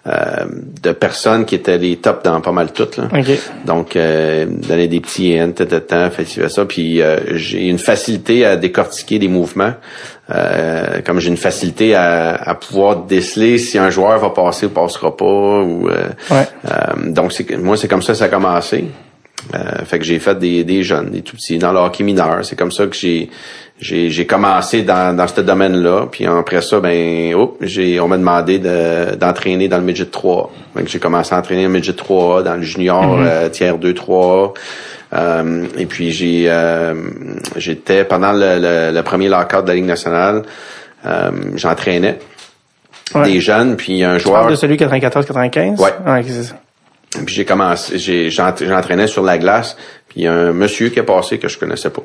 [0.05, 2.97] de personnes qui étaient les tops dans pas mal toutes.
[2.97, 3.09] Là.
[3.13, 3.27] OK.
[3.65, 5.51] Donc, euh, donner des petits hints,
[6.09, 6.65] fait ci, fait ça.
[6.65, 9.73] Puis euh, j'ai une facilité à décortiquer des mouvements.
[10.33, 14.69] Euh, comme j'ai une facilité à, à pouvoir déceler si un joueur va passer ou
[14.69, 15.25] passera pas.
[15.25, 16.47] Ou, euh, Ouais.
[16.65, 18.85] euh, donc, c'est, moi, c'est comme ça que ça a commencé.
[19.55, 22.39] Euh, fait que j'ai fait des, des jeunes, des tout petits, dans le hockey mineur.
[22.43, 23.29] C'est comme ça que j'ai
[23.81, 26.07] j'ai, j'ai commencé dans, dans ce domaine-là.
[26.11, 30.51] Puis après ça, ben, oups, j'ai, on m'a demandé de, d'entraîner dans le midget 3.
[30.75, 33.93] Fait que j'ai commencé à entraîner le midget 3 dans le junior euh, tiers 2
[33.93, 34.53] 3.
[35.13, 36.93] Euh, et puis j'ai euh,
[37.55, 40.43] j'étais pendant le, le, le premier lockout de la Ligue nationale,
[41.05, 42.19] euh, j'entraînais
[43.15, 43.23] Ouais.
[43.23, 45.79] des jeunes, puis un Tu parles joueur de celui 94-95?
[45.81, 45.89] Ouais.
[46.05, 46.55] OK, c'est ça.
[47.25, 49.75] Puis j'ai commencé, j'ai, j'ent- j'entraînais sur la glace,
[50.07, 52.03] puis il y a un monsieur qui est passé que je connaissais pas.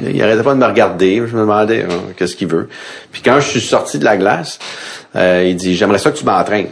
[0.00, 2.68] Il arrêtait pas de me regarder, je me demandais hein, qu'est-ce qu'il veut.
[3.10, 4.58] Puis quand je suis sorti de la glace,
[5.16, 6.68] euh, il dit j'aimerais ça que tu m'entraînes.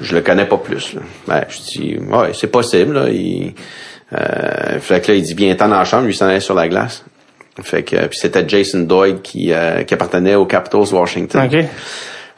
[0.00, 0.94] Je le connais pas plus.
[1.28, 2.94] Ben, je dis ouais, c'est possible.
[2.94, 3.08] Là.
[3.08, 3.54] Il,
[4.12, 6.54] euh, fait que là, il dit viens t'en dans la chambre, lui s'en allait sur
[6.54, 7.04] la glace.
[7.62, 11.44] Fait que puis c'était Jason Doyd qui, euh, qui appartenait aux Capitals Washington.
[11.50, 11.64] OK.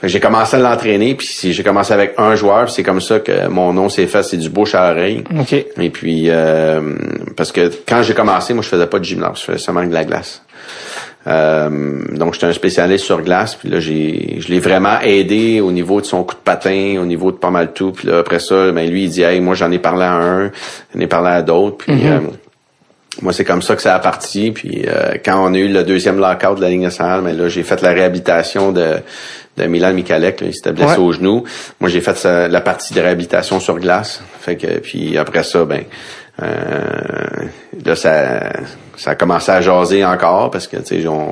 [0.01, 3.01] Fait que j'ai commencé à l'entraîner, puis si j'ai commencé avec un joueur, c'est comme
[3.01, 5.25] ça que mon nom s'est fait, c'est du bouche à oreille.
[5.41, 5.53] OK.
[5.53, 6.95] Et puis euh,
[7.37, 9.93] parce que quand j'ai commencé, moi je faisais pas de gymnase, je faisais seulement de
[9.93, 10.43] la glace.
[11.27, 15.73] Euh, donc j'étais un spécialiste sur glace, puis là j'ai je l'ai vraiment aidé au
[15.73, 17.91] niveau de son coup de patin, au niveau de pas mal tout.
[17.91, 20.53] Puis là après ça, ben lui il dit hey moi j'en ai parlé à un,
[20.95, 22.21] j'en ai parlé à d'autres, puis euh,
[23.21, 24.53] moi, c'est comme ça que ça a parti.
[24.53, 27.49] Puis euh, quand on a eu le deuxième lockout de la Ligue nationale, mais là,
[27.49, 28.97] j'ai fait la réhabilitation de,
[29.59, 30.41] de Milan Michalek.
[30.41, 30.99] Là, il s'était blessé Ouais.
[30.99, 31.45] au genou.
[31.81, 34.23] Moi, j'ai fait sa- la partie de réhabilitation sur glace.
[34.41, 35.83] Fait que puis après ça, ben
[36.43, 36.47] euh,
[37.85, 38.41] là, ça,
[38.97, 41.31] ça a commencé à jaser encore parce que tu sais, on,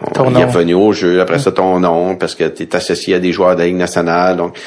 [0.00, 1.20] on Ton est revenu au jeu.
[1.20, 3.76] Après ça, ton nom, parce que tu es associé à des joueurs de la Ligue
[3.76, 4.36] nationale.
[4.36, 4.60] Donc, tu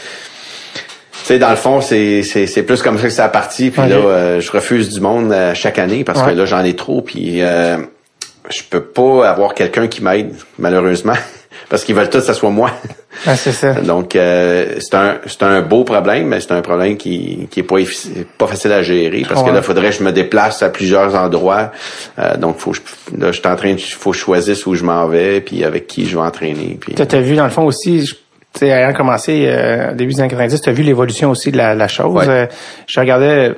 [1.24, 3.70] sais, dans le fond, c'est, c'est, c'est plus comme ça que ça a parti.
[3.72, 6.32] Puis là, euh, je refuse du monde euh, chaque année parce Ouais.
[6.34, 7.02] que là, j'en ai trop.
[7.02, 7.78] Puis euh,
[8.50, 11.16] je peux pas avoir quelqu'un qui m'aide, malheureusement,
[11.70, 12.72] parce qu'ils veulent tous que ça soit moi.
[13.26, 13.74] Ah, c'est ça.
[13.74, 17.64] Donc, euh, c'est un c'est un beau problème, mais c'est un problème qui qui est
[17.64, 17.76] pas
[18.38, 21.72] pas facile à gérer parce que là, faudrait que je me déplace à plusieurs endroits.
[22.20, 22.74] Euh, donc, faut
[23.18, 25.64] là, je suis en train, de- faut que je choisisse où je m'en vais, puis
[25.64, 26.78] avec qui je vais entraîner.
[26.80, 28.14] Puis Tu as vu, dans le fond, aussi, je-
[28.54, 31.58] tu sais, ayant commencé euh, début des années 90, tu as vu l'évolution aussi de
[31.58, 32.14] la, la chose.
[32.16, 32.26] Ouais.
[32.30, 32.46] Euh,
[32.88, 33.54] je regardais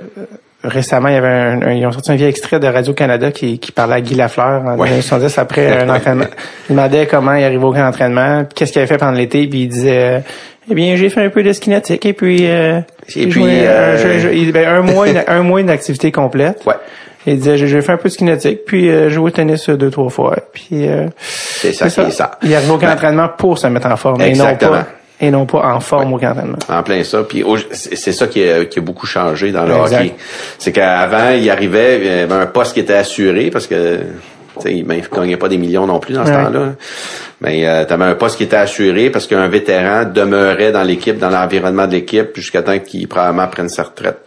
[0.64, 3.60] récemment, il y avait un, un- ils ont sorti un vieil extrait de Radio-Canada qui,
[3.60, 4.90] qui parlait à Guy Lafleur en Ouais.
[4.90, 6.26] 1970 après un entraînement.
[6.70, 9.48] Il demandait comment il arrivait au camp d'entraînement, puis qu'est-ce qu'il avait fait pendant l'été,
[9.48, 10.20] puis il disait euh,
[10.70, 13.70] Eh bien, j'ai fait un peu de ski nautique et puis euh, puis, joué, euh,
[13.98, 16.62] euh, je- je- il- ben, un mois une- un mois d'activité complète.
[16.66, 16.76] ouais,
[17.26, 19.90] Il disait j'ai fait un peu de ski nautique, puis euh, joué au tennis deux
[19.90, 22.32] trois fois, puis euh, c'est ça est ça.
[22.44, 24.72] il arrive au camp d'entraînement pour se mettre en forme et non Exactement.
[24.72, 24.88] pas
[25.22, 26.36] et non pas en forme au camp.
[26.70, 27.24] En plein ça.
[27.24, 29.98] Puis c'est ça qui a, qui a beaucoup changé dans le Exact.
[30.02, 30.14] hockey.
[30.58, 34.00] C'est qu'avant, il arrivait, il y avait un poste qui était assuré parce que
[34.64, 36.44] ben, il gagnait pas des millions non plus dans ce Ouais.
[36.44, 36.74] temps-là.
[37.42, 41.18] Mais euh, tu avais un poste qui était assuré parce qu'un vétéran demeurait dans l'équipe,
[41.18, 44.18] dans l'environnement de l'équipe, jusqu'à temps qu'il probablement prenne sa retraite.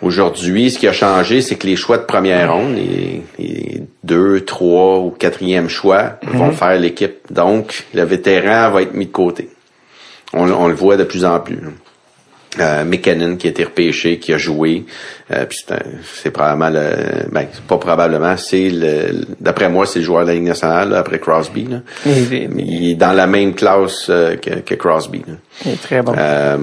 [0.00, 4.42] Aujourd'hui, ce qui a changé, c'est que les choix de première ronde, les, les deux,
[4.42, 7.16] trois ou quatrième choix vont faire l'équipe.
[7.30, 9.48] Donc, le vétéran va être mis de côté.
[10.32, 11.58] On, on le voit de plus en plus.
[12.60, 14.84] Euh, McKinnon qui a été repêché, qui a joué,
[15.30, 15.82] euh, puis c'est, un-
[16.22, 20.34] c'est probablement le, ben pas probablement, c'est le, d'après moi c'est le joueur de la
[20.34, 21.66] Ligue nationale là, après Crosby.
[21.66, 21.82] Là.
[22.06, 25.22] Il, est- Mais il est dans la même classe euh, que, que Crosby.
[25.28, 25.34] Là.
[25.66, 26.14] il est très bon.
[26.16, 26.56] Euh,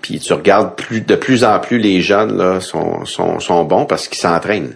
[0.00, 3.84] puis tu regardes plus de plus en plus les jeunes là sont sont, sont bons
[3.84, 4.74] parce qu'ils s'entraînent.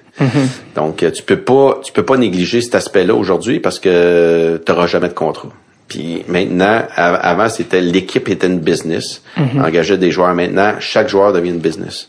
[0.77, 4.71] Donc euh, tu peux pas tu peux pas négliger cet aspect-là aujourd'hui parce que tu
[4.71, 5.49] n'auras jamais de contrat.
[5.89, 9.23] Puis maintenant, av- avant c'était l'équipe était une business,
[9.61, 10.35] engageait des joueurs.
[10.35, 12.09] Maintenant, chaque joueur devient une business.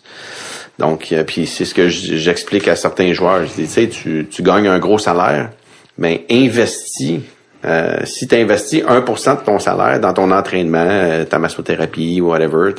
[0.80, 3.42] Donc, euh, puis c'est ce que j'explique à certains joueurs.
[3.46, 5.50] Je dis, tu sais, tu, tu gagnes un gros salaire,
[5.98, 7.20] mais investis.
[7.66, 12.28] Euh, si tu investis 1% de ton salaire dans ton entraînement, euh, ta massothérapie ou
[12.30, 12.72] whatever,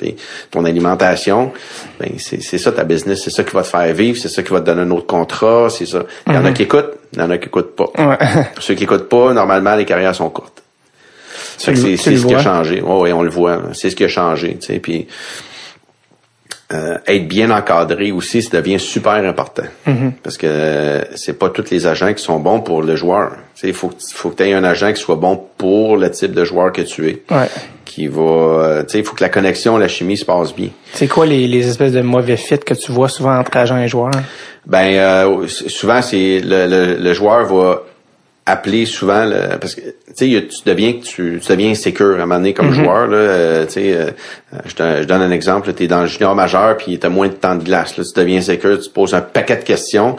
[0.53, 1.53] ton alimentation,
[1.99, 4.53] ben c'est ça ta business, c'est ça qui va te faire vivre, c'est ça qui
[4.53, 6.05] va te donner un autre contrat, c'est ça.
[6.29, 7.91] Il y en a qui écoutent, il y en a qui écoutent pas.
[7.99, 8.17] Ouais.
[8.61, 10.63] Ceux qui écoutent pas, normalement, les carrières sont courtes.
[11.59, 12.81] C'est ce qui a changé.
[12.81, 13.61] Ouais, ouais, on le voit.
[13.75, 14.57] C'est ce qui a changé.
[14.61, 15.07] Tu sais, puis
[16.73, 19.63] euh, être bien encadré aussi, ça devient super important.
[20.23, 23.33] Parce que euh, c'est pas tous les agents qui sont bons pour le joueur.
[23.63, 26.45] Il faut, faut que tu aies un agent qui soit bon pour le type de
[26.45, 27.23] joueur que tu es.
[27.31, 27.49] Ouais.
[27.87, 28.21] Qui va.
[28.23, 30.69] euh, tu sais, il faut que la connexion, la chimie se passe bien.
[30.93, 33.89] C'est quoi les, les espèces de mauvais fits que tu vois souvent entre agents et
[33.89, 34.11] joueurs?
[34.67, 37.83] Ben euh, souvent c'est le, le, le joueur va
[38.51, 39.81] appeler souvent le, parce que
[40.17, 43.07] tu sais tu deviens que tu, tu deviens insécure à un moment donné comme joueur
[43.07, 44.11] là euh, tu sais euh,
[44.65, 47.11] je, te- je donne un exemple tu es dans le junior majeur puis tu as
[47.11, 49.65] moins de temps de glace là tu deviens insécure tu te poses un paquet de
[49.65, 50.17] questions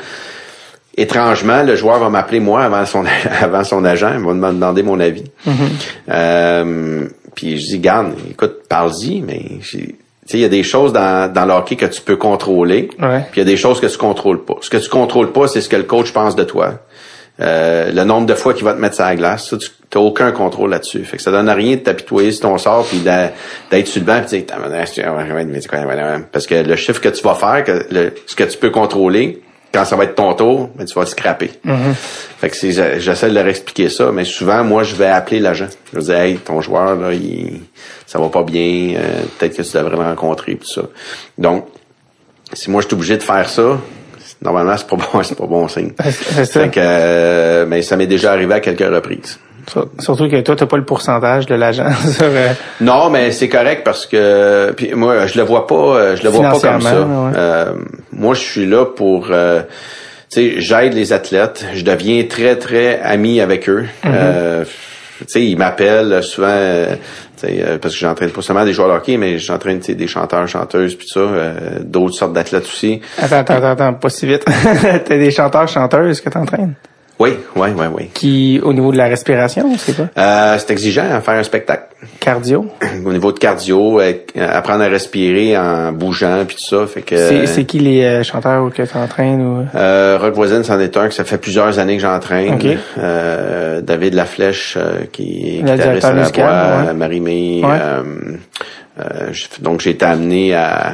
[0.98, 3.04] étrangement le joueur va m'appeler moi avant son
[3.42, 5.24] avant son agent il va me demander mon avis
[6.10, 9.96] Euh, puis je dis garde écoute parle-y mais j'ai-
[10.28, 12.88] tu sais, il y a des choses dans, dans le hockey que tu peux contrôler,
[13.02, 13.22] Ouais.
[13.32, 14.58] puis il y a des choses que tu contrôles pas.
[14.62, 16.74] Ce que tu contrôles pas, c'est ce que le coach pense de toi.
[17.42, 20.02] Euh, le nombre de fois qu'il va te mettre sur la glace, ça, tu n'as
[20.02, 21.04] aucun contrôle là-dessus.
[21.06, 24.06] Fait que ça donne à rien de t'apitoyer sur ton sort puis d'être sur le
[24.06, 28.36] banc puis de dire parce que le chiffre que tu vas faire, que le- ce
[28.36, 29.42] que tu peux contrôler,
[29.74, 31.52] quand ça va être ton tour, ben, tu vas scraper.
[32.40, 35.68] Fait que c'est- j'essaie de leur expliquer ça, mais souvent, moi, je vais appeler l'agent.
[35.94, 37.62] Je vais dire, hey, ton joueur, là, il,
[38.08, 40.82] ça va pas bien, euh, peut-être que tu devrais le rencontrer, tout ça.
[41.38, 41.66] Donc,
[42.54, 43.78] si moi, je suis obligé de faire ça,
[44.42, 45.92] normalement, c'est pas bon, c'est pas bon signe.
[46.34, 46.62] C'est ça.
[46.62, 49.40] Fait que, euh, mais ça m'est déjà arrivé à quelques reprises.
[49.70, 52.48] Sur- Surtout que toi, t'as pas le pourcentage de l'agent sur, euh,
[52.82, 56.30] Non, mais c'est correct parce que puis moi je le vois pas, euh, je le
[56.30, 57.02] vois pas comme ça.
[57.02, 57.32] Ouais.
[57.36, 57.74] Euh,
[58.12, 59.62] moi je suis là pour euh,
[60.32, 63.86] tu sais, j'aide les athlètes, je deviens très très ami avec eux.
[64.04, 64.66] Mm-hmm.
[65.28, 66.95] Sais, ils m'appellent souvent euh,
[67.80, 71.07] parce que j'entraîne pas seulement des joueurs de hockey, mais j'entraîne des chanteurs, chanteuses puis
[71.07, 73.01] ça, euh, d'autres sortes d'athlètes aussi.
[73.17, 74.45] Attends, attends, attends, attends, pas si vite.
[74.74, 76.76] T'as des chanteurs, chanteuses que t'entraînes?
[77.20, 78.09] Oui, oui, oui, oui.
[78.13, 80.07] Qui, au niveau de la respiration, c'est pas?
[80.17, 81.84] Euh, c'est exigeant à faire un spectacle.
[82.22, 82.65] Cardio?
[83.05, 87.45] Au niveau de cardio, euh, apprendre à respirer en bougeant puis tout ça, fait que
[87.45, 89.65] C'est, qui les euh, chanteurs que t'entraînes ou?
[89.76, 92.53] Euh, Rock Voisine, c'en est un que ça fait plusieurs années que j'entraîne.
[92.53, 92.65] Ok.
[92.97, 96.93] Euh, David Laflèche, euh, qui est à la ouais.
[96.93, 97.63] Marie-Mé.
[97.65, 99.34] Ouais.
[99.59, 100.93] donc, j'ai été amené à,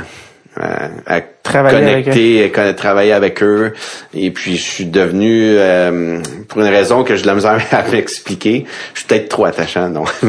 [0.59, 3.73] à, à Travailler connecter, et con- travailler avec eux.
[4.15, 7.83] Et puis, je suis devenu, euh, pour une raison que j'ai de la misère à
[7.91, 10.05] m'expliquer, je suis peut-être trop attachant, non.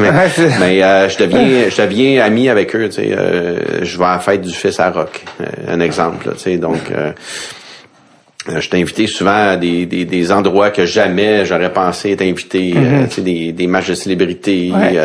[0.59, 2.87] mais euh, je deviens, je deviens ami avec eux.
[2.89, 6.27] Tu sais, euh, je vais à la fête du fils à Rock, euh, un exemple.
[6.27, 6.81] là, Tu sais, donc.
[6.91, 7.11] euh,
[8.49, 12.21] euh, je t'ai invité souvent à des, des, des endroits que jamais j'aurais pensé être
[12.21, 14.71] invité, euh, tu sais, des, des matchs de célébrités.
[14.71, 14.97] Ouais.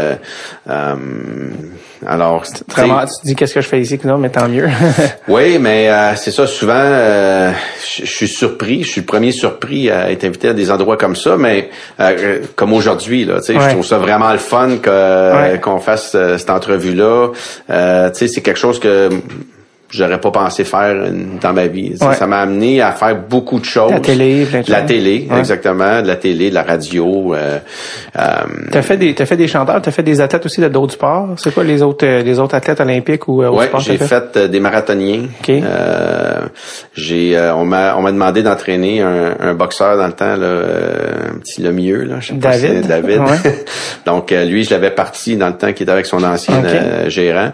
[2.06, 4.68] Alors, Vraiment, tu te dis qu'est-ce que je fais ici, non, mais tant mieux.
[5.28, 6.46] oui, mais euh, c'est ça.
[6.46, 7.52] Souvent, euh,
[7.96, 8.82] je suis surpris.
[8.82, 12.40] Je suis le premier surpris à être invité à des endroits comme ça, mais euh,
[12.56, 13.64] comme aujourd'hui, là, tu sais, Ouais.
[13.64, 14.90] je trouve ça vraiment le fun que
[15.52, 15.60] Ouais.
[15.60, 17.28] qu'on fasse euh, cette entrevue-là.
[17.70, 19.08] Euh, tu sais, c'est quelque chose que
[19.92, 21.94] j'aurais pas pensé faire euh, dans ma vie.
[22.00, 22.14] Ouais.
[22.14, 23.92] Ça m'a amené à faire beaucoup de choses.
[23.92, 24.86] La télé, plein de la choses.
[24.88, 25.38] télé, Ouais.
[25.38, 27.34] exactement, de la télé, de la radio.
[27.34, 27.58] Euh,
[28.18, 28.20] euh,
[28.70, 31.28] t'as fait des, t'as fait des chanteurs, t'as fait des athlètes aussi de d'autres sports?
[31.36, 34.48] C'est quoi les autres, euh, les autres athlètes olympiques ou euh, Ouais, j'ai fait, euh,
[34.48, 35.24] des marathoniens.
[35.40, 35.50] OK.
[35.50, 36.40] Euh,
[36.94, 40.62] j'ai, euh, on m'a, on m'a demandé d'entraîner un, un boxeur dans le temps, là,
[41.34, 42.86] un petit Lemieux, là, je sais pas si David?
[42.86, 43.18] David.
[43.20, 43.64] Ouais.
[44.06, 46.62] Donc lui, je l'avais parti dans le temps qu'il était avec son ancien
[47.08, 47.52] gérant.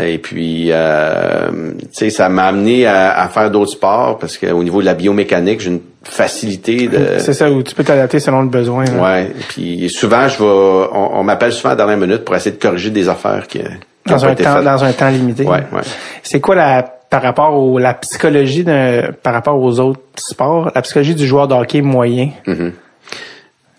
[0.00, 4.80] Et puis, euh, sais, ça m'a amené à, à faire d'autres sports parce qu'au niveau
[4.80, 7.18] de la biomécanique, j'ai une facilité de.
[7.18, 8.84] C'est ça, où tu peux t'adapter selon le besoin.
[8.84, 9.02] là.
[9.02, 9.30] Ouais.
[9.48, 12.60] Puis souvent, je vais, on, on m'appelle souvent à la dernière minute pour essayer de
[12.60, 13.60] corriger des affaires qui,
[14.06, 14.64] Dans un été temps, faites.
[14.64, 15.44] dans un temps limité.
[15.44, 15.80] Ouais, ouais.
[16.22, 20.82] C'est quoi la, par rapport au, la psychologie d'un, par rapport aux autres sports, la
[20.82, 22.30] psychologie du joueur de hockey moyen?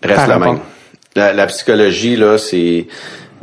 [0.02, 0.58] reste Par la même.
[1.14, 2.86] La, la psychologie, là, c'est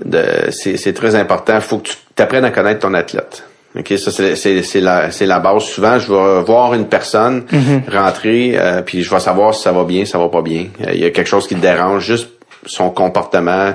[0.04, 1.56] de- c'est c'est très important.
[1.56, 3.44] Il faut que tu t'apprennes à connaître ton athlète.
[3.78, 5.64] OK, ça c'est la c'est la base.
[5.64, 7.46] Souvent, je vais voir une personne
[7.92, 10.68] rentrer euh, puis je vais savoir si ça va bien, ça va pas bien.
[10.82, 12.30] Euh, Il y a quelque chose qui te dérange, juste
[12.66, 13.74] son comportement.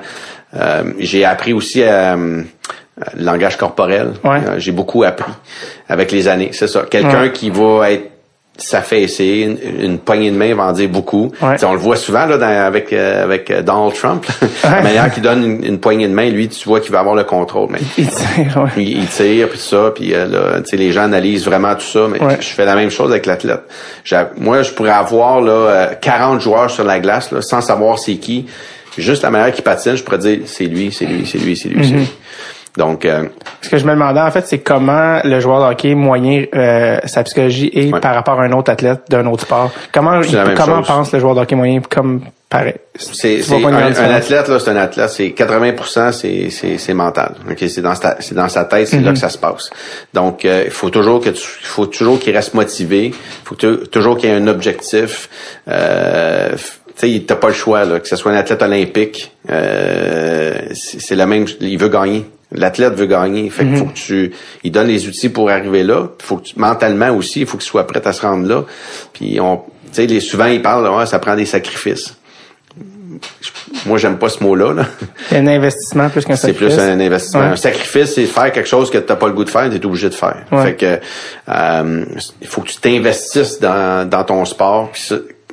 [0.57, 2.43] Euh, j'ai appris aussi euh,
[3.17, 4.13] le langage corporel.
[4.25, 4.39] Ouais.
[4.47, 5.33] Euh, j'ai beaucoup appris
[5.89, 6.51] avec les années.
[6.53, 6.85] C'est ça.
[6.89, 7.33] Quelqu'un Ouais.
[7.33, 8.11] qui va être
[8.61, 11.31] s'affaisser, une, une poignée de main va en dire beaucoup.
[11.41, 11.57] Ouais.
[11.65, 14.27] On le voit souvent là, dans- avec euh, avec euh, Donald Trump.
[14.27, 14.49] là.
[14.77, 17.15] La manière qu'il donne une, une poignée de main, lui, tu vois qu'il va avoir
[17.15, 17.69] le contrôle.
[17.71, 18.71] Mais Il tire, ouais.
[18.77, 21.83] il, il tire puis ça, puis euh, là, tu sais, les gens analysent vraiment tout
[21.87, 22.07] ça.
[22.11, 22.37] Mais Ouais.
[22.41, 23.63] je fais la même chose avec l'athlète.
[24.39, 28.17] Moi, je pourrais avoir là euh, 40 joueurs sur la glace là, sans savoir c'est
[28.17, 28.47] qui.
[28.97, 31.69] Juste la manière qu'il patine, je pourrais dire c'est lui, c'est lui, c'est lui, c'est
[31.69, 31.99] lui, c'est Mm-hmm.
[31.99, 32.09] lui.
[32.79, 33.25] Donc, euh,
[33.61, 36.99] Ce que je me demandais, en fait, c'est comment le joueur de hockey moyen, euh,
[37.05, 38.01] sa psychologie est Ouais.
[38.01, 39.71] par rapport à un autre athlète d'un autre sport.
[39.93, 40.21] Comment,
[40.57, 40.87] comment chose.
[40.87, 42.75] pense le joueur de hockey moyen comme pareil.
[42.97, 45.11] C'est, un, un athlète là, c'est un athlète.
[45.11, 47.35] C'est 80%, c'est c'est c'est mental.
[47.51, 49.05] Ok, c'est dans sa c'est dans sa tête, c'est Mhm.
[49.07, 49.71] là que ça se passe.
[50.15, 53.07] Donc euh, il faut toujours que tu, il faut toujours qu'il reste motivé.
[53.07, 53.15] Il
[53.45, 55.29] faut que toujours qu'il y ait un objectif.
[55.69, 56.51] Euh,
[56.97, 59.33] tu sais, t'as pas le choix là, que ce soit un athlète olympique.
[59.51, 61.47] Euh, c'est la même.
[61.61, 62.25] Il veut gagner.
[62.51, 63.51] L'athlète veut gagner.
[63.51, 64.33] Fait qu'il faut que tu,
[64.65, 66.09] il donne les outils pour arriver là.
[66.23, 68.65] Faut que tu, mentalement aussi, il faut qu'il soit prêt à se rendre là.
[69.13, 72.15] Puis on, tu sais, les souvent ils parlent, ouais, ça prend des sacrifices.
[73.87, 74.73] Moi, j'aime pas ce mot-là.
[74.73, 74.87] Là.
[75.29, 76.89] C'est un investissement plus qu'un C'est plus sacrifice.
[76.89, 77.41] un investissement.
[77.41, 77.47] Ouais.
[77.47, 79.77] Un sacrifice, c'est faire quelque chose que tu n'as pas le goût de faire, tu
[79.77, 80.45] es obligé de faire.
[80.53, 80.63] Ouais.
[80.63, 81.01] Fait que
[81.49, 82.05] euh,
[82.41, 85.03] il faut que tu t'investisses dans, dans ton sport, puis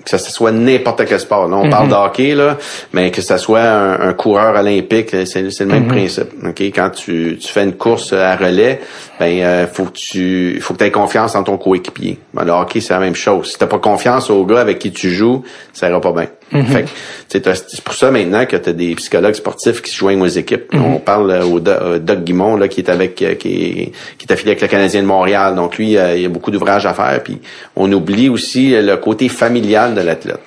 [0.06, 1.48] que ça soit n'importe quel sport.
[1.48, 2.58] Là, on parle de hockey, là,
[2.94, 5.88] mais que ça soit un, un coureur olympique, c'est, c'est le même Mm-hmm.
[5.88, 6.30] principe.
[6.48, 8.80] Ok, Quand tu, tu fais une course à relais,
[9.20, 12.20] ben euh, faut que tu faut que aies confiance en ton coéquipier.
[12.34, 13.52] Ben, le hockey, c'est la même chose.
[13.52, 15.44] Si t'as pas confiance au gars avec qui tu joues,
[15.74, 16.28] ça ira pas bien.
[16.52, 20.22] Fait t'as- c'est pour ça maintenant que tu as des psychologues sportifs qui se joignent
[20.22, 20.72] aux équipes.
[20.74, 20.82] Mm-hmm.
[20.96, 24.26] On parle euh, au euh, Doug Guimond là, qui est avec euh, qui, est, qui
[24.28, 25.56] est affilié avec le Canadien de Montréal.
[25.56, 27.20] Donc lui, il y a beaucoup d'ouvrages à faire.
[27.24, 27.40] Puis
[27.76, 30.40] on oublie aussi le côté familial de l'athlète.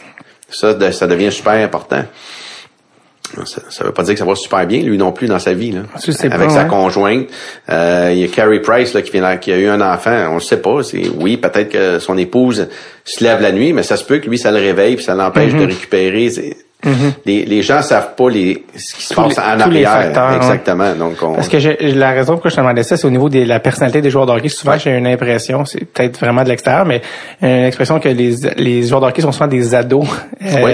[0.50, 2.04] Ça, de- ça devient super important.
[3.44, 5.52] Ça, ça veut pas dire que ça va super bien, lui non plus, dans sa
[5.54, 5.70] vie.
[5.72, 5.80] Là.
[6.04, 6.68] Je sais pas, Avec sa ouais.
[6.68, 7.26] conjointe.
[7.70, 10.28] Euh, il y a Carrie Price là, qui, vient, qui a eu un enfant.
[10.30, 10.82] On le sait pas.
[10.82, 12.68] C'est Oui, peut-être que son épouse
[13.04, 15.14] se lève la nuit, mais ça se peut que lui, ça le réveille puis ça
[15.14, 15.60] l'empêche Mm-hmm.
[15.60, 16.30] de récupérer.
[16.30, 16.56] C'est-
[17.26, 19.90] les, les gens savent pas les, ce qui se Tous passe les- en arrière.
[19.92, 20.36] facteurs, ouais.
[20.36, 20.94] Exactement.
[20.94, 23.28] Donc, on, Parce que j'ai- la raison pourquoi je te demandais ça, c'est au niveau
[23.28, 24.48] de la personnalité des joueurs de hockey.
[24.48, 27.02] Souvent, j'ai une impression, c'est peut-être vraiment de l'extérieur, mais
[27.42, 30.06] une expression que les, les joueurs de hockey sont souvent des ados.
[30.40, 30.70] Euh, Oui.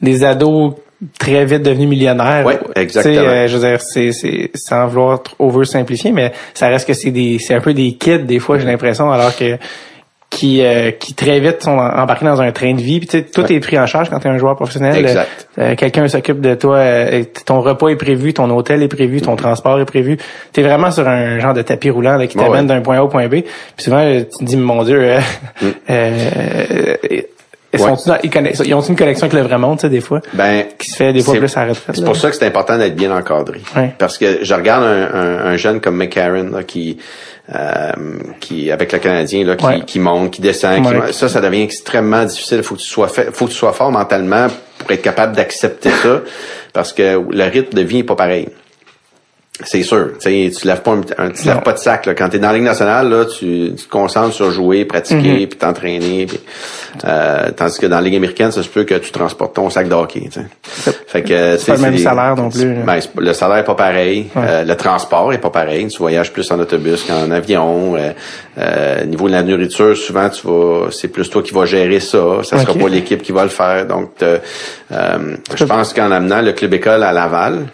[0.00, 0.74] Des ados
[1.18, 2.44] très vite devenus millionnaires.
[2.46, 3.14] Oui, exactement.
[3.14, 6.86] Tu sais, euh, je veux dire, c'est, c'est, sans vouloir trop over-simplifier, mais ça reste
[6.86, 9.56] que c'est des, c'est un peu des kids, des fois, j'ai l'impression, alors que,
[10.30, 12.98] qui, euh, qui très vite sont embarqués dans un train de vie.
[12.98, 13.54] Puis tu sais, tout Ouais.
[13.54, 14.94] est pris en charge quand tu es un joueur professionnel.
[14.98, 15.48] Exact.
[15.58, 16.76] Euh, Quelqu'un s'occupe de toi.
[16.76, 20.18] euh, ton repas est prévu, ton hôtel est prévu, ton transport est prévu.
[20.52, 22.62] Tu es vraiment sur un genre de tapis roulant là, qui t'amène ouais.
[22.66, 23.36] d'un point A au point B.
[23.40, 23.44] Puis
[23.78, 25.16] souvent, euh, tu te dis, mon Dieu,
[25.88, 26.96] euh,
[27.72, 30.00] ils, sont ils, connaissent- ils ont une connexion avec le vrai monde, tu sais, des
[30.00, 31.96] fois, ben, qui se fait des fois c'est- plus à la retraite.
[31.96, 33.60] C'est pour ça que c'est important d'être bien encadré.
[33.76, 33.94] Ouais.
[33.98, 36.98] Parce que je regarde un, un- un jeune comme McCarron là, qui,
[37.54, 37.92] euh,
[38.40, 39.80] qui avec le Canadien là, qui, Ouais.
[39.86, 42.62] qui monte, qui descend, qui- ça, ça devient extrêmement difficile.
[42.62, 44.46] Faut que tu sois fait, faut que tu sois fort mentalement
[44.78, 46.20] pour être capable d'accepter ça,
[46.72, 48.48] parce que le rythme de vie est pas pareil.
[49.64, 50.10] C'est sûr.
[50.20, 52.06] Tu tu lèves pas un, tu lèves pas de sac.
[52.06, 52.14] Là.
[52.14, 55.46] Quand tu es dans la Ligue nationale, là, tu, tu te concentres sur jouer, pratiquer,
[55.46, 56.26] puis t'entraîner.
[57.04, 59.88] euh, tandis que dans la Ligue américaine, ça se peut que tu transportes ton sac
[59.88, 60.28] de hockey.
[61.06, 62.82] Fait que, sais, pas le même salaire non plus, là.
[62.86, 64.28] Ben, c'est le salaire est pas pareil.
[64.34, 64.42] Ouais.
[64.48, 65.88] Euh, le transport est pas pareil.
[65.88, 67.96] Tu voyages plus en autobus qu'en avion.
[67.96, 68.12] Euh,
[68.58, 72.42] euh, niveau de la nourriture, souvent, tu vas, c'est plus toi qui vas gérer ça.
[72.42, 73.86] Ça sera pas l'équipe qui va le faire.
[73.86, 74.38] Donc, euh,
[75.54, 77.66] je pense qu'en amenant le club école à Laval,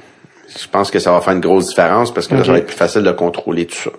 [0.61, 2.67] je pense que ça va faire une grosse différence parce que là, ça va être
[2.67, 3.91] plus facile de contrôler tout ça.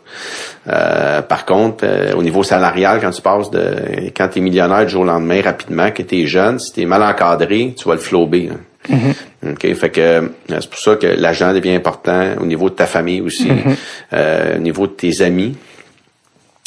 [0.68, 4.86] Euh, par contre, euh, au niveau salarial, quand tu passes de quand tu es millionnaire
[4.86, 7.88] du jour au lendemain rapidement, que tu es jeune, si tu es mal encadré, tu
[7.88, 8.50] vas le flober.
[8.50, 8.56] là.
[8.96, 9.54] Mm-hmm.
[9.54, 12.86] OK, fait que euh, c'est pour ça que l'agent devient important au niveau de ta
[12.86, 13.76] famille aussi, Mm-hmm.
[14.14, 15.56] euh, au niveau de tes amis.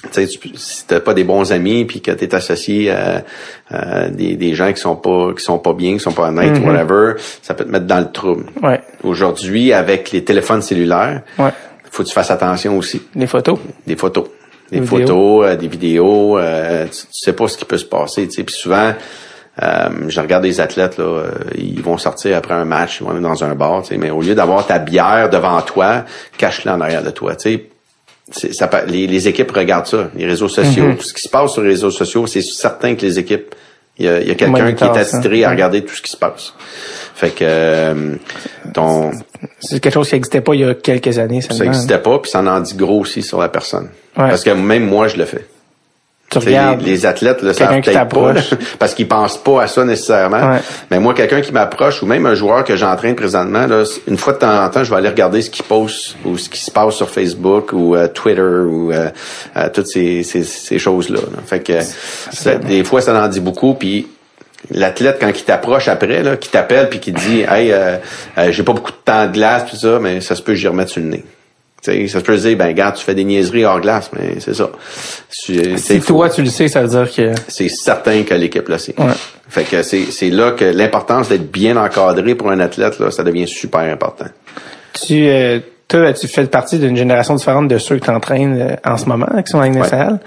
[0.00, 3.24] Tu sais, tu- si t'as pas des bons amis puis que t'es associé à,
[3.68, 6.52] à des, des gens qui sont pas qui sont pas bien, qui sont pas honnêtes,
[6.58, 6.66] Mm-hmm.
[6.66, 8.46] whatever, ça peut te mettre dans le trouble.
[8.62, 11.50] Ouais, Aujourd'hui, avec les téléphones cellulaires, ouais.
[11.90, 13.02] faut que tu fasses attention aussi.
[13.16, 13.58] Les photos.
[13.88, 14.28] Des photos.
[14.70, 17.84] Des Des photos, euh, des vidéos, euh, tu, tu sais pas ce qui peut se
[17.86, 18.28] passer.
[18.28, 18.44] Tu sais.
[18.44, 18.92] Puis souvent,
[19.62, 23.10] euh, je regarde des athlètes, là, euh, ils vont sortir après un match, ils vont
[23.10, 26.04] aller dans un bar, tu sais, mais au lieu d'avoir ta bière devant toi,
[26.36, 27.34] cache-la en arrière de toi.
[27.34, 27.64] Tu sais.
[28.30, 30.84] C'est- Ça, les, les équipes regardent ça, les réseaux sociaux.
[30.90, 31.00] Mm-hmm.
[31.00, 33.54] Ce qui se passe sur les réseaux sociaux, c'est certain que les équipes,
[33.98, 35.54] il y a, y a quelqu'un qui est attitré à Ouais.
[35.54, 36.52] regarder tout ce qui se passe.
[37.14, 38.14] Fait que euh,
[38.74, 39.10] ton,
[39.60, 41.72] C'est quelque chose qui n'existait pas il y a quelques années ça seulement.
[41.72, 43.88] n'existait pas, puis ça en dit gros aussi sur la personne.
[44.16, 44.28] Ouais.
[44.28, 45.44] Parce que même moi, je le fais.
[46.30, 46.82] Tu regardes.
[46.82, 48.40] Les, les athlètes le savent peut-être pas, là,
[48.78, 50.52] parce qu'ils pensent pas à ça nécessairement.
[50.52, 50.58] Ouais.
[50.90, 54.34] Mais moi, quelqu'un qui m'approche, ou même un joueur que j'entraîne présentement, là, une fois
[54.34, 56.70] de temps en temps, je vais aller regarder ce qu'il poste ou ce qui se
[56.70, 59.08] passe sur Facebook ou euh, Twitter ou euh,
[59.56, 61.20] euh, toutes ces, ces, ces choses-là.
[61.20, 61.42] là.
[61.46, 61.72] Fait que
[62.30, 63.72] ça- des fois, ça en dit beaucoup.
[63.74, 64.06] Puis
[64.70, 67.96] l'athlète, quand il t'approche après, là, qui t'appelle puis qui te dit Hey, euh,
[68.36, 70.68] euh, j'ai pas beaucoup de temps de glace, tout ça, mais ça se peut j'y
[70.68, 71.24] remette sur le nez.
[71.92, 74.10] Tu sais, ça se peut se dire, ben, regarde, tu fais des niaiseries hors glace,
[74.12, 74.70] mais c'est ça.
[75.44, 77.32] Tu- sais, Si toi, tu le sais, ça veut dire que...
[77.48, 78.94] c'est certain que l'équipe le sait.
[78.98, 79.06] Ouais.
[79.48, 83.22] Fait que c'est, c'est là que l'importance d'être bien encadré pour un athlète, là, ça
[83.22, 84.26] devient super important.
[84.92, 88.96] Tu, euh, toi, tu fais partie d'une génération différente de ceux que tu entraînes en
[88.96, 90.20] ce moment, qui sont en nationale.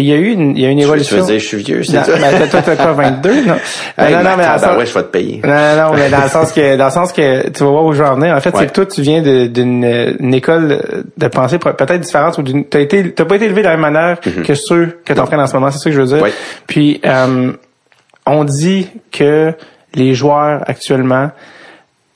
[0.00, 1.16] Il y a eu une, il y a une Tu évolution.
[1.18, 2.16] veux dire, je suis vieux, c'est ça?
[2.18, 3.54] ben, toi, t'as quoi, 22, non?
[3.98, 5.40] Hey, non, non, mais dans le sens- ouais, je vais te payer.
[5.44, 7.84] non, non, non, mais dans le sens que, dans le sens que, tu vas voir
[7.84, 8.34] où je veux en venir.
[8.34, 9.84] En fait, c'est que toi, tu viens d'une
[10.20, 13.60] une école de pensée peut- peut-être différente ou d'une, t'as été, t'as pas été élevé
[13.62, 15.70] de la même manière que ceux que t'entraînes en ce moment.
[15.70, 16.16] C'est ça que je veux dire?
[16.18, 16.22] Mm-hmm.
[16.22, 16.32] Ouais.
[16.66, 17.52] Puis, euh,
[18.26, 19.52] on dit que
[19.94, 21.30] les joueurs actuellement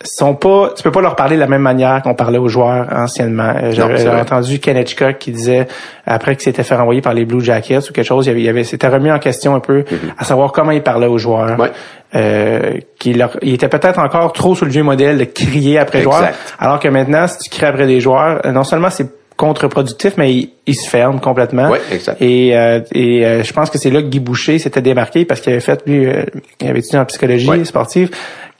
[0.05, 2.87] sont pas, tu peux pas leur parler de la même manière qu'on parlait aux joueurs
[2.95, 3.53] anciennement.
[3.63, 5.67] Euh, J'avais entendu Ken Hitchcock qui disait
[6.07, 8.49] après qu'il s'était fait renvoyer par les Blue Jackets ou quelque chose, il avait, il
[8.49, 9.85] avait s'était remis en question un peu
[10.17, 11.57] à savoir comment il parlait aux joueurs.
[11.57, 11.61] Mm-hmm.
[11.61, 11.71] Ouais.
[12.15, 15.99] Euh, qu'il leur- il était peut-être encore trop sur le vieux modèle de crier après
[15.99, 16.11] Exact.
[16.13, 19.07] joueurs, alors que maintenant, si tu cries après des joueurs, euh, non seulement c'est
[19.37, 21.69] contre-productif, mais il, il se ferme complètement.
[21.71, 22.21] Ouais, exact.
[22.21, 25.41] Et, euh, et euh, je pense que c'est là que Guy Boucher s'était démarqué parce
[25.41, 26.25] qu'il avait fait, lui, euh,
[26.61, 28.11] il avait étudié en psychologie sportive.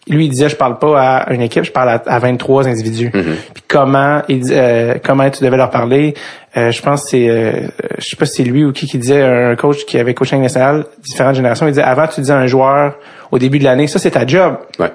[0.09, 3.09] Lui, il disait, je parle pas à une équipe, je parle à, à 23 individus.
[3.09, 3.35] Mm-hmm.
[3.55, 6.15] Puis comment, il euh, comment tu devais leur parler.
[6.57, 7.53] Euh, je pense que c'est, euh,
[7.99, 10.41] je sais pas si c'est lui ou qui qui disait, un coach qui avait coaching
[10.41, 12.97] national, différentes générations, il disait, avant, tu disais à un joueur,
[13.31, 14.57] au début de l'année, ça c'est ta job.
[14.79, 14.91] Ouais.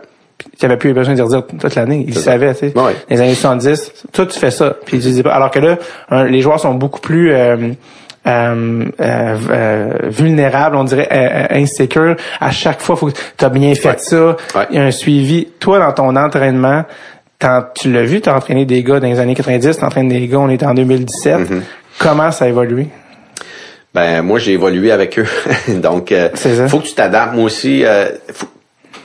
[0.59, 2.03] Tu n'avais plus besoin de dire toute l'année.
[2.07, 2.77] Il savait, tu sais.
[2.77, 2.93] Ouais.
[3.09, 4.75] Les années 70, toi, tu fais ça.
[4.85, 5.31] Puis tu dis pas.
[5.33, 5.77] Alors que là,
[6.09, 7.31] un- les joueurs sont beaucoup plus
[8.25, 12.15] euh, euh, euh, vulnérables, on dirait insécures.
[12.39, 13.95] À chaque fois, faut que tu as bien fait Ouais.
[13.97, 14.25] ça.
[14.55, 14.67] Ouais.
[14.71, 15.47] Il y a un suivi.
[15.59, 16.83] Toi, dans ton entraînement,
[17.75, 20.27] tu l'as vu, tu as entraîné des gars dans les années 90, tu entraînes des
[20.27, 21.39] gars, on est en 2017.
[21.39, 21.61] Mm-hmm.
[21.99, 22.87] Comment ça a évolué?
[23.93, 25.27] Ben moi j'ai évolué avec eux.
[25.67, 26.67] Donc euh, C'est ça.
[26.67, 27.35] faut que tu t'adaptes.
[27.35, 28.47] Moi aussi, euh, faut,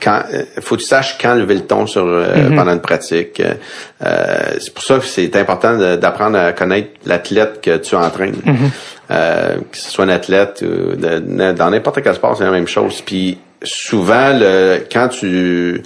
[0.01, 2.55] quand, euh, faut que tu saches quand lever le ton sur euh, Mm-hmm.
[2.55, 3.41] pendant une pratique.
[3.41, 8.35] Euh, c'est pour ça que c'est important d'apprendre à connaître l'athlète que tu entraînes.
[8.45, 8.69] Mm-hmm.
[9.11, 12.67] Euh, que ce soit un athlète ou de- dans n'importe quel sport, c'est la même
[12.67, 13.01] chose.
[13.01, 15.81] Puis souvent, le, quand tu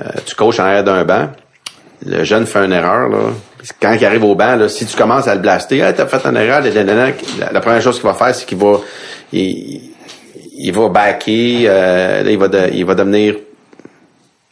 [0.00, 1.28] euh, tu coaches en arrière d'un banc,
[2.06, 3.18] le jeune fait une erreur, là.
[3.80, 6.26] Quand il arrive au banc, là, si tu commences à le blaster, hey, t'as fait
[6.26, 8.80] une erreur, la, la première chose qu'il va faire, c'est qu'il va,
[9.32, 9.91] il,
[10.56, 13.36] il va backer, euh, là, il va, de- il va devenir,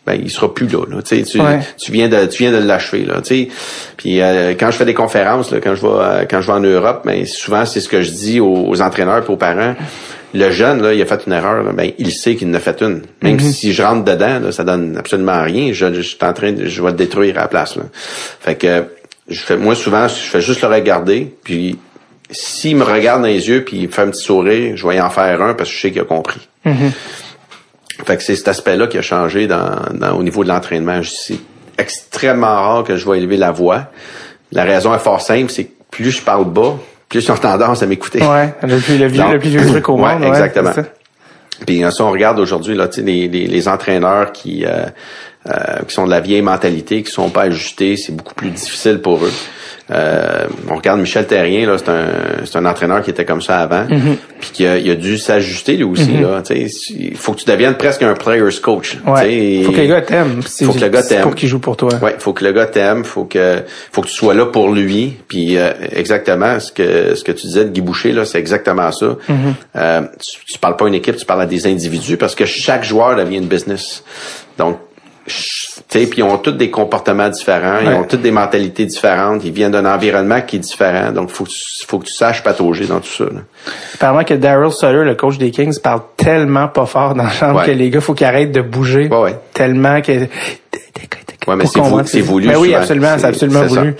[0.06, 1.02] ben, il sera plus là, là.
[1.02, 1.60] Tu sais, tu, Ouais.
[1.78, 3.48] tu viens de, tu viens de l'achever, là, tu sais.
[3.96, 6.52] Puis, euh, quand je fais des conférences, là, quand je vais, euh, quand je vais
[6.54, 9.74] en Europe, ben, souvent, c'est ce que je dis aux, aux entraîneurs et aux parents.
[10.32, 12.60] Le jeune, là, il a fait une erreur, là, ben, il sait qu'il en a
[12.60, 13.02] fait une.
[13.22, 13.52] Même Mm-hmm.
[13.52, 15.72] si je rentre dedans, là, ça donne absolument rien.
[15.72, 17.82] Je, je suis en train de, je vais le détruire à la place, là.
[18.40, 18.84] Fait que,
[19.28, 21.78] je fais, moi, souvent, je fais juste le regarder, puis
[22.30, 24.96] s'il me regarde dans les yeux puis il me fait un petit sourire, je vais
[24.96, 26.46] y en faire un parce que je sais qu'il a compris.
[28.04, 31.00] Fait que c'est cet aspect-là qui a changé dans, dans- au niveau de l'entraînement.
[31.04, 31.38] C'est
[31.76, 33.86] extrêmement rare que je vais élever la voix.
[34.52, 36.76] La raison est fort simple, c'est que plus je parle bas,
[37.08, 38.22] plus ils ont tendance à m'écouter.
[38.22, 40.22] Ouais, le plus, le, vieux- Donc, le plus vieux truc au ouais, monde.
[40.22, 40.72] ouais, exactement.
[40.72, 40.84] ça.
[41.66, 44.86] Puis euh, si on regarde aujourd'hui là, tu sais, les, les, les entraîneurs qui euh,
[45.48, 45.52] euh,
[45.86, 49.22] qui sont de la vieille mentalité, qui sont pas ajustés, c'est beaucoup plus difficile pour
[49.24, 49.32] eux.
[49.90, 53.58] Euh, on regarde Michel Terrien, là, c'est un, c'est un entraîneur qui était comme ça
[53.60, 54.16] avant, Mm-hmm.
[54.40, 56.12] puis qui a, il a dû s'ajuster lui aussi.
[56.18, 58.96] là, tu sais, il faut que tu deviennes presque un player's coach.
[59.06, 59.62] Ouais.
[59.64, 60.40] Faut que le gars t'aime.
[60.46, 61.22] C'est- Faut que le gars t'aime.
[61.22, 61.90] Pour qu'il joue pour toi.
[62.02, 63.62] Ouais, faut que le gars t'aime, faut que
[63.92, 65.16] faut que tu sois là pour lui.
[65.28, 68.92] Puis euh, exactement ce que ce que tu disais de Guy Boucher là, c'est exactement
[68.92, 69.06] ça.
[69.06, 69.34] Mm-hmm.
[69.76, 72.44] Euh, tu, tu parles pas à une équipe, tu parles à des individus parce que
[72.44, 74.04] chaque joueur devient une business.
[74.58, 74.78] Donc
[75.26, 79.72] puis ils ont tous des comportements différents, ils ont toutes des mentalités différentes, ils viennent
[79.72, 81.12] d'un environnement qui est différent.
[81.12, 83.24] Donc faut que tu, faut que tu saches patauger dans tout ça.
[83.24, 83.40] là.
[83.94, 87.60] Apparemment que Daryl Sutter, le coach des Kings, parle tellement pas fort dans la chambre
[87.60, 87.66] Ouais.
[87.66, 89.08] que les gars, faut qu'ils arrêtent de bouger.
[89.08, 89.36] Ouais, ouais.
[89.52, 90.12] Tellement que...
[91.46, 92.48] Ouais, mais c'est qu'on vou- voit- c'est voulu.
[92.48, 93.94] Ben oui, absolument, c'est absolument voulu.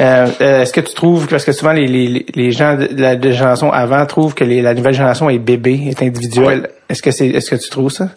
[0.00, 3.16] Euh, euh, Est-ce que tu trouves, parce que souvent les, les, les gens de la
[3.16, 6.70] de génération avant trouvent que les- la nouvelle génération est bébé, est individuelle?
[6.88, 8.08] Est-ce que c'est, est-ce que tu trouves ça?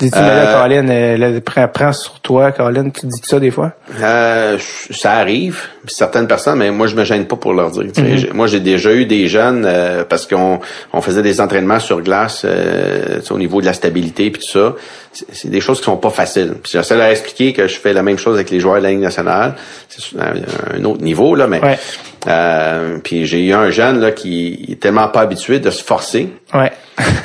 [0.00, 3.72] Dis-tu, mais Euh, là, Colin, là, prends, sur toi, Colin, tu dis ça des fois?
[4.00, 4.56] Euh,
[4.90, 7.84] ça arrive, certaines personnes, mais moi je me gêne pas pour leur dire.
[7.94, 10.58] J'ai- Moi j'ai déjà eu des jeunes euh, parce qu'on
[10.94, 14.74] on faisait des entraînements sur glace euh, au niveau de la stabilité puis tout ça.
[15.12, 16.54] C'est c'est des choses qui sont pas faciles.
[16.62, 18.82] Puis j'essaie de leur expliquer que je fais la même chose avec les joueurs de
[18.84, 19.54] la Ligue nationale.
[19.88, 21.78] C'est un autre niveau là, mais Ouais.
[22.26, 26.28] Euh, puis j'ai eu un jeune là qui est tellement pas habitué de se forcer.
[26.52, 26.72] Ouais.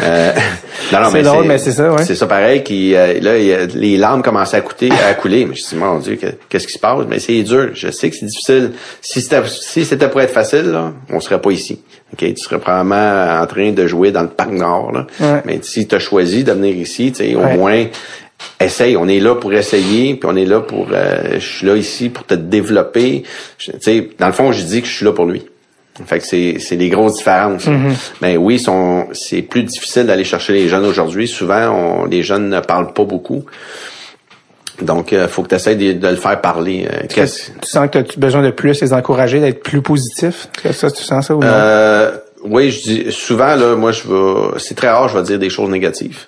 [0.01, 0.31] Euh,
[0.93, 2.03] non, non, C'est drôle, mais c'est ça, ouais.
[2.03, 2.63] C'est ça pareil.
[2.63, 5.45] Qui, euh, là, il les larmes commençaient à, coûter, à couler.
[5.45, 7.05] Mais je dis, mon Dieu, que- qu'est-ce qui se passe?
[7.07, 7.69] Mais c'est dur.
[7.73, 8.71] Je sais que c'est difficile.
[9.01, 11.81] Si c'était, si c'était pour être facile, là, on serait pas ici.
[12.13, 14.91] Ok, Tu serais probablement en train de jouer dans le parc Nord.
[14.91, 15.07] Là.
[15.19, 15.41] Ouais.
[15.45, 17.55] Mais si tu as choisi de venir ici, tu sais, au Ouais.
[17.55, 17.85] moins,
[18.59, 18.95] essaye.
[18.97, 20.87] On est là pour essayer, puis on est là pour...
[20.91, 23.23] euh, je suis là ici pour te développer.
[23.57, 25.43] Tu sais, dans le fond, je dis que je suis là pour lui.
[26.05, 27.65] Fait que c'est, c'est des grosses différences.
[27.67, 27.93] Mm-hmm.
[28.21, 31.27] Mais oui, sont, c'est plus difficile d'aller chercher les jeunes aujourd'hui.
[31.27, 33.43] Souvent, on, les jeunes ne parlent pas beaucoup.
[34.81, 36.87] Donc, il faut que tu essaies de, de le faire parler.
[36.89, 40.47] Euh, qu'est-ce- Tu sens que tu as besoin de plus les encourager, d'être plus positif?
[40.71, 41.47] Ça, tu sens ça ou non?
[41.51, 42.11] Euh,
[42.45, 45.49] oui, je dis souvent là, moi je vais, c'est très rare, je vais dire des
[45.49, 46.27] choses négatives.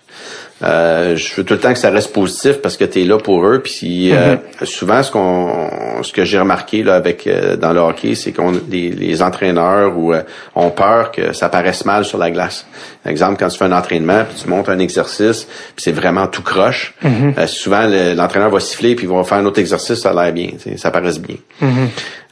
[0.63, 3.17] Euh, je veux tout le temps que ça reste positif parce que tu es là
[3.17, 3.61] pour eux.
[3.63, 4.65] Puis euh, Mm-hmm.
[4.65, 8.53] souvent, ce qu'on, ce que j'ai remarqué là avec euh, dans le hockey, c'est qu'on
[8.69, 10.21] les, les entraîneurs ou euh,
[10.55, 12.65] ont peur que ça paraisse mal sur la glace.
[13.03, 16.27] Par exemple, quand tu fais un entraînement, puis tu montes un exercice, puis c'est vraiment
[16.27, 16.93] tout croche.
[17.03, 17.39] Mm-hmm.
[17.39, 20.13] euh, souvent, le- l'entraîneur va siffler puis ils vont faire un autre exercice, ça a
[20.23, 21.37] l'air bien, ça paraisse bien.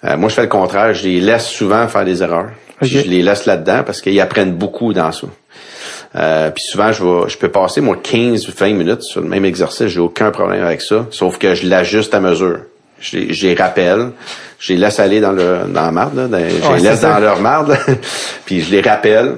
[0.06, 0.94] Euh, moi, je fais le contraire.
[0.94, 2.50] Je les laisse souvent faire des erreurs.
[2.82, 5.28] Je les laisse là-dedans parce qu'ils apprennent beaucoup dans ça.
[6.16, 9.28] Euh, puis souvent, je vais, je peux passer moi 15 ou 20 minutes sur le
[9.28, 12.62] même exercice, j'ai aucun problème avec ça, sauf que je l'ajuste à mesure.
[13.00, 14.12] Je, les- je les rappelle,
[14.60, 17.02] je les laisse aller dans le dans la marde, là, dans- je Ouais, les laisse
[17.02, 17.78] dans leur marde,
[18.46, 19.36] puis je les rappelle,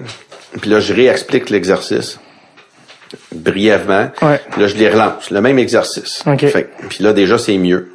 [0.62, 2.20] puis là je réexplique l'exercice
[3.34, 4.10] brièvement.
[4.22, 4.40] Ouais.
[4.58, 6.24] Là je les relance, le même exercice.
[6.26, 6.46] Ok.
[6.48, 7.92] Fait que- puis là déjà c'est mieux.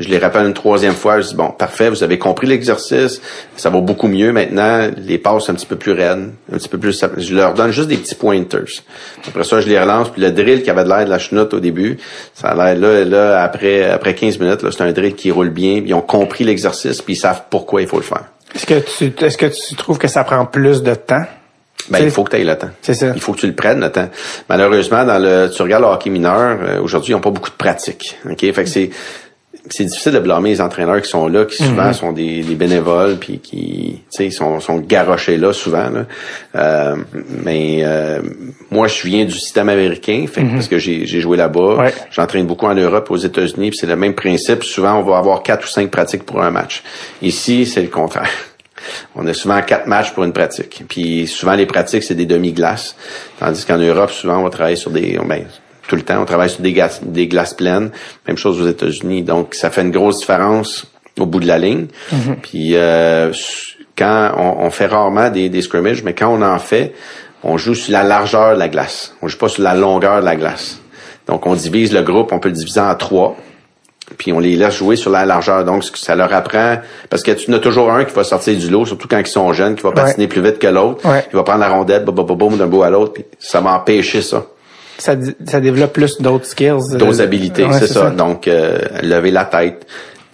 [0.00, 3.20] Je les rappelle une troisième fois, je dis bon, parfait, vous avez compris l'exercice,
[3.54, 6.78] ça va beaucoup mieux maintenant, les passes un petit peu plus raides, un petit peu
[6.78, 8.82] plus je leur donne juste des petits pointers.
[9.28, 11.54] Après ça, je les relance, puis le drill qui avait de l'air de la chenoute
[11.54, 11.98] au début,
[12.34, 15.80] ça a l'air là là après après 15 minutes, c'est un drill qui roule bien,
[15.86, 18.24] ils ont compris l'exercice, puis ils savent pourquoi il faut le faire.
[18.52, 21.24] Est-ce que tu est-ce que tu trouves que ça prend plus de temps?
[21.90, 22.70] Ben, il faut que tu aies le temps.
[22.80, 23.12] C'est ça.
[23.14, 24.08] Il faut que tu le prennes, le temps.
[24.48, 27.56] Malheureusement, dans le, tu regardes le hockey mineur, euh, aujourd'hui, ils n'ont pas beaucoup de
[27.56, 28.16] pratique.
[28.24, 28.40] OK?
[28.40, 28.90] Fait que c'est,
[29.70, 33.16] c'est difficile de blâmer les entraîneurs qui sont là, qui souvent sont des, des bénévoles,
[33.16, 35.88] puis qui, tu sais, sont, sont garochés là souvent.
[35.90, 36.04] Là.
[36.56, 36.96] Euh,
[37.44, 38.20] mais euh,
[38.70, 41.76] moi, je viens du système américain, fait que- parce que j'ai, j'ai joué là-bas.
[41.76, 41.94] Ouais.
[42.10, 44.64] J'entraîne beaucoup en Europe, aux États-Unis, puis c'est le même principe.
[44.64, 46.82] Souvent, on va avoir quatre ou cinq pratiques pour un match.
[47.22, 48.28] Ici, c'est le contraire.
[49.16, 50.82] On a souvent quatre matchs pour une pratique.
[50.86, 52.96] Puis souvent, les pratiques, c'est des demi-glaces.
[53.40, 55.18] Tandis qu'en Europe, souvent, on va travailler sur des...
[55.26, 55.44] Ben,
[55.88, 57.90] tout le temps, on travaille sur des, glaces, des glaces pleines.
[58.26, 59.22] Même chose aux États-Unis.
[59.22, 60.86] Donc, ça fait une grosse différence
[61.18, 61.86] au bout de la ligne.
[62.42, 63.32] Puis euh,
[63.96, 66.94] quand on, on fait rarement des, des scrimmages, mais quand on en fait,
[67.42, 69.14] on joue sur la largeur de la glace.
[69.22, 70.80] On joue pas sur la longueur de la glace.
[71.26, 73.36] Donc, on divise le groupe, on peut le diviser en trois
[74.18, 75.64] puis on les laisse jouer sur la largeur.
[75.64, 76.76] Donc, ça leur apprend,
[77.08, 79.26] parce que tu en as toujours un qui va sortir du lot, surtout quand ils
[79.26, 81.24] sont jeunes, qui va patiner plus vite que l'autre, Ouais.
[81.28, 83.60] qui va prendre la rondelle, boum, boum, boum, boum, d'un bout à l'autre, puis ça
[83.60, 84.44] va empêcher ça.
[84.98, 85.16] Ça,
[85.46, 86.96] ça développe plus d'autres skills.
[86.96, 88.10] D'autres euh, habilités, ouais, c'est ça.
[88.10, 89.86] Donc, euh, lever la tête,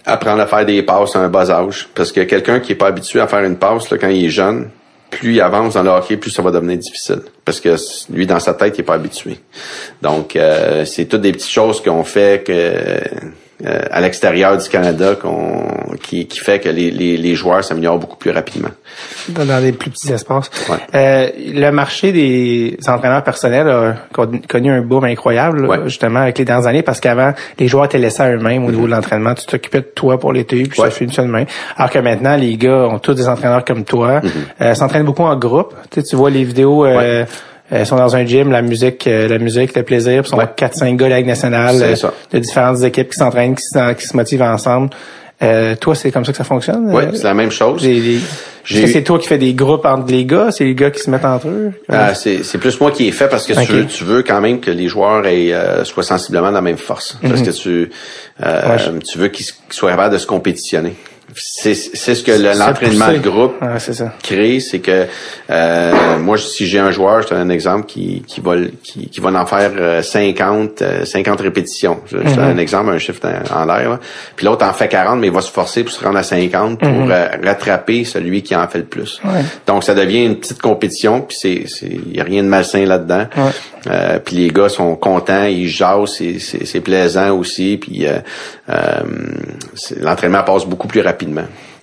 [0.05, 1.89] apprendre à faire des passes à un bas âge.
[1.95, 4.29] Parce que quelqu'un qui est pas habitué à faire une passe là, quand il est
[4.29, 4.69] jeune,
[5.09, 7.21] plus il avance dans le hockey, plus ça va devenir difficile.
[7.43, 7.75] Parce que
[8.11, 9.39] lui, dans sa tête, il est pas habitué.
[10.01, 12.99] Donc, euh, c'est toutes des petites choses qu'on fait que
[13.65, 15.65] euh, à l'extérieur du Canada qu'on
[16.01, 18.69] qui, qui fait que les, les, les joueurs s'améliorent beaucoup plus rapidement.
[19.29, 20.49] dans, dans des plus petits espaces.
[20.69, 20.77] Ouais.
[20.95, 25.77] Euh, le marché des entraîneurs personnels a con- connu un boom incroyable, Ouais.
[25.85, 28.85] justement, avec les dernières années, parce qu'avant, les joueurs étaient laissés à eux-mêmes au niveau
[28.87, 29.33] de l'entraînement.
[29.35, 30.89] Tu t'occupais de toi pour l'été, puis Ouais.
[30.89, 31.45] ça finit ça de même.
[31.77, 34.21] Alors que maintenant, les gars ont tous des entraîneurs comme toi,
[34.61, 35.73] euh, s'entraînent beaucoup en groupe.
[35.91, 36.85] Tu, sais, tu vois les vidéos...
[37.71, 40.37] euh, euh, sont dans un gym, la musique, euh, la musique, le plaisir, puis sont
[40.37, 40.45] Ouais.
[40.57, 42.13] 4-5 gars de la Ligue nationale, C'est euh, ça.
[42.31, 43.63] de différentes équipes qui s'entraînent, qui,
[43.97, 44.89] qui se motivent ensemble.
[45.43, 46.91] Euh, toi, c'est comme ça que ça fonctionne?
[46.93, 47.83] Oui, c'est la même chose.
[47.83, 50.49] Est-ce que c'est toi qui fais des groupes entre les gars?
[50.51, 51.71] C'est les gars qui se mettent entre eux?
[51.89, 54.39] Ah, c'est c'est plus moi qui ai fait parce que tu, veux, tu veux quand
[54.39, 57.17] même que les joueurs aient, euh, soient sensiblement de la même force.
[57.23, 57.89] Parce que tu
[58.45, 58.71] euh, Mhm.
[58.71, 60.93] Ouais, je- tu veux qu'ils soient capables de se compétitionner.
[61.35, 64.13] C'est c'est ce que l'entraînement de groupe Ouais, ça.
[64.21, 65.05] crée, c'est que
[65.49, 69.07] euh, moi si j'ai un joueur, je te donne un exemple qui qui va qui,
[69.07, 72.01] qui va en faire euh, 50 euh, 50 répétitions.
[72.05, 72.57] Je, je te donne Mhm.
[72.57, 73.21] un exemple, un chiffre
[73.53, 73.99] en, en l'air.
[74.35, 76.79] Puis l'autre en fait 40 mais il va se forcer pour se rendre à 50
[76.79, 79.19] pour euh, rattraper celui qui en fait le plus.
[79.23, 79.31] Mhm.
[79.33, 79.41] Ouais.
[79.67, 83.25] Donc ça devient une petite compétition puis c'est c'est y a rien de malsain là-dedans.
[83.37, 83.51] Ouais.
[83.87, 88.17] Euh, puis les gars sont contents, ils jasent, c'est plaisant aussi puis euh,
[88.69, 89.01] euh,
[89.99, 91.20] l'entraînement passe beaucoup plus rapidement.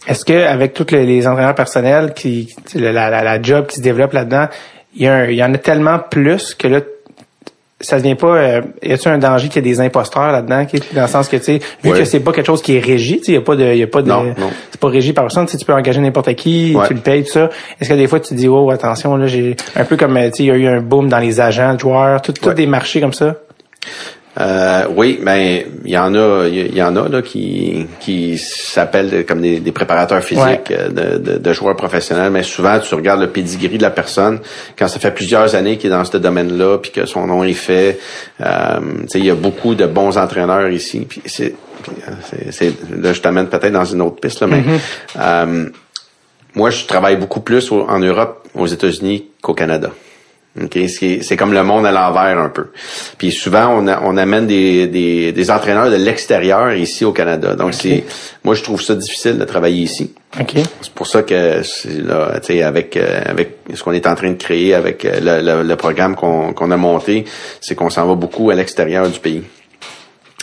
[0.06, 3.82] Est-ce que avec tous les, les entraîneurs personnels qui, la, la, la job qui se
[3.82, 4.46] développe là-dedans,
[4.94, 6.80] il y, a un- il y en a tellement plus que là,
[7.80, 8.26] ça devient pas.
[8.36, 11.36] Euh, y a-tu un danger qu'il y ait des imposteurs là-dedans, dans le sens que
[11.36, 11.98] tu sais, vu Ouais.
[11.98, 13.82] que c'est pas quelque chose qui est régi, tu il y a pas de, y
[13.82, 14.50] a pas de, Non, non.
[14.70, 15.46] c'est pas régi par personne.
[15.46, 16.88] Tu peux engager n'importe qui, Ouais.
[16.88, 17.50] tu le payes tout ça.
[17.80, 20.30] Est-ce que des fois tu te dis oh attention là, j'ai un peu comme euh,
[20.30, 22.48] tu sais, il y a eu un boom dans les agents, de joueurs, tout, tous
[22.48, 22.54] Ouais.
[22.54, 23.36] des marchés comme ça?
[24.40, 29.24] Euh, oui, mais il y en a, il y en a là qui qui s'appellent
[29.26, 30.76] comme des, des préparateurs physiques Ouais.
[30.78, 30.88] euh,
[31.18, 32.30] de, de, de joueurs professionnels.
[32.30, 34.38] Mais souvent, tu regardes le pedigree de la personne
[34.78, 37.52] quand ça fait plusieurs années qu'il est dans ce domaine-là, puis que son nom est
[37.52, 37.98] fait.
[38.40, 41.00] Euh, tu sais, il y a beaucoup de bons entraîneurs ici.
[41.08, 41.54] Puis c'est,
[42.30, 44.62] c'est, c'est- là, je t'amène peut-être dans une autre piste là, mais
[45.18, 45.66] euh,
[46.54, 49.90] moi, je travaille beaucoup plus au- en Europe, aux États-Unis qu'au Canada.
[50.62, 52.66] OK, c'est c'est comme le monde à l'envers un peu.
[53.18, 57.54] Puis souvent on, a- on amène des, des, des entraîneurs de l'extérieur ici au Canada.
[57.54, 58.04] Donc c'est
[58.44, 60.12] moi je trouve ça difficile de travailler ici.
[60.40, 60.54] OK.
[60.82, 61.62] C'est pour ça que
[62.06, 62.32] là,
[62.66, 65.76] avec euh, avec ce qu'on est en train de créer, avec euh, le, le- le
[65.76, 67.24] programme qu'on qu'on a monté,
[67.60, 69.42] c'est qu'on s'en va beaucoup à l'extérieur du pays.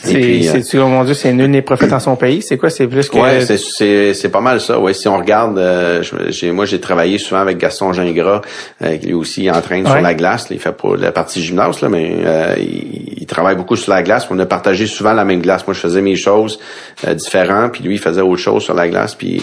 [0.06, 2.42] C'est, euh, c'est, oh mon Dieu, c'est nul n'est prophète en son pays.
[2.42, 2.70] C'est quoi?
[2.70, 3.18] C'est plus que...
[3.18, 4.80] Ouais, c'est c'est c'est pas mal ça.
[4.80, 8.42] Ouais, si on regarde, euh, j'ai moi j'ai travaillé souvent avec Gaston Gingras,
[8.84, 10.50] euh, qui lui aussi entraîne sur la glace.
[10.50, 13.92] Là, il fait pas la partie gymnase là, mais euh, il, il travaille beaucoup sur
[13.92, 14.28] la glace.
[14.30, 15.66] On a partagé souvent la même glace.
[15.66, 16.60] Moi, je faisais mes choses
[17.08, 19.16] euh, différentes, puis lui il faisait autre chose sur la glace.
[19.16, 19.42] Puis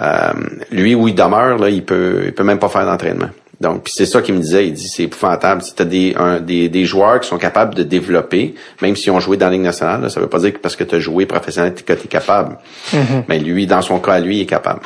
[0.00, 0.32] euh,
[0.70, 3.28] lui où il demeure là, il peut il peut même pas faire d'entraînement.
[3.62, 4.66] Donc, c'est ça qu'il me disait.
[4.66, 5.62] Il dit c'est épouvantable.
[5.62, 9.20] Si t'as des, un- des des joueurs qui sont capables de développer, même s'ils ont
[9.20, 11.00] joué dans la Ligue nationale, là, ça veut pas dire que parce que tu as
[11.00, 12.58] joué professionnel que tu es capable.
[13.28, 14.80] Mais lui, dans son cas, lui, il est capable.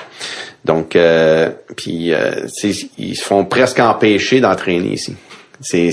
[0.65, 5.16] Donc, euh, puis euh, tu ils se font presque empêcher d'entraîner ici.
[5.61, 5.90] C'est,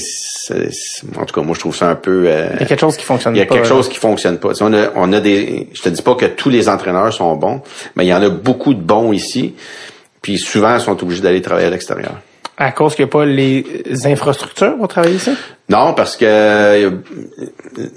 [1.17, 2.25] en tout cas, moi, je trouve ça un peu.
[2.27, 3.55] euh, Il y a quelque chose qui fonctionne il y a pas.
[3.55, 4.53] quelque chose qui fonctionne pas.
[4.53, 7.33] Tu on a, on a des, je te dis pas que tous les entraîneurs sont
[7.37, 7.61] bons,
[7.95, 9.55] mais il y en a beaucoup de bons ici.
[10.21, 12.19] Puis souvent, ils sont obligés d'aller travailler à l'extérieur.
[12.57, 15.31] À cause qu'il n'y a pas les infrastructures pour travailler ici?
[15.69, 16.85] Non, parce que euh, il y
[17.83, 17.87] a-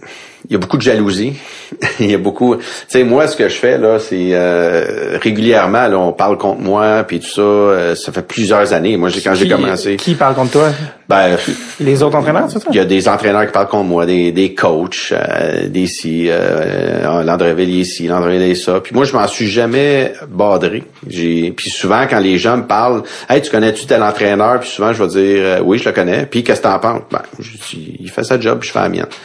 [0.48, 1.32] il y a beaucoup de jalousie.
[2.00, 2.54] il y a beaucoup.
[2.54, 6.60] Tu sais, moi, ce que je fais là, c'est euh, régulièrement, là, on parle contre
[6.60, 7.40] moi, puis tout ça.
[7.42, 8.96] euh, ça fait plusieurs années.
[8.96, 10.68] Moi, j'ai quand j'ai commencé, Qui parle contre toi?
[11.08, 11.36] ben,
[11.80, 12.68] Les autres entraîneurs, c'est ça?
[12.70, 16.26] il y a des entraîneurs qui parlent contre moi, des, des coachs, euh, des ci,
[16.28, 18.78] euh, Landrevel est ici, Landrevel est ça.
[18.80, 20.84] Puis moi, je m'en suis jamais badré.
[21.08, 24.60] J'ai, puis souvent, quand les gens me parlent, hey, tu connais-tu tel entraîneur?
[24.60, 26.24] Puis souvent, je vais dire, euh, oui, je le connais.
[26.26, 27.00] Puis qu'est-ce que t'en penses?
[27.10, 27.55] Ben, je
[28.00, 29.06] il fait sa job, je fais la mienne.
[29.08, 29.16] Tu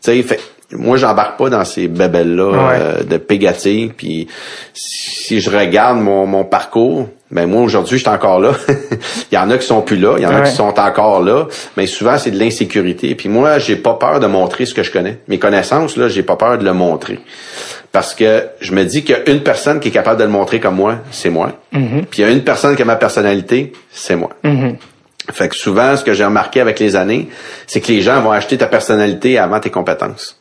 [0.00, 0.40] sais, fait,
[0.72, 2.78] moi, j'embarque pas dans ces bébelles-là Ouais.
[2.80, 3.92] euh, de pégatif.
[3.96, 4.28] Puis
[4.72, 8.52] si je regarde mon, mon parcours, ben moi aujourd'hui, je suis encore là.
[9.30, 11.22] il y en a qui sont plus là, il y en a qui sont encore
[11.22, 11.46] là,
[11.76, 13.14] mais souvent c'est de l'insécurité.
[13.14, 15.18] Puis moi, j'ai pas peur de montrer ce que je connais.
[15.28, 17.20] Mes connaissances là, j'ai pas peur de le montrer.
[17.92, 20.30] Parce que je me dis qu'il y a une personne qui est capable de le
[20.30, 21.52] montrer comme moi, c'est moi.
[22.10, 24.30] Puis il y a une personne qui a ma personnalité, c'est moi.
[25.32, 27.28] Fait que souvent, ce que j'ai remarqué avec les années,
[27.66, 30.36] c'est que les gens vont acheter ta personnalité avant tes compétences.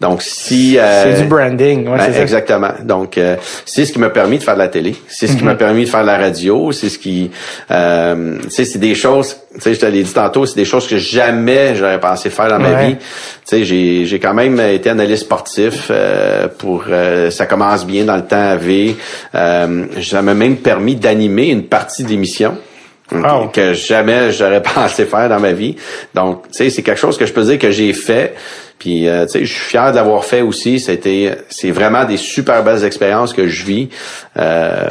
[0.00, 0.76] Donc, si...
[0.76, 1.86] euh, C'est du branding.
[1.88, 2.22] Ouais, ben, c'est ça.
[2.22, 2.72] exactement.
[2.82, 4.96] Donc, euh, c'est ce qui m'a permis de faire de la télé.
[5.06, 5.50] C'est ce qui Mhm.
[5.50, 6.72] m'a permis de faire de la radio.
[6.72, 7.30] C'est ce qui...
[7.70, 9.36] Euh, tu sais, c'est des choses...
[9.54, 12.48] Tu sais, je te l'ai dit tantôt, c'est des choses que jamais j'aurais pensé faire
[12.48, 12.86] dans ma Ouais.
[12.88, 12.96] vie.
[12.96, 13.04] Tu
[13.44, 16.86] sais, j'ai, j'ai quand même été analyste sportif euh, pour...
[16.90, 18.96] euh, ça commence bien dans le temps à V.
[19.36, 22.58] Euh, ça m'a même permis d'animer une partie d'émission.
[23.12, 23.48] Wow.
[23.48, 25.76] que jamais j'aurais pensé faire dans ma vie.
[26.14, 28.34] Donc, tu sais, c'est quelque chose que je peux dire que j'ai fait.
[28.78, 30.80] Puis, euh, tu sais, je suis fier de l'avoir fait aussi.
[30.80, 33.88] C'était, c'est vraiment des super belles expériences que je vis.
[34.36, 34.88] Euh,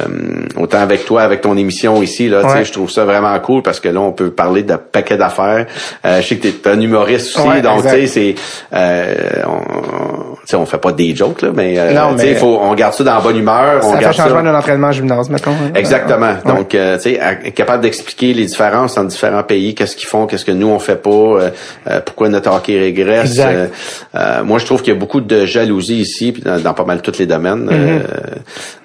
[0.56, 3.62] autant avec toi, avec ton émission ici, là, tu sais, je trouve ça vraiment cool
[3.62, 5.66] parce que là, on peut parler de paquet d'affaires.
[6.06, 8.34] Euh, je sais que t'es un humoriste aussi, Ouais, donc tu sais, c'est,
[8.72, 9.14] euh,
[9.46, 12.58] on, sais, on fait pas des jokes là, mais, euh, Non, tu sais, mais- faut,
[12.60, 13.80] on garde ça dans la bonne humeur.
[13.82, 14.42] on Ça fait garde changement ça.
[14.42, 15.50] d'un entraînement en gymnase, mettons.
[15.52, 15.72] hein.
[15.74, 16.26] Exactement.
[16.44, 16.52] Ouais.
[16.54, 20.44] Donc, euh, tu sais, capable d'expliquer les différences entre différents pays, qu'est-ce qu'ils font, qu'est-ce
[20.44, 21.50] que nous on fait pas, euh,
[21.90, 23.30] euh, pourquoi notre hockey régresse.
[23.30, 23.54] Exact.
[23.54, 23.66] Euh,
[24.16, 26.84] euh, moi, je trouve qu'il y a beaucoup de jalousie ici, puis dans, dans pas
[26.84, 27.68] mal tous les domaines.
[27.72, 27.98] Euh,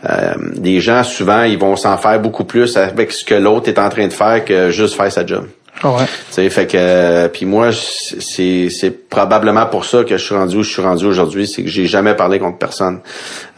[0.10, 3.80] euh, des gens souvent, ils vont s'en faire beaucoup plus avec ce que l'autre est
[3.80, 5.45] en train de faire que juste faire sa job.
[5.84, 6.06] Ouais.
[6.06, 10.57] Tu sais, fait que puis moi c'est c'est probablement pour ça que je suis rendu
[10.57, 12.99] où je suis rendu aujourd'hui, c'est que j'ai jamais parlé contre personne.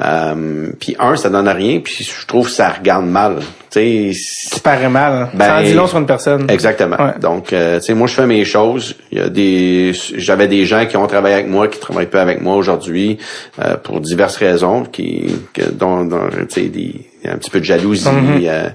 [0.01, 3.39] Euh, puis un, ça donne rien, puis je trouve que ça regarde mal.
[3.71, 5.13] Tu sais, paraît mal.
[5.13, 5.29] hein.
[5.33, 6.49] Ben, ça en dit long sur une personne.
[6.49, 6.97] Exactement.
[6.97, 7.13] Ouais.
[7.21, 8.95] Donc, euh, tu sais, moi, je fais mes choses.
[9.13, 12.21] Il y a des, j'avais des gens qui ont travaillé avec moi, qui travaillent pas
[12.21, 13.17] avec moi aujourd'hui,
[13.63, 16.95] euh, pour diverses raisons, qui, que, dont, dont, tu sais, des,
[17.25, 18.03] un petit peu de jalousie.
[18.09, 18.47] Mm-hmm.
[18.49, 18.69] euh,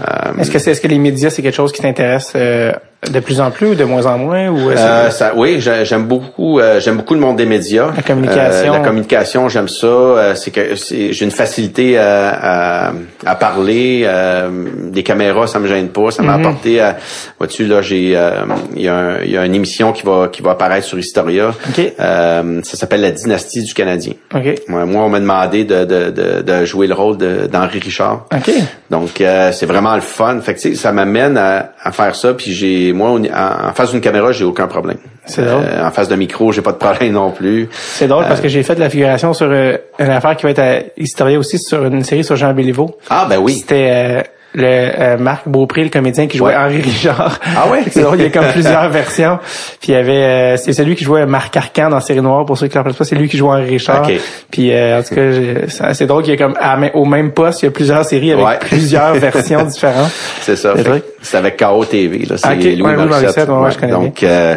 [0.00, 2.72] euh, Est-ce que c'est, est-ce que les médias, c'est quelque chose qui t'intéresse euh,
[3.10, 6.04] de plus en plus ou de moins en moins ou Euh, ça, oui, j'ai- j'aime
[6.04, 7.92] beaucoup, euh, j'aime beaucoup le monde des médias.
[7.96, 8.68] La communication.
[8.74, 9.86] Euh, la communication, j'aime ça.
[9.86, 12.92] Euh, c'est que c'est- j'ai une facilité à, à,
[13.24, 14.02] à parler.
[14.04, 14.48] euh,
[14.90, 16.10] des caméras, ça me gêne pas.
[16.10, 16.46] Ça m'a Mhm.
[16.46, 16.80] apporté.
[16.80, 16.96] À,
[17.38, 18.30] vois-tu là, j'ai, euh,
[18.76, 20.98] il y, a un- il y a une émission qui va qui va apparaître sur
[20.98, 21.52] Historia.
[21.68, 21.92] Ok.
[21.98, 24.12] Euh, ça s'appelle la dynastie du Canadien.
[24.34, 24.42] Ok.
[24.44, 28.26] Ouais, moi, on m'a demandé de, de, de, de jouer le rôle d'Henri Richard.
[28.34, 28.50] Ok.
[28.90, 30.38] Donc euh, c'est vraiment le fun.
[30.42, 32.34] Fait que ça m'amène à, à faire ça.
[32.34, 34.98] Puis j'ai moi en, en face d'une caméra, j'ai aucun problème.
[35.26, 35.62] C'est drôle.
[35.64, 37.68] Euh, en face de micro, j'ai pas de problème non plus.
[37.72, 40.50] C'est drôle parce que j'ai fait de la figuration sur euh, une affaire qui va
[40.50, 42.96] être à Historia aussi sur une série sur Jean Béliveau.
[43.08, 43.54] Ah ben oui.
[43.60, 44.22] C'était euh,
[44.52, 46.56] le euh, Marc Beaupré, le comédien qui jouait Ouais.
[46.56, 47.38] Henri Richard.
[47.56, 47.82] Ah ouais?
[47.92, 49.38] c'est drôle, il y a comme plusieurs versions.
[49.80, 52.58] Puis il y avait euh, c'est celui qui jouait Marc Arcan dans Série Noire pour
[52.58, 54.02] ceux qui ne rappellent pas, c'est lui qui jouait Henri Richard.
[54.08, 54.14] Ok.
[54.50, 57.62] Puis euh, en tout cas, c'est drôle qu'il y a comme à au même poste,
[57.62, 58.58] il y a plusieurs séries avec Ouais.
[58.58, 60.10] plusieurs versions différentes.
[60.40, 60.72] C'est ça.
[60.74, 61.02] C'est Fait, vrai.
[61.22, 62.36] C'est avec KO TV, là.
[62.38, 63.48] C'est Ok, Louis ouais, Morissette.
[63.48, 64.56] Ouais, ouais, je connais Donc, euh,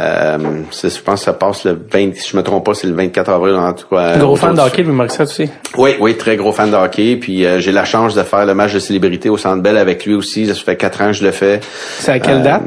[0.00, 0.38] euh,
[0.82, 3.30] je pense que ça passe le 20, si je me trompe pas, c'est le 24
[3.30, 4.16] avril, en tout cas.
[4.16, 5.50] Gros autour fan de hockey, Louis Morissette aussi?
[5.76, 7.16] Oui, oui, très gros fan de hockey.
[7.16, 10.06] Puis euh, j'ai la chance de faire le match de célébrité au Centre Bell avec
[10.06, 10.46] lui aussi.
[10.46, 11.60] Ça fait quatre ans que je le fais.
[11.98, 12.62] C'est à quelle Euh, date?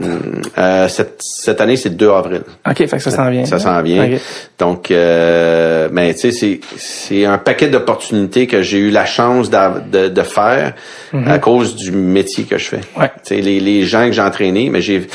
[0.57, 2.41] euh, cette, cette année, c'est le 2 avril.
[2.69, 3.45] OK, fait que ça s'en vient.
[3.45, 4.05] Ça s'en vient.
[4.05, 4.19] Ok.
[4.59, 9.49] Donc, euh, mais tu sais, c'est c'est un paquet d'opportunités que j'ai eu la chance
[9.49, 10.73] de, de faire
[11.27, 12.81] à cause du métier que je fais.
[12.97, 13.11] Ouais.
[13.39, 15.07] Les, les gens que j'ai entraînés, mais j'ai,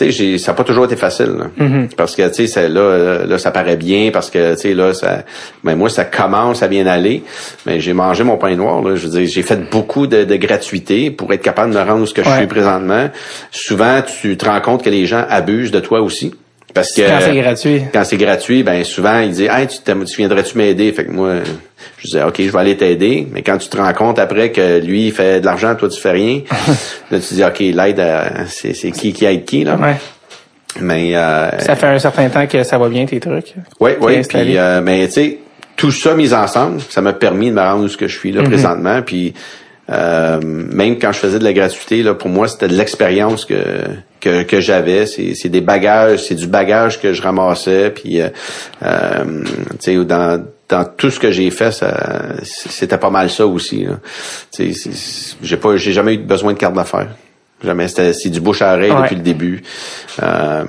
[0.00, 1.34] j'ai, ça n'a pas toujours été facile.
[1.38, 1.46] là.
[1.56, 1.88] Mhm.
[1.96, 5.24] Parce que tu sais, là, là, ça paraît bien parce que tu sais là, ça,
[5.62, 7.22] mais moi, ça commence à bien aller.
[7.66, 8.82] Mais j'ai mangé mon pain noir.
[8.82, 8.96] Là.
[8.96, 12.02] Je veux dire, j'ai fait beaucoup de, de gratuité pour être capable de me rendre
[12.02, 13.10] où ce que je suis présentement.
[13.50, 16.34] Souvent, tu te rends compte que les gens abusent de toi aussi.
[16.74, 17.82] Parce que Quand c'est gratuit.
[17.92, 20.92] quand c'est gratuit, ben souvent ils disent Hey, tu, viendrais-tu m'aider?
[20.92, 21.34] Fait que moi,
[21.98, 23.26] je disais OK, je vais aller t'aider.
[23.30, 26.00] Mais quand tu te rends compte après que lui il fait de l'argent, toi tu
[26.00, 26.40] fais rien,
[27.12, 28.02] là tu dis OK, l'aide
[28.48, 29.76] c'est, c'est qui qui aide qui là?
[29.76, 29.94] Ouais.
[30.80, 33.54] Mais euh, Ça fait un certain temps que ça va bien, tes trucs?
[33.78, 34.22] oui, oui.
[34.28, 35.38] Puis, euh, mais tu sais,
[35.76, 38.32] tout ça mis ensemble, ça m'a permis de me rendre où ce que je suis
[38.32, 38.38] Mhm.
[38.38, 39.02] là présentement.
[39.02, 39.32] Puis
[39.90, 43.54] euh, même quand je faisais de la gratuité, là, pour moi, c'était de l'expérience que
[44.20, 45.04] que, que j'avais.
[45.06, 47.90] C'est, c'est des bagages, c'est du bagage que je ramassais.
[47.90, 48.28] Puis euh,
[48.82, 49.44] euh,
[49.80, 53.86] tu sais, dans dans tout ce que j'ai fait, ça, c'était pas mal ça aussi.
[55.42, 57.08] J'ai pas, j'ai jamais eu besoin de carte d'affaires.
[57.62, 57.88] Jamais.
[57.88, 59.02] C'était, c'est du bouche à oreille Ouais.
[59.02, 59.62] depuis le début.
[60.22, 60.64] Euh,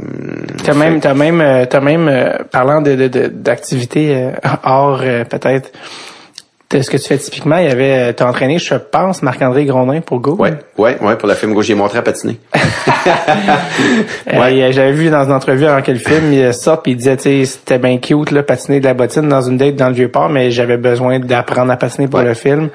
[0.64, 4.32] T'as même, t'as même, euh, t'as même, euh, parlant de, de, de- d'activités euh,
[4.64, 5.72] hors peut-être
[6.82, 10.02] ce que tu fais typiquement, il y avait, euh, t'as entraîné, je pense, Marc-André Grondin
[10.02, 10.36] pour Go.
[10.40, 12.38] Ouais, ouais, ouais, pour la film gauche, j'ai montré à patiner.
[14.34, 14.72] Euh, Ouais.
[14.72, 17.24] J'avais vu dans une entrevue avant que le film il sorte, puis il disait, tu
[17.24, 20.10] sais, c'était bien cute là, patiner de la bottine dans une date dans le vieux
[20.10, 22.26] port, mais j'avais besoin d'apprendre à patiner pour Ouais.
[22.26, 22.70] le film.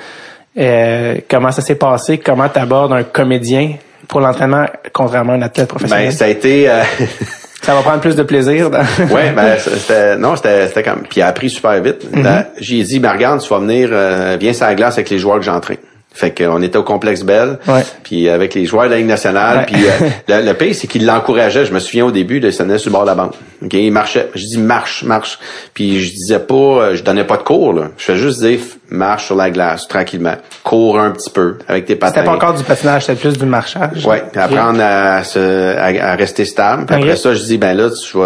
[0.59, 2.19] Euh, comment ça s'est passé?
[2.19, 3.73] Comment t'abordes un comédien
[4.09, 6.07] pour l'entraînement contrairement à un athlète professionnel?
[6.07, 6.83] Ben, ça a été, euh,
[7.63, 8.71] Ça va prendre plus de plaisir.
[8.71, 8.79] Dans...
[9.15, 12.07] ouais, ben, c'était, non, c'était, c'était comme, puis il a appris super vite.
[12.15, 15.19] Là, J'ai dit, ben, regarde, tu vas venir, euh, viens sur la glace avec les
[15.19, 15.79] joueurs que j'entraîne.
[16.13, 17.59] Fait qu'on était au complexe Bell,
[18.03, 21.07] puis avec les joueurs de la Ligue nationale, puis euh, le, le pire, c'est qu'il
[21.07, 21.65] l'encourageait.
[21.65, 23.31] Je me souviens au début, de, il s'en allait sur le bord de la bande.
[23.65, 24.29] Ok, il marchait.
[24.35, 25.39] Je dis marche, marche.
[25.73, 27.73] Puis je disais pas, euh, je donnais pas de cours.
[27.73, 27.91] Là.
[27.97, 28.59] Je fais juste dire
[28.91, 30.35] marche sur la glace tranquillement,
[30.65, 32.15] cours un petit peu avec tes patins.
[32.15, 34.05] C'était pas encore du patinage, c'était plus du marchage.
[34.05, 36.87] Ouais, puis apprendre à, se, à, à rester stable.
[36.87, 38.19] Puis après ça, je dis ben là, tu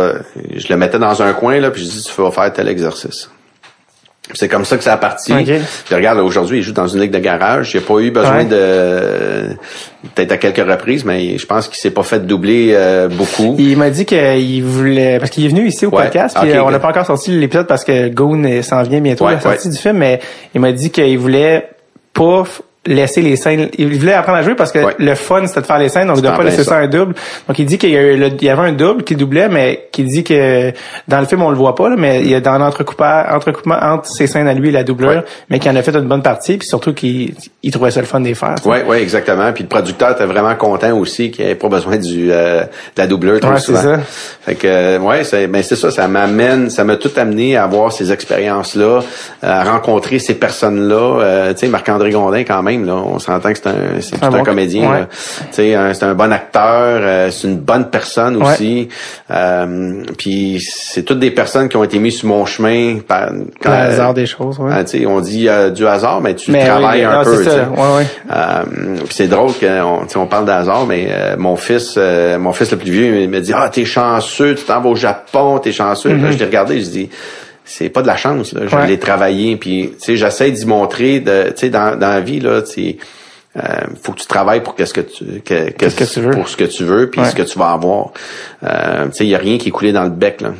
[0.57, 3.29] je le mettais dans un coin là, puis je dis tu vas faire tel exercice.
[4.33, 5.35] C'est comme ça que ça a parti.
[5.35, 5.51] Ok.
[5.85, 7.71] Puis regarde, aujourd'hui, il joue dans une ligue de garage.
[7.73, 8.45] J'ai pas eu besoin Ouais.
[8.47, 9.49] de
[10.15, 13.55] peut-être à quelques reprises, mais je pense qu'il s'est pas fait doubler euh, beaucoup.
[13.59, 16.05] Il m'a dit qu'il voulait parce qu'il est venu ici au Ouais.
[16.05, 18.83] podcast puis Ok, euh, on n'a pas encore sorti l'épisode parce que Goon euh, s'en
[18.83, 20.21] vient bientôt Ouais, la sortie du film mais
[20.55, 21.69] il m'a dit qu'il voulait
[22.15, 22.45] pas
[22.87, 24.95] laisser les scènes il voulait apprendre à jouer parce que Ouais.
[24.99, 26.71] le fun c'était de faire les scènes donc il ne doit pas laisser ça.
[26.71, 27.15] ça un double
[27.49, 27.97] donc il dit qu'il y,
[28.49, 30.73] avait un double qui doublait mais qui dit que
[31.09, 33.77] dans le film on le voit pas là, mais il y a dans l'entrecoupement entrecoupement
[33.81, 35.25] entre ses scènes à lui et la doubleur Ouais.
[35.51, 38.07] mais qu'il en a fait une bonne partie puis surtout qu'il il trouvait ça le
[38.07, 38.55] fun de les faire.
[38.67, 39.51] Ouais, ouais, exactement.
[39.53, 42.67] Puis le producteur était vraiment content aussi qu'il ait pas besoin du euh, de
[42.99, 43.81] la doubleur trop Ouais, souvent.
[43.81, 44.01] ça.
[44.45, 47.65] Fait que euh, ouais, c'est ben c'est ça, ça m'amène, ça m'a tout amené à
[47.65, 49.01] avoir ces expériences là,
[49.43, 51.53] à rencontrer ces personnes là.
[51.55, 54.31] tu sais, Marc-André Gondin quand même là, on s'entend que c'est un c'est Un un,
[54.31, 54.91] bon- comédien.
[54.91, 55.07] ouais.
[55.51, 58.53] c'est un bon acteur, euh, c'est une bonne personne Ouais.
[58.53, 58.89] aussi.
[59.31, 63.29] Euh, puis c'est toutes des personnes qui ont été mises sur mon chemin par
[63.63, 64.87] quand, le hasard des choses ouais.
[64.87, 67.37] sais, on dit euh, du hasard, mais tu Mais travailles oui, un non, peu.
[67.37, 67.57] c'est tu sais.
[67.57, 67.69] ça.
[67.71, 68.07] Ouais, ouais.
[68.33, 72.79] Euh, c'est drôle qu'on on parle d'hasard, mais euh, mon fils, euh, mon fils le
[72.79, 76.15] plus vieux, il me dit ah t'es chanceux, tu t'en vas au Japon, t'es chanceux.
[76.17, 77.11] Là, je l'ai regardé, je dis
[77.65, 78.63] c'est pas de la chance, là.
[78.67, 78.75] je.
[78.77, 78.87] Ouais.
[78.87, 82.41] l'ai travaillé, puis tu sais j'essaie d'y montrer, de, tu sais dans, dans la vie
[82.41, 82.97] là, tu
[83.57, 83.61] euh,
[84.03, 86.31] faut que tu travailles pour qu'est-ce que tu que- Qu'est-ce que tu veux.
[86.33, 87.31] pour ce que tu veux puis Ouais.
[87.31, 88.11] ce que tu vas avoir.
[88.65, 90.51] Euh, tu sais il y a rien qui est coulé dans le bec là.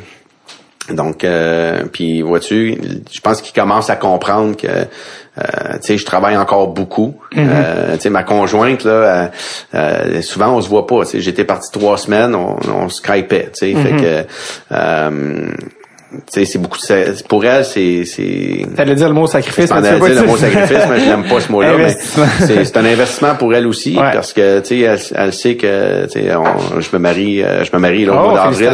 [0.91, 2.77] Donc, euh, puis vois-tu,
[3.11, 4.83] je pense qu'il commence à comprendre que, euh,
[5.73, 7.15] tu sais, je travaille encore beaucoup.
[7.35, 9.27] Euh, tu sais, ma conjointe là, euh,
[9.73, 11.03] euh, souvent on se voit pas.
[11.05, 13.49] Tu sais, j'étais parti trois semaines, on, on skypait.
[13.59, 14.25] Tu sais, fait que,
[14.73, 15.47] euh,
[16.27, 16.77] c'est beaucoup.
[16.79, 18.65] c'est- Pour elle, c'est, c'est.
[18.75, 21.23] T'allais dire le mot sacrifice, mais tu pas dire le mot sacrifice, mais je n'aime
[21.23, 21.73] pas ce mot-là.
[21.77, 21.95] mais
[22.39, 24.11] c'est, c'est un investissement pour elle aussi, Ouais.
[24.13, 27.69] parce que tu sais, elle, elle sait que tu sais, je me marie, euh, je
[27.73, 28.69] me marie là, au Oh, mois d'avril.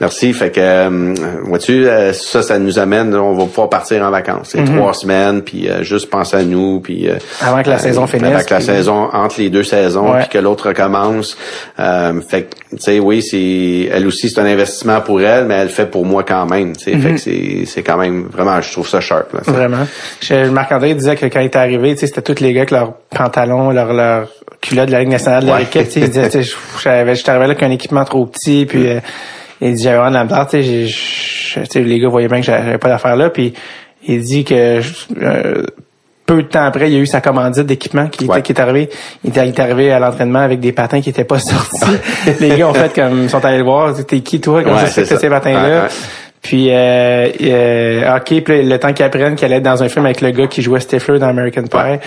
[0.00, 0.32] Merci.
[0.32, 4.50] Fait que, euh, vois-tu, euh, ça, ça nous amène, on va pouvoir partir en vacances.
[4.52, 7.08] C'est trois semaines, puis euh, juste penser à nous, puis.
[7.40, 10.12] Avant que la euh, saison finisse, Avant que la puis- saison entre les deux saisons,
[10.12, 10.20] Ouais.
[10.20, 11.36] puis que l'autre recommence.
[11.78, 15.54] Euh, fait que tu sais, oui, c'est elle aussi c'est un investissement pour elle, mais
[15.54, 16.74] elle le fait pour moi quand même.
[16.84, 19.32] Fait que c'est c'est quand même vraiment, je trouve ça sharp.
[19.32, 19.40] Là.
[19.46, 19.86] Vraiment.
[20.20, 23.70] Je- Marc-André disait que quand il était arrivé, c'était tous les gars avec leurs pantalons,
[23.70, 24.28] leurs leur
[24.60, 25.62] culottes de la Ligue nationale de leur Ouais.
[25.62, 25.84] équipe.
[25.84, 26.30] tu sais, Il disait,
[27.14, 29.00] j'étais arrivé là avec un équipement trop petit, puis euh,
[29.60, 30.24] il dit, j'avais vraiment de la
[31.70, 33.52] sais, les gars voyaient bien que j'avais pas d'affaires là, puis
[34.06, 34.80] il dit que
[35.22, 35.62] euh,
[36.26, 38.42] peu de temps après, il y a eu sa commandite d'équipement qui, était- Ouais.
[38.42, 38.90] qui est arrivé.
[39.24, 41.86] Il est arrivé à l'entraînement avec des patins qui étaient pas sortis.
[42.40, 44.86] les gars ont fait comme, ils sont allés le voir, t'es qui toi, comme Ouais,
[44.86, 45.84] ça, ces patins-là?
[45.84, 45.88] Ouais.
[46.42, 50.20] Puis, euh, euh, ok, puis le temps qu'ils apprennent qu'elle est dans un film avec
[50.20, 51.98] le gars qui jouait Stifler dans American Pie, là,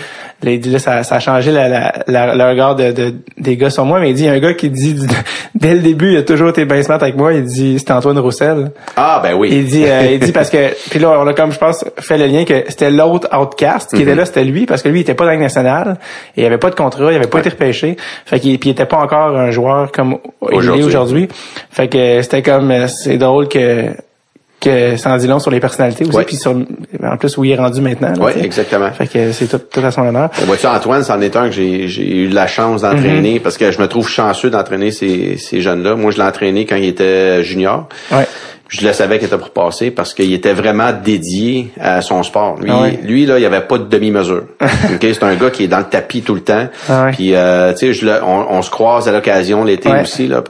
[0.50, 3.56] il dit, là, ça, ça a changé la, la, la- le regard de, de- des
[3.56, 4.96] gars sur moi, mais il dit, il y a un gars qui dit,
[5.54, 8.18] dès le début, il a toujours été bien smart avec moi, il dit, c'est Antoine
[8.18, 8.70] Roussel.
[8.96, 9.50] Ah ben oui.
[9.52, 12.16] Il dit, euh, il dit parce que, puis là, on a comme, je pense, fait
[12.16, 14.02] le lien que c'était l'autre outcast qui Mhm.
[14.02, 15.96] était là, c'était lui, parce que lui, il était pas dans la nationale,
[16.36, 18.72] et il avait pas de contrat, il avait pas été repêché, fait qu'il, puis il
[18.72, 21.28] était pas encore un joueur comme aujourd'hui.
[21.70, 23.86] Fait que c'était comme, euh, c'est drôle que,
[24.62, 27.50] que ça en dit long sur les personnalités aussi, puis sur, en plus où il
[27.50, 28.12] est rendu maintenant.
[28.12, 28.44] tu sais.
[28.44, 28.90] exactement.
[28.92, 30.30] Fait que c'est tout, tout à son honneur.
[30.38, 33.70] Ben, Vois-tu, Antoine, c'en est un que j'ai, j'ai eu la chance d'entraîner parce que
[33.72, 35.96] je me trouve chanceux d'entraîner ces, ces jeunes-là.
[35.96, 37.88] Moi, je l'ai entraîné quand il était junior.
[38.10, 38.26] Ouais.
[38.72, 42.58] Je le savais qu'il était pour passer parce qu'il était vraiment dédié à son sport.
[42.58, 42.98] Lui, Ah ouais.
[43.02, 44.44] lui là, il y avait pas de demi-mesure.
[44.94, 46.68] Ok, c'est un gars qui est dans le tapis tout le temps.
[46.88, 47.10] Ah ouais.
[47.12, 50.00] Puis, euh, tu sais, on, on se croise à l'occasion l'été Ouais.
[50.02, 50.42] aussi là.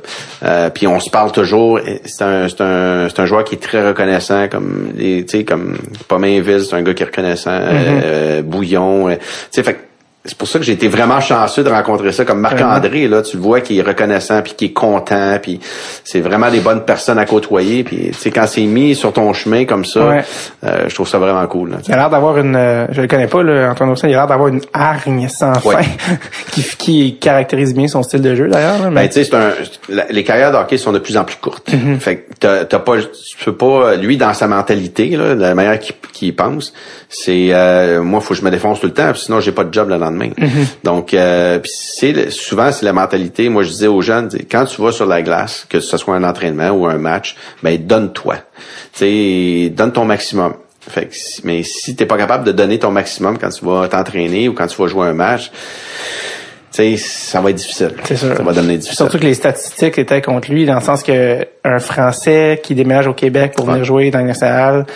[0.44, 1.81] Euh, puis on se parle toujours.
[2.05, 5.78] C'est un, c'est un, c'est un joueur qui est très reconnaissant, comme, tu sais, comme
[6.09, 7.51] Pomainville, c'est un gars qui est reconnaissant.
[7.59, 8.01] Mm-hmm.
[8.05, 9.20] euh, Bouillon, euh, tu
[9.51, 9.78] sais, fait
[10.24, 13.36] c'est pour ça que j'ai été vraiment chanceux de rencontrer ça comme Marc-André là tu
[13.39, 15.59] le vois qui est reconnaissant puis qui est content puis
[16.05, 19.32] c'est vraiment des bonnes personnes à côtoyer puis tu sais quand c'est mis sur ton
[19.32, 20.24] chemin comme ça Ouais.
[20.65, 21.77] euh, je trouve ça vraiment cool là.
[21.89, 24.19] Il a l'air d'avoir une, euh, je le connais pas, là, Antoine Roussel, il a
[24.19, 25.82] l'air d'avoir une hargne sans Ouais.
[25.82, 25.82] fin,
[26.53, 28.78] qui, qui caractérise bien son style de jeu d'ailleurs.
[28.78, 29.51] là, Ben, mais- tu sais, c'est un,
[29.89, 31.69] la- les carrières de hockey sont de plus en plus courtes.
[31.73, 31.99] Mm-hmm.
[31.99, 35.55] Fait que t'as, t'as pas, tu peux pas, lui, dans sa mentalité, là, de la
[35.55, 36.73] manière qu'il, pense,
[37.09, 39.73] c'est, euh, moi, faut que je me défonce tout le temps, sinon j'ai pas de
[39.74, 40.30] job le lendemain.
[40.84, 43.48] Donc, euh, c'est, souvent, c'est la mentalité.
[43.48, 46.24] Moi, je disais aux jeunes, quand tu vas sur la glace, que ce soit un
[46.24, 48.36] entraînement ou un match, ben, donne-toi.
[48.94, 48.98] Tu
[49.66, 50.55] sais, donne ton maximum.
[50.89, 53.86] Fait que, si- mais si t'es pas capable de donner ton maximum quand tu vas
[53.89, 55.51] t'entraîner ou quand tu vas jouer un match,
[56.72, 57.93] tu sais, ça va être difficile.
[58.05, 58.36] C'est sûr.
[58.36, 58.97] Ça va devenir difficile.
[58.97, 63.06] Surtout que les statistiques étaient contre lui, dans le sens que un Français qui déménage
[63.06, 64.86] au Québec pour venir jouer dans le national,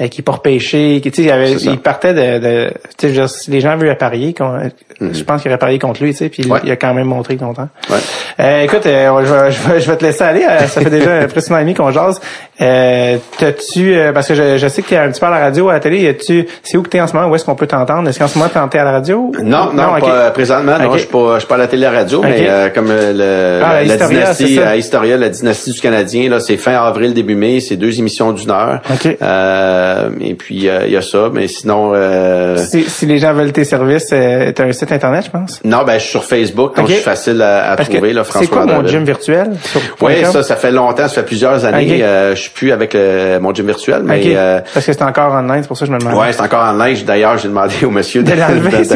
[0.00, 3.28] euh, qui pas repêché, qui tu sais, il, avait- il partait de, de tu sais,
[3.28, 4.70] si les gens veulent parier, qu'on-
[5.00, 6.52] je pense qu'il aurait parié contre lui, tu sais, puis Mhm.
[6.52, 6.60] Ouais.
[6.64, 7.68] il a quand même montré content.
[7.90, 7.96] Ouais.
[8.40, 10.44] Euh, écoute, euh, je vais te laisser aller.
[10.48, 12.20] euh, ça fait déjà presque un an et demi qu'on jase.
[12.60, 15.30] Euh, T'as-tu, euh, parce que je, je sais qu'il y a un petit peu à
[15.30, 17.28] la radio, à la télé, tu c'est où que t'es en ce moment?
[17.28, 18.08] Où est-ce qu'on peut t'entendre?
[18.08, 19.32] Est-ce qu'en ce moment t'es à la radio?
[19.42, 21.92] Non, non, pas, présentement, non, je suis pas, je suis pas à la télé à
[21.92, 25.16] la radio, mais euh, comme euh, le, Ah, la, la Historia, c'est dynastie à Historia,
[25.16, 28.80] la dynastie du Canadien, là, c'est fin avril, début mai, c'est deux émissions d'une heure.
[29.22, 33.32] Euh, et puis euh, il y a ça, mais sinon, euh, Si, si les gens
[33.32, 35.60] veulent tes services, euh, t'as un site internet, je pense?
[35.64, 38.30] non, ben je suis sur Facebook, donc je suis facile à, trouver que là, c'est
[38.30, 39.52] François quoi mon gym virtuel?
[40.00, 42.02] Oui, ça, ça fait longtemps, ça fait plusieurs années.
[42.02, 44.26] Euh, je suis plus avec le- mon gym virtuel, mais Ok.
[44.34, 46.14] euh, Parce que c'est encore en ligne, c'est pour ça que je me demande.
[46.18, 47.04] Ouais, c'est encore en neige.
[47.04, 48.36] D'ailleurs, j'ai demandé au monsieur de, De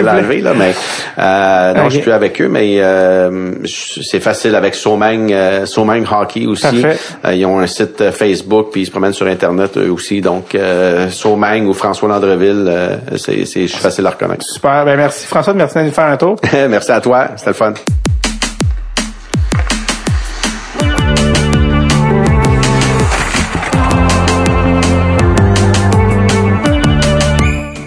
[0.05, 0.74] l'enlever, là, mais
[1.18, 1.86] euh, non, Ok.
[1.86, 6.66] je suis plus avec eux, mais euh, c'est facile avec Somang, euh, Somang Hockey aussi.
[6.85, 10.20] Euh, ils ont un site euh, Facebook, puis ils se promènent sur Internet eux aussi.
[10.20, 14.44] Donc, euh, Somang ou François Landreville, euh, c'est, c'est, je suis facile à reconnaître.
[14.44, 14.85] Super.
[14.85, 16.36] Ben, merci François de merci de nous faire un tour.
[16.68, 17.74] Merci à toi, c'était le fun.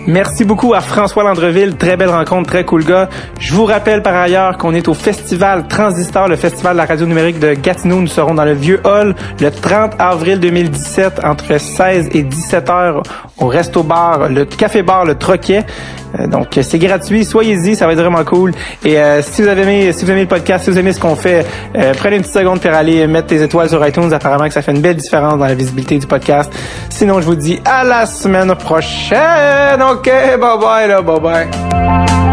[0.08, 1.76] Merci beaucoup à François Landreville.
[1.76, 3.10] Très belle rencontre, très cool gars.
[3.42, 7.06] Je vous rappelle par ailleurs qu'on est au festival Transistor, le festival de la radio
[7.06, 8.00] numérique de Gatineau.
[8.00, 13.04] Nous serons dans le Vieux Hall le 30 avril 2017 entre 16 et 17 heures
[13.38, 15.66] au Resto Bar, le Café Bar, le Troquet.
[16.20, 18.54] Euh, donc c'est gratuit, soyez-y, ça va être vraiment cool.
[18.84, 21.00] Et euh, si vous avez aimé, si vous aimez le podcast, si vous aimez ce
[21.00, 21.46] qu'on fait,
[21.76, 24.12] euh, prenez une petite seconde pour aller mettre des étoiles sur iTunes.
[24.14, 26.52] Apparemment que ça fait une belle différence dans la visibilité du podcast.
[26.90, 29.82] Sinon, je vous dis à la semaine prochaine.
[29.82, 30.06] Ok,
[30.40, 32.27] bye bye là, bye bye.